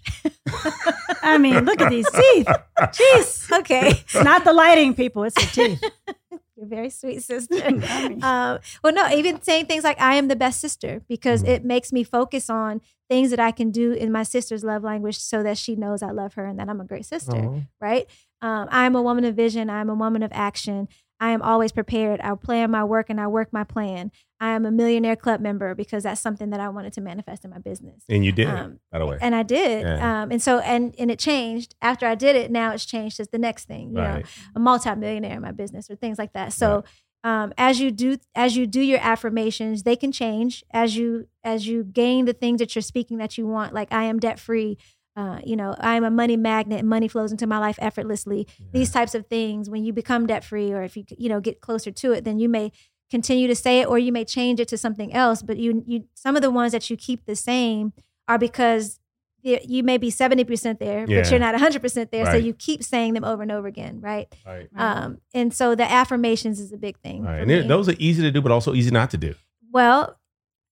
I 1.23 1.37
mean, 1.37 1.67
look 1.67 1.81
at 1.83 1.91
these 1.91 2.11
teeth. 2.11 2.47
Jeez. 2.79 3.59
okay. 3.61 3.91
It's 3.91 4.15
not 4.15 4.45
the 4.45 4.53
lighting, 4.55 4.95
people. 4.95 5.23
It's 5.25 5.35
the 5.35 5.47
teeth. 5.53 5.85
You're 6.63 6.69
very 6.69 6.91
sweet, 6.91 7.23
sister. 7.31 7.57
Um, 8.23 8.61
well, 8.85 8.93
no, 8.95 9.09
even 9.11 9.43
saying 9.43 9.67
things 9.67 9.83
like 9.83 10.01
"I 10.01 10.15
am 10.15 10.29
the 10.29 10.37
best 10.37 10.61
sister" 10.61 11.03
because 11.09 11.43
Mhm. 11.43 11.49
it 11.49 11.65
makes 11.65 11.93
me 11.93 12.05
focus 12.05 12.49
on 12.49 12.81
things 13.11 13.31
that 13.31 13.41
I 13.41 13.51
can 13.51 13.71
do 13.73 13.91
in 13.93 14.13
my 14.13 14.23
sister's 14.23 14.63
love 14.63 14.85
language, 14.85 15.19
so 15.19 15.43
that 15.43 15.59
she 15.59 15.75
knows 15.75 16.03
I 16.05 16.13
love 16.13 16.35
her 16.35 16.47
and 16.47 16.59
that 16.61 16.69
I'm 16.69 16.81
a 16.81 16.85
great 16.85 17.05
sister. 17.05 17.37
Oh. 17.37 17.63
Right? 17.81 18.07
Um, 18.41 18.69
I 18.71 18.87
am 18.87 18.95
a 18.95 19.03
woman 19.03 19.25
of 19.25 19.35
vision. 19.35 19.71
I 19.71 19.81
am 19.81 19.91
a 19.91 19.95
woman 19.95 20.23
of 20.23 20.31
action. 20.33 20.89
I 21.23 21.31
am 21.31 21.41
always 21.41 21.71
prepared. 21.71 22.21
I 22.21 22.35
plan 22.35 22.73
my 22.73 22.83
work 22.83 23.09
and 23.09 23.21
I 23.21 23.29
work 23.29 23.53
my 23.53 23.63
plan. 23.63 24.11
I 24.41 24.55
am 24.55 24.67
a 24.67 24.73
millionaire 24.73 25.15
club 25.15 25.41
member 25.41 25.73
because 25.73 26.03
that's 26.03 26.21
something 26.21 26.51
that 26.51 26.59
I 26.59 26.69
wanted 26.69 26.93
to 26.95 27.01
manifest 27.01 27.45
in 27.45 27.51
my 27.53 27.61
business. 27.61 28.03
And 28.09 28.25
you 28.25 28.33
did, 28.33 28.49
Um, 28.49 28.81
by 28.91 28.99
the 28.99 29.07
way. 29.07 29.19
And 29.21 29.33
I 29.33 29.45
did. 29.45 29.83
Yeah. 29.83 30.23
Um, 30.23 30.33
and 30.33 30.43
so, 30.43 30.59
and 30.59 30.93
and 30.99 31.13
it 31.13 31.21
changed 31.21 31.77
after 31.81 32.09
I 32.09 32.17
did 32.17 32.35
it. 32.35 32.51
Now 32.51 32.73
it's 32.73 32.85
changed 32.85 33.21
as 33.21 33.29
the 33.29 33.39
next 33.39 33.69
thing. 33.69 33.91
You 33.91 33.99
know, 33.99 34.15
right. 34.15 34.27
a 34.57 34.59
multimillionaire 34.59 35.37
in 35.37 35.43
my 35.43 35.53
business 35.53 35.89
or 35.89 35.95
things 35.95 36.19
like 36.19 36.33
that. 36.33 36.53
So 36.53 36.83
um, 37.23 37.53
as 37.57 37.79
you 37.79 37.93
do 37.93 38.17
as 38.35 38.57
you 38.57 38.67
do 38.67 38.81
your 38.81 38.99
affirmations, 39.01 39.85
they 39.85 39.95
can 39.95 40.11
change 40.11 40.65
as 40.73 40.97
you 40.97 41.29
as 41.45 41.69
you 41.69 41.85
gain 41.85 42.25
the 42.25 42.33
things 42.33 42.59
that 42.59 42.75
you're 42.75 42.83
speaking 42.83 43.19
that 43.19 43.39
you 43.39 43.47
want. 43.47 43.73
Like 43.73 43.93
I 43.93 44.05
am 44.05 44.19
debt 44.19 44.41
free. 44.41 44.77
Uh, 45.15 45.41
you 45.45 45.57
know, 45.57 45.75
I 45.79 45.97
am 45.97 46.05
a 46.05 46.11
money 46.11 46.37
magnet. 46.37 46.85
Money 46.85 47.07
flows 47.09 47.33
into 47.33 47.47
my 47.47 47.59
life 47.59 47.79
effortlessly. 47.83 48.47
These 48.73 48.91
types 48.93 49.15
of 49.15 49.27
things. 49.27 49.69
When 49.69 49.85
you 49.85 49.93
become 49.93 50.27
debt 50.27 50.43
free, 50.45 50.73
or 50.73 50.83
if 50.83 50.97
you 50.97 51.05
you 51.19 51.29
know 51.29 51.41
get 51.41 51.61
closer 51.61 51.91
to 51.91 52.13
it, 52.13 52.25
then 52.25 52.39
you 52.39 52.49
may 52.49 52.73
continue 53.11 53.47
to 53.47 53.55
say 53.55 53.81
it 53.81 53.89
or 53.89 53.99
you 53.99 54.11
may 54.11 54.25
change 54.25 54.59
it 54.59 54.67
to 54.69 54.79
something 54.79 55.13
else 55.13 55.43
but 55.43 55.59
you 55.59 55.85
you 55.87 56.05
some 56.15 56.35
of 56.35 56.41
the 56.41 56.51
ones 56.51 56.73
that 56.73 56.89
you 56.89 56.97
keep 56.97 57.27
the 57.27 57.37
same 57.37 57.93
are 58.27 58.39
because 58.39 58.99
you 59.43 59.83
may 59.83 59.99
be 59.99 60.09
70% 60.11 60.79
there 60.79 61.05
Yeah. 61.07 61.21
but 61.21 61.31
you're 61.31 61.39
not 61.39 61.55
100% 61.55 62.11
there 62.11 62.25
so 62.25 62.37
you 62.37 62.55
keep 62.55 62.83
saying 62.83 63.13
them 63.13 63.23
over 63.23 63.43
and 63.43 63.53
over 63.53 63.67
again 63.69 64.01
right 64.01 64.35
Right. 64.47 64.67
um 64.77 65.19
and 65.35 65.53
so 65.53 65.75
the 65.75 65.85
affirmations 65.85 66.59
is 66.59 66.73
a 66.73 66.79
big 66.79 66.97
thing 67.01 67.23
Right. 67.25 67.41
And 67.41 67.51
it- 67.51 67.69
those 67.69 67.87
are 67.91 67.95
easy 67.99 68.23
to 68.23 68.31
do, 68.31 68.41
but 68.41 68.51
also 68.51 68.73
easy 68.73 68.91
not 68.91 69.11
to 69.11 69.19
do. 69.19 69.35
well 69.71 70.17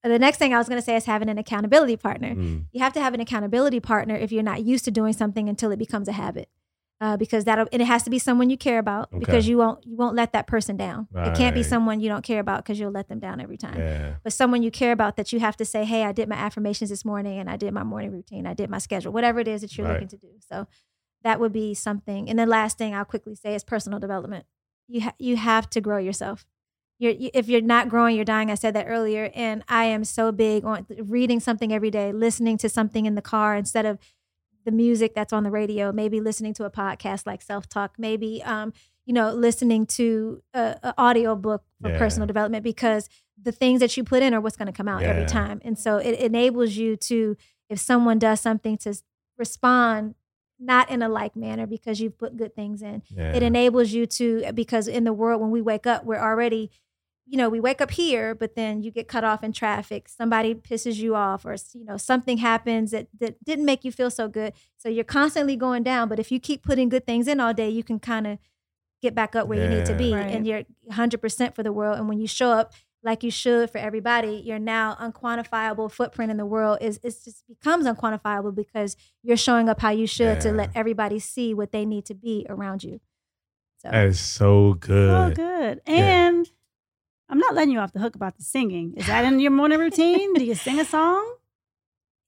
the 0.03 0.19
next 0.19 0.39
thing 0.39 0.55
i 0.55 0.59
was 0.59 0.69
going 0.69 0.81
to 0.81 0.85
say 0.85 0.97
is 0.97 1.05
having 1.05 1.29
an 1.29 1.39
accountability 1.39 1.97
partner. 1.97 2.35
Mm. 2.35 2.65
you 2.73 2.81
have 2.83 2.93
to 2.95 3.01
have 3.01 3.15
an 3.15 3.21
accountability 3.21 3.81
partner 3.81 4.15
if 4.17 4.33
you're 4.33 4.43
not 4.43 4.63
used 4.65 4.85
to 4.87 4.91
doing 4.91 5.13
something 5.13 5.49
until 5.49 5.71
it 5.71 5.79
becomes 5.79 6.09
a 6.09 6.13
habit 6.13 6.49
uh, 7.03 7.17
because 7.17 7.45
that 7.45 7.59
and 7.73 7.81
it 7.83 7.87
has 7.87 8.03
to 8.03 8.11
be 8.11 8.19
someone 8.19 8.51
you 8.51 8.59
care 8.59 8.79
about 8.79 9.09
Okay. 9.13 9.19
because 9.21 9.49
you 9.49 9.57
won't 9.59 9.85
you 9.87 9.97
won't 9.97 10.15
let 10.15 10.33
that 10.33 10.47
person 10.47 10.77
down. 10.77 11.09
It 11.15 11.35
can't 11.35 11.55
be 11.55 11.63
someone 11.63 12.01
you 12.01 12.09
don't 12.11 12.23
care 12.23 12.41
about 12.41 12.63
because 12.63 12.79
you'll 12.79 12.91
let 12.93 13.09
them 13.09 13.19
down 13.19 13.41
every 13.41 13.57
time. 13.57 13.79
Yeah. 13.79 14.15
but 14.23 14.33
someone 14.35 14.63
you 14.63 14.71
care 14.71 14.93
about 14.93 15.17
that 15.17 15.33
you 15.33 15.41
have 15.41 15.57
to 15.57 15.65
say 15.65 15.85
hey 15.85 16.05
i 16.05 16.13
did 16.13 16.29
my 16.29 16.37
affirmations 16.37 16.91
this 16.91 17.05
morning 17.05 17.39
and 17.39 17.49
i 17.49 17.57
did 17.57 17.73
my 17.73 17.83
morning 17.85 18.11
routine. 18.13 18.47
I 18.47 18.55
did 18.55 18.69
my 18.71 18.79
schedule 18.79 19.13
whatever 19.13 19.41
it 19.41 19.49
is 19.49 19.63
that 19.63 19.77
you're 19.79 19.87
Right. 19.87 19.95
looking 19.95 20.09
to 20.09 20.17
do. 20.19 20.29
So 20.47 20.67
that 21.23 21.41
would 21.41 21.53
be 21.53 21.75
something. 21.75 22.29
And 22.31 22.39
the 22.39 22.47
last 22.47 22.77
thing 22.79 22.95
i'll 22.95 23.05
quickly 23.05 23.35
say 23.35 23.55
is 23.55 23.65
personal 23.65 23.99
development. 23.99 24.45
You, 24.89 25.01
ha- 25.03 25.15
you 25.19 25.37
have 25.37 25.71
to 25.71 25.81
grow 25.81 25.99
yourself 25.99 26.45
you're, 27.01 27.13
you, 27.13 27.31
if 27.35 27.49
you're 27.49 27.61
not 27.63 27.89
growing, 27.89 28.15
you're 28.15 28.25
dying. 28.25 28.51
I 28.51 28.55
said 28.55 28.75
that 28.75 28.87
earlier, 28.89 29.31
and 29.35 29.65
I 29.69 29.87
am 29.87 30.05
so 30.05 30.31
big 30.31 30.65
on 30.65 30.87
reading 30.99 31.41
something 31.41 31.73
every 31.73 31.91
day, 31.91 32.13
listening 32.13 32.59
to 32.59 32.69
something 32.69 33.07
in 33.07 33.15
the 33.17 33.23
car 33.23 33.57
instead 33.57 33.87
of 33.87 33.99
the 34.65 34.71
music 34.71 35.15
that's 35.15 35.33
on 35.33 35.43
the 35.43 35.51
radio. 35.51 35.91
Maybe 35.93 36.21
listening 36.21 36.55
to 36.55 36.65
a 36.65 36.71
podcast 36.71 37.27
like 37.27 37.43
Self 37.43 37.69
Talk. 37.69 37.95
Maybe 37.99 38.43
um, 38.45 38.73
you 39.07 39.15
know, 39.15 39.33
listening 39.33 39.87
to 39.87 40.43
a, 40.55 40.77
a 40.83 40.95
audio 40.99 41.35
book 41.35 41.65
for 41.83 41.89
Yeah. 41.91 41.99
personal 41.99 42.27
development 42.29 42.63
because 42.63 43.09
the 43.43 43.51
things 43.51 43.81
that 43.81 43.97
you 43.97 44.05
put 44.05 44.23
in 44.23 44.35
are 44.35 44.41
what's 44.41 44.57
going 44.59 44.67
to 44.67 44.73
come 44.73 44.87
out 44.87 45.01
Yeah. 45.03 45.09
every 45.09 45.27
time, 45.27 45.61
and 45.65 45.79
so 45.79 45.97
it 45.97 46.19
enables 46.21 46.77
you 46.77 46.95
to, 46.97 47.37
if 47.71 47.81
someone 47.81 48.19
does 48.19 48.41
something, 48.41 48.77
to 48.79 48.95
respond 49.39 50.15
not 50.63 50.91
in 50.91 51.01
a 51.01 51.09
like 51.09 51.35
manner 51.35 51.67
because 51.67 52.01
you've 52.01 52.19
put 52.19 52.37
good 52.37 52.55
things 52.55 52.83
in 52.83 53.03
Yeah. 53.09 53.33
it 53.33 53.43
enables 53.43 53.93
you 53.93 54.05
to 54.05 54.53
because 54.55 54.87
in 54.89 55.05
the 55.05 55.13
world 55.15 55.41
when 55.41 55.51
we 55.51 55.63
wake 55.63 55.87
up 55.87 56.05
we're 56.05 56.21
already 56.21 56.71
you 57.31 57.37
know 57.37 57.49
we 57.49 57.61
wake 57.61 57.81
up 57.81 57.93
here 57.93 58.35
but 58.35 58.57
then 58.57 58.83
you 58.83 58.91
get 58.91 59.07
cut 59.07 59.23
off 59.25 59.45
in 59.45 59.53
traffic 59.53 60.09
somebody 60.09 60.53
pisses 60.55 60.97
you 60.97 61.15
off 61.15 61.45
or 61.47 61.55
you 61.75 61.85
know 61.85 61.97
something 61.97 62.39
happens 62.39 62.91
that, 62.91 63.07
that 63.21 63.43
didn't 63.45 63.65
make 63.65 63.85
you 63.85 63.93
feel 63.93 64.11
so 64.11 64.27
good 64.29 64.53
so 64.77 64.89
you're 64.89 65.05
constantly 65.05 65.57
going 65.57 65.83
down 65.85 66.09
but 66.09 66.19
if 66.19 66.33
you 66.33 66.41
keep 66.41 66.63
putting 66.63 66.89
good 66.89 67.07
things 67.07 67.29
in 67.29 67.39
all 67.39 67.55
day 67.55 67.69
you 67.69 67.85
can 67.85 67.99
kind 68.01 68.27
of 68.27 68.39
get 69.01 69.15
back 69.15 69.37
up 69.37 69.47
where 69.47 69.63
you 69.63 69.69
need 69.77 69.87
to 69.87 69.95
be 69.95 70.13
Right. 70.13 70.35
and 70.35 70.47
you're 70.47 70.65
100% 70.93 71.55
for 71.55 71.63
the 71.63 71.73
world 71.73 71.97
and 71.99 72.09
when 72.09 72.19
you 72.19 72.27
show 72.27 72.51
up 72.51 72.73
like 73.03 73.23
you 73.23 73.31
should 73.31 73.71
for 73.71 73.79
everybody 73.79 74.43
your 74.45 74.59
now 74.59 74.95
unquantifiable 75.01 75.91
footprint 75.91 76.31
in 76.31 76.37
the 76.37 76.45
world 76.45 76.79
is 76.83 76.99
it 77.03 77.15
just 77.25 77.45
becomes 77.49 77.87
unquantifiable 77.87 78.55
because 78.55 78.97
you're 79.23 79.37
showing 79.39 79.69
up 79.71 79.81
how 79.81 79.91
you 79.91 80.07
should 80.07 80.41
to 80.41 80.53
let 80.53 80.71
everybody 80.75 81.19
see 81.19 81.55
what 81.55 81.71
they 81.73 81.87
need 81.87 82.05
to 82.05 82.15
be 82.15 82.45
around 82.51 82.83
you 82.85 83.01
so 83.79 83.89
That 83.91 84.07
is 84.09 84.21
so 84.21 84.75
good. 84.75 85.11
Oh, 85.11 85.31
good. 85.35 85.81
And 85.87 86.51
I'm 87.31 87.39
not 87.39 87.55
letting 87.55 87.73
you 87.73 87.79
off 87.79 87.93
the 87.93 88.01
hook 88.01 88.17
about 88.17 88.37
the 88.37 88.43
singing. 88.43 88.95
Is 88.97 89.07
that 89.07 89.25
in 89.25 89.39
your 89.41 89.53
morning 89.53 89.79
routine? 89.79 90.35
do 90.35 90.45
you 90.45 90.55
sing 90.55 90.81
a 90.81 90.85
song? 90.85 91.37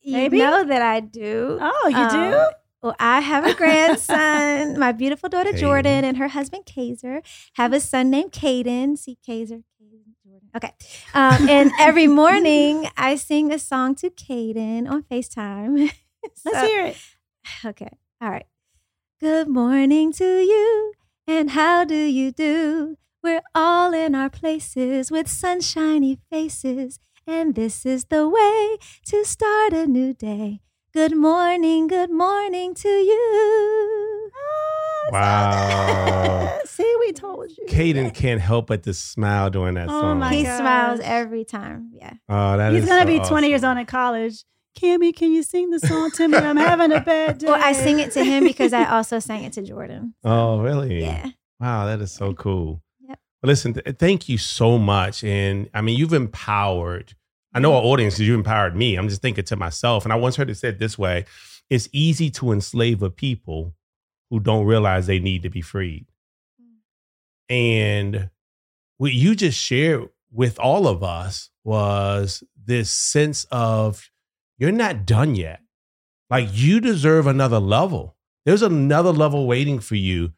You 0.01 0.13
Maybe? 0.15 0.39
know 0.39 0.65
that 0.65 0.81
I 0.83 1.01
do. 1.01 1.59
Oh, 1.61 1.89
you 1.89 1.97
Um, 1.97 2.09
do? 2.11 2.51
Well, 2.83 2.97
I 2.99 3.21
have 3.21 3.45
a 3.47 3.55
grandson. 3.63 4.79
My 4.79 4.93
beautiful 4.93 5.29
daughter 5.29 5.53
Kaden. 5.53 5.59
Jordan 5.59 6.05
and 6.05 6.17
her 6.17 6.29
husband 6.29 6.65
Kaiser 6.67 7.23
have 7.55 7.73
a 7.73 7.81
son 7.81 8.11
named 8.11 8.33
Caden. 8.33 8.97
See 8.99 9.19
Kaiser, 9.27 9.63
Caden, 9.81 10.15
Jordan. 10.25 10.49
Okay. 10.57 10.73
Um, 11.15 11.49
and 11.49 11.71
every 11.79 12.07
morning 12.23 12.89
I 12.97 13.17
sing 13.17 13.53
a 13.53 13.59
song 13.59 13.95
to 13.97 14.11
Caden 14.11 14.89
on 14.91 15.03
FaceTime. 15.05 15.93
Let's 16.45 16.61
hear 16.69 16.87
it. 16.87 16.97
Okay. 17.65 17.91
All 18.21 18.31
right. 18.31 18.47
Good 19.21 19.47
morning 19.49 20.13
to 20.15 20.25
you, 20.41 20.93
and 21.29 21.51
how 21.51 21.85
do 21.85 21.95
you 21.97 22.33
do? 22.33 22.97
We're 23.23 23.43
all 23.55 23.95
in 23.95 24.15
our 24.15 24.29
places 24.31 25.11
with 25.11 25.29
sunshiny 25.29 26.19
faces, 26.31 26.99
and 27.27 27.55
this 27.55 27.87
is 27.87 28.07
the 28.07 28.29
way 28.29 28.79
to 29.07 29.25
start 29.25 29.73
a 29.73 29.87
new 29.87 30.13
day. 30.13 30.61
Good 30.93 31.17
morning, 31.17 31.87
good 31.87 32.11
morning 32.11 32.75
to 32.75 32.89
you. 32.89 34.31
Oh, 34.35 35.09
Wow. 35.13 36.59
See, 36.65 36.97
we 37.01 37.13
told 37.13 37.51
you. 37.57 37.67
Caden 37.69 38.13
can't 38.15 38.41
help 38.41 38.67
but 38.67 38.83
to 38.85 38.95
smile 38.95 39.51
during 39.51 39.75
that 39.75 39.89
Oh 39.89 40.01
song. 40.01 40.19
my 40.19 40.35
he 40.35 40.43
gosh. 40.43 40.59
smiles 40.59 41.01
every 41.03 41.45
time. 41.45 41.91
Yeah. 41.95 42.15
Oh, 42.29 42.57
that 42.57 42.73
He's 42.73 42.83
is 42.85 42.89
gonna 42.89 43.03
so 43.03 43.07
be 43.07 43.19
20 43.21 43.49
years 43.49 43.61
awesome. 43.61 43.69
old 43.71 43.79
in 43.79 43.87
college. 43.87 44.45
Cammy, 44.79 45.15
can 45.15 45.31
you 45.33 45.43
sing 45.43 45.71
the 45.71 45.79
song 45.81 46.11
to 46.13 46.27
me? 46.29 46.39
I'm 46.39 46.57
having 46.57 46.93
a 46.93 47.01
bad 47.01 47.39
day. 47.39 47.47
Well, 47.47 47.61
I 47.63 47.73
sing 47.73 47.99
it 48.01 48.11
to 48.13 48.25
him 48.25 48.43
because 48.45 48.73
I 48.73 48.85
also 48.97 49.19
sang 49.19 49.45
it 49.45 49.53
to 49.55 49.63
Jordan. 49.63 50.15
Oh, 50.25 50.61
really? 50.61 51.01
Yeah. 51.03 51.29
Wow, 51.61 51.87
that 51.87 52.01
is 52.01 52.11
so 52.11 52.33
cool. 52.33 52.83
Listen, 53.43 53.75
th- 53.75 53.97
thank 53.99 54.29
you 54.29 54.39
so 54.39 54.79
much. 54.79 55.25
And 55.25 55.69
I 55.75 55.81
mean, 55.81 55.99
you've 55.99 56.13
empowered, 56.13 57.15
I 57.53 57.61
know 57.61 57.75
our 57.75 57.83
audience 57.83 58.19
you 58.19 58.35
empowered 58.35 58.77
me. 58.77 58.97
I'm 58.97 59.09
just 59.09 59.23
thinking 59.23 59.45
to 59.45 59.57
myself. 59.57 60.05
And 60.05 60.13
I 60.13 60.17
once 60.17 60.37
heard 60.37 60.51
it 60.51 60.57
said 60.57 60.79
this 60.79 60.97
way 60.97 61.27
it's 61.71 61.89
easy 61.93 62.31
to 62.31 62.53
enslave 62.53 63.03
a 63.03 63.11
people 63.11 63.75
who 64.31 64.41
don't 64.41 64.67
realize 64.67 65.07
they 65.07 65.19
need 65.19 65.43
to 65.43 65.51
be 65.51 65.61
freed. 65.63 66.07
And 67.49 68.31
what 68.99 69.13
you 69.13 69.35
just 69.35 69.59
shared 69.59 70.09
with 70.31 70.59
all 70.59 70.87
of 70.87 71.03
us 71.03 71.51
was 71.65 72.43
this 72.65 72.91
sense 72.91 73.45
of 73.51 74.11
you're 74.59 74.73
not 74.73 75.07
done 75.07 75.35
yet. 75.35 75.61
Like 76.31 76.49
you 76.53 76.81
deserve 76.81 77.27
another 77.27 77.59
level. 77.59 78.17
There's 78.47 78.63
another 78.63 79.13
level 79.13 79.47
waiting 79.47 79.79
for 79.79 79.97
you, 79.97 80.33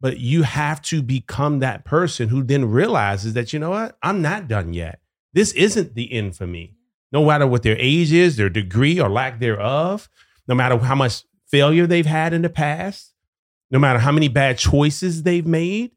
but 0.00 0.18
you 0.18 0.42
have 0.42 0.80
to 0.82 1.02
become 1.02 1.58
that 1.58 1.84
person 1.84 2.28
who 2.28 2.42
then 2.42 2.70
realizes 2.70 3.34
that, 3.34 3.52
you 3.52 3.58
know 3.58 3.70
what? 3.70 3.96
I'm 4.02 4.22
not 4.22 4.48
done 4.48 4.72
yet. 4.72 5.00
This 5.32 5.52
isn't 5.52 5.94
the 5.94 6.12
end 6.12 6.36
for 6.36 6.46
me. 6.46 6.74
No 7.10 7.24
matter 7.24 7.46
what 7.46 7.62
their 7.62 7.76
age 7.78 8.12
is, 8.12 8.36
their 8.36 8.50
degree 8.50 9.00
or 9.00 9.08
lack 9.08 9.40
thereof, 9.40 10.08
no 10.46 10.54
matter 10.54 10.78
how 10.78 10.94
much 10.94 11.24
failure 11.46 11.86
they've 11.86 12.06
had 12.06 12.32
in 12.32 12.42
the 12.42 12.50
past, 12.50 13.14
no 13.70 13.78
matter 13.78 13.98
how 13.98 14.12
many 14.12 14.28
bad 14.28 14.58
choices 14.58 15.22
they've 15.22 15.46
made, 15.46 15.92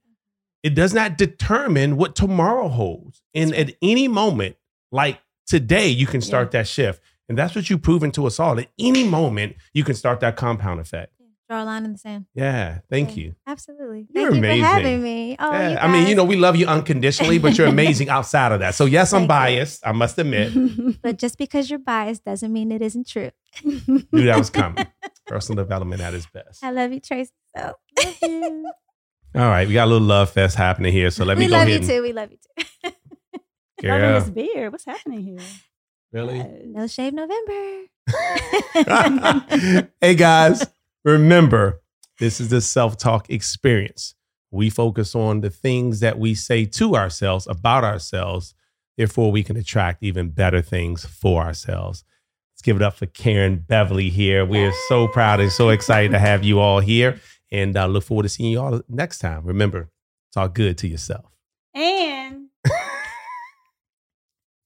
it 0.63 0.75
does 0.75 0.93
not 0.93 1.17
determine 1.17 1.97
what 1.97 2.15
tomorrow 2.15 2.67
holds. 2.67 3.21
And 3.33 3.53
at 3.55 3.75
any 3.81 4.07
moment, 4.07 4.57
like 4.91 5.19
today, 5.47 5.87
you 5.87 6.05
can 6.05 6.21
start 6.21 6.51
that 6.51 6.67
shift. 6.67 7.01
And 7.27 7.37
that's 7.37 7.55
what 7.55 7.69
you've 7.69 7.81
proven 7.81 8.11
to 8.11 8.25
us 8.25 8.39
all. 8.39 8.59
At 8.59 8.69
any 8.77 9.03
moment, 9.03 9.55
you 9.73 9.83
can 9.83 9.95
start 9.95 10.19
that 10.19 10.35
compound 10.35 10.79
effect. 10.79 11.13
Draw 11.51 11.63
a 11.63 11.65
line 11.65 11.83
in 11.83 11.91
the 11.91 11.97
sand. 11.97 12.27
Yeah. 12.33 12.79
Thank 12.89 13.17
Yeah, 13.17 13.23
you. 13.23 13.35
Absolutely. 13.45 14.07
You're 14.09 14.31
Thank 14.31 14.35
you 14.35 14.39
amazing. 14.39 14.61
for 14.63 14.67
having 14.69 15.03
me. 15.03 15.35
Oh, 15.37 15.51
Yeah, 15.51 15.79
I 15.85 15.91
mean, 15.91 16.07
you 16.07 16.15
know, 16.15 16.23
we 16.23 16.37
love 16.37 16.55
you 16.55 16.65
unconditionally, 16.65 17.39
but 17.39 17.57
you're 17.57 17.67
amazing 17.67 18.07
outside 18.17 18.53
of 18.53 18.61
that. 18.61 18.73
So, 18.73 18.85
yes, 18.85 19.11
I'm 19.11 19.21
Thank 19.21 19.23
you. 19.23 19.27
biased. 19.27 19.85
I 19.85 19.91
must 19.91 20.17
admit. 20.17 20.53
But 21.01 21.17
just 21.17 21.37
because 21.37 21.69
you're 21.69 21.77
biased 21.79 22.23
doesn't 22.23 22.53
mean 22.53 22.71
it 22.71 22.81
isn't 22.81 23.05
true. 23.05 23.31
Knew 23.65 24.23
that 24.23 24.37
was 24.37 24.49
coming. 24.49 24.87
Personal 25.27 25.65
development 25.65 26.01
at 26.01 26.13
its 26.13 26.25
best. 26.27 26.63
I 26.63 26.71
love 26.71 26.93
you, 26.93 27.01
Traci. 27.01 27.31
So 27.57 27.73
All 29.35 29.49
right. 29.49 29.67
We 29.67 29.73
got 29.73 29.85
a 29.85 29.91
little 29.91 30.07
love 30.07 30.29
fest 30.29 30.55
happening 30.55 30.93
here. 30.93 31.09
So, 31.11 31.25
let 31.25 31.37
me 31.37 31.47
we 31.47 31.51
go 31.51 31.57
love 31.57 31.67
you 31.67 31.79
too. 31.79 32.01
We 32.01 32.13
love 32.13 32.31
you 32.31 32.37
too. 32.37 32.91
Loving 33.83 33.99
Girl, 33.99 34.19
this 34.21 34.29
beard. 34.29 34.71
What's 34.71 34.85
happening 34.85 35.21
here? 35.21 35.39
really? 36.13 36.61
no 36.65 36.87
shave 36.87 37.13
November. 37.13 37.87
hey 40.01 40.15
guys, 40.15 40.65
remember, 41.03 41.81
this 42.19 42.39
is 42.39 42.49
the 42.49 42.61
self 42.61 42.97
talk 42.97 43.29
experience. 43.29 44.15
We 44.51 44.69
focus 44.69 45.15
on 45.15 45.41
the 45.41 45.49
things 45.49 46.01
that 46.01 46.19
we 46.19 46.35
say 46.35 46.65
to 46.65 46.95
ourselves 46.95 47.47
about 47.47 47.83
ourselves. 47.83 48.53
Therefore, 48.97 49.31
we 49.31 49.43
can 49.43 49.55
attract 49.55 50.03
even 50.03 50.29
better 50.29 50.61
things 50.61 51.05
for 51.05 51.41
ourselves. 51.41 52.03
Let's 52.53 52.61
give 52.61 52.75
it 52.75 52.81
up 52.81 52.95
for 52.95 53.05
Karen 53.05 53.63
Beverly 53.67 54.09
here. 54.09 54.45
We're 54.45 54.73
so 54.89 55.07
proud 55.07 55.39
and 55.39 55.51
so 55.51 55.69
excited 55.69 56.11
to 56.11 56.19
have 56.19 56.43
you 56.43 56.59
all 56.59 56.79
here 56.79 57.19
and 57.51 57.75
uh, 57.75 57.87
look 57.87 58.03
forward 58.03 58.23
to 58.23 58.29
seeing 58.29 58.51
you 58.51 58.61
all 58.61 58.81
next 58.87 59.19
time. 59.19 59.45
Remember, 59.45 59.89
talk 60.33 60.53
good 60.53 60.77
to 60.79 60.87
yourself. 60.87 61.25
And 61.73 62.47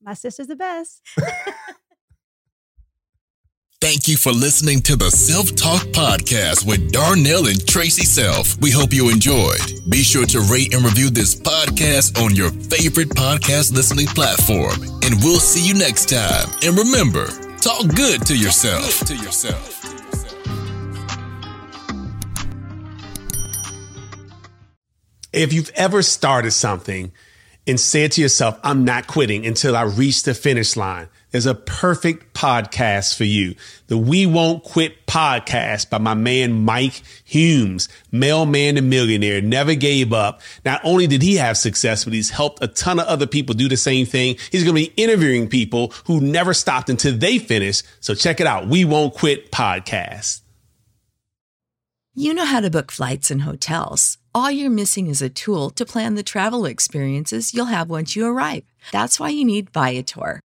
my 0.02 0.14
sister's 0.14 0.48
the 0.48 0.56
best. 0.56 1.02
Thank 3.86 4.08
you 4.08 4.18
for 4.18 4.32
listening 4.32 4.82
to 4.82 4.96
the 4.96 5.12
Self 5.12 5.54
Talk 5.56 5.84
Podcast 5.94 6.66
with 6.66 6.92
Darnell 6.92 7.46
and 7.46 7.60
Traci 7.60 8.02
Self. 8.04 8.60
We 8.60 8.72
hope 8.72 8.92
you 8.92 9.12
enjoyed. 9.12 9.62
Be 9.88 10.02
sure 10.02 10.26
to 10.26 10.40
rate 10.40 10.74
and 10.74 10.84
review 10.84 11.12
this 11.12 11.36
podcast 11.36 12.20
on 12.20 12.34
your 12.34 12.50
favorite 12.50 13.10
podcast 13.10 13.74
listening 13.74 14.08
platform. 14.08 14.82
And 15.04 15.24
we'll 15.24 15.40
see 15.40 15.68
you 15.68 15.76
next 15.76 16.10
time. 16.10 16.50
And 16.64 16.76
remember, 16.76 17.28
talk 17.58 17.86
good 17.96 18.26
to 18.26 18.36
yourself. 18.36 19.02
To 19.02 19.16
yourself. 19.18 19.74
if 25.32 25.54
you've 25.54 25.70
ever 25.76 26.02
started 26.02 26.52
something 26.52 27.12
and 27.68 27.80
said 27.80 28.14
to 28.14 28.22
yourself, 28.22 28.60
I'm 28.64 28.84
not 28.84 29.06
quitting 29.06 29.46
until 29.46 29.78
I 29.78 29.84
reach 29.84 30.24
the 30.24 30.34
finish 30.34 30.76
line. 30.76 31.08
There's 31.32 31.46
a 31.46 31.56
perfect 31.56 32.34
podcast 32.34 33.16
for 33.16 33.24
you. 33.24 33.56
The 33.88 33.98
We 33.98 34.26
Won't 34.26 34.64
Quit 34.64 35.06
podcast 35.06 35.90
by 35.90 35.98
my 35.98 36.14
man 36.14 36.64
Mike 36.64 37.02
Humes, 37.24 37.90
mailman 38.12 38.78
and 38.78 38.90
millionaire, 38.90 39.42
never 39.42 39.76
gave 39.76 40.14
up. 40.14 40.42
Not 40.64 40.82
only 40.84 41.08
did 41.08 41.22
he 41.22 41.36
have 41.36 41.58
success, 41.58 42.06
but 42.06 42.14
he's 42.14 42.30
helped 42.30 42.64
a 42.64 42.68
ton 42.68 43.00
of 43.00 43.08
other 43.08 43.28
people 43.28 43.54
do 43.56 43.68
the 43.68 43.78
same 43.78 44.06
thing. 44.06 44.38
He's 44.52 44.64
going 44.64 44.76
to 44.76 44.92
be 44.92 45.02
interviewing 45.02 45.50
people 45.50 45.94
who 46.06 46.22
never 46.22 46.54
stopped 46.54 46.90
until 46.90 47.18
they 47.18 47.38
finish. 47.38 47.84
So 48.00 48.16
check 48.16 48.40
it 48.40 48.48
out. 48.48 48.68
We 48.68 48.86
Won't 48.86 49.14
Quit 49.14 49.52
podcast. 49.52 50.42
You 52.14 52.34
know 52.34 52.46
how 52.46 52.62
to 52.62 52.70
book 52.70 52.94
flights 52.94 53.30
and 53.30 53.42
hotels. 53.42 54.18
All 54.34 54.50
you're 54.50 54.70
missing 54.70 55.08
is 55.08 55.22
a 55.22 55.30
tool 55.30 55.70
to 55.72 55.86
plan 55.86 56.16
the 56.16 56.24
travel 56.24 56.66
experiences 56.66 57.54
you'll 57.54 57.66
have 57.66 57.90
once 57.90 58.16
you 58.16 58.26
arrive. 58.26 58.64
That's 58.94 59.20
why 59.20 59.30
you 59.30 59.44
need 59.44 59.70
Viator. 59.72 60.40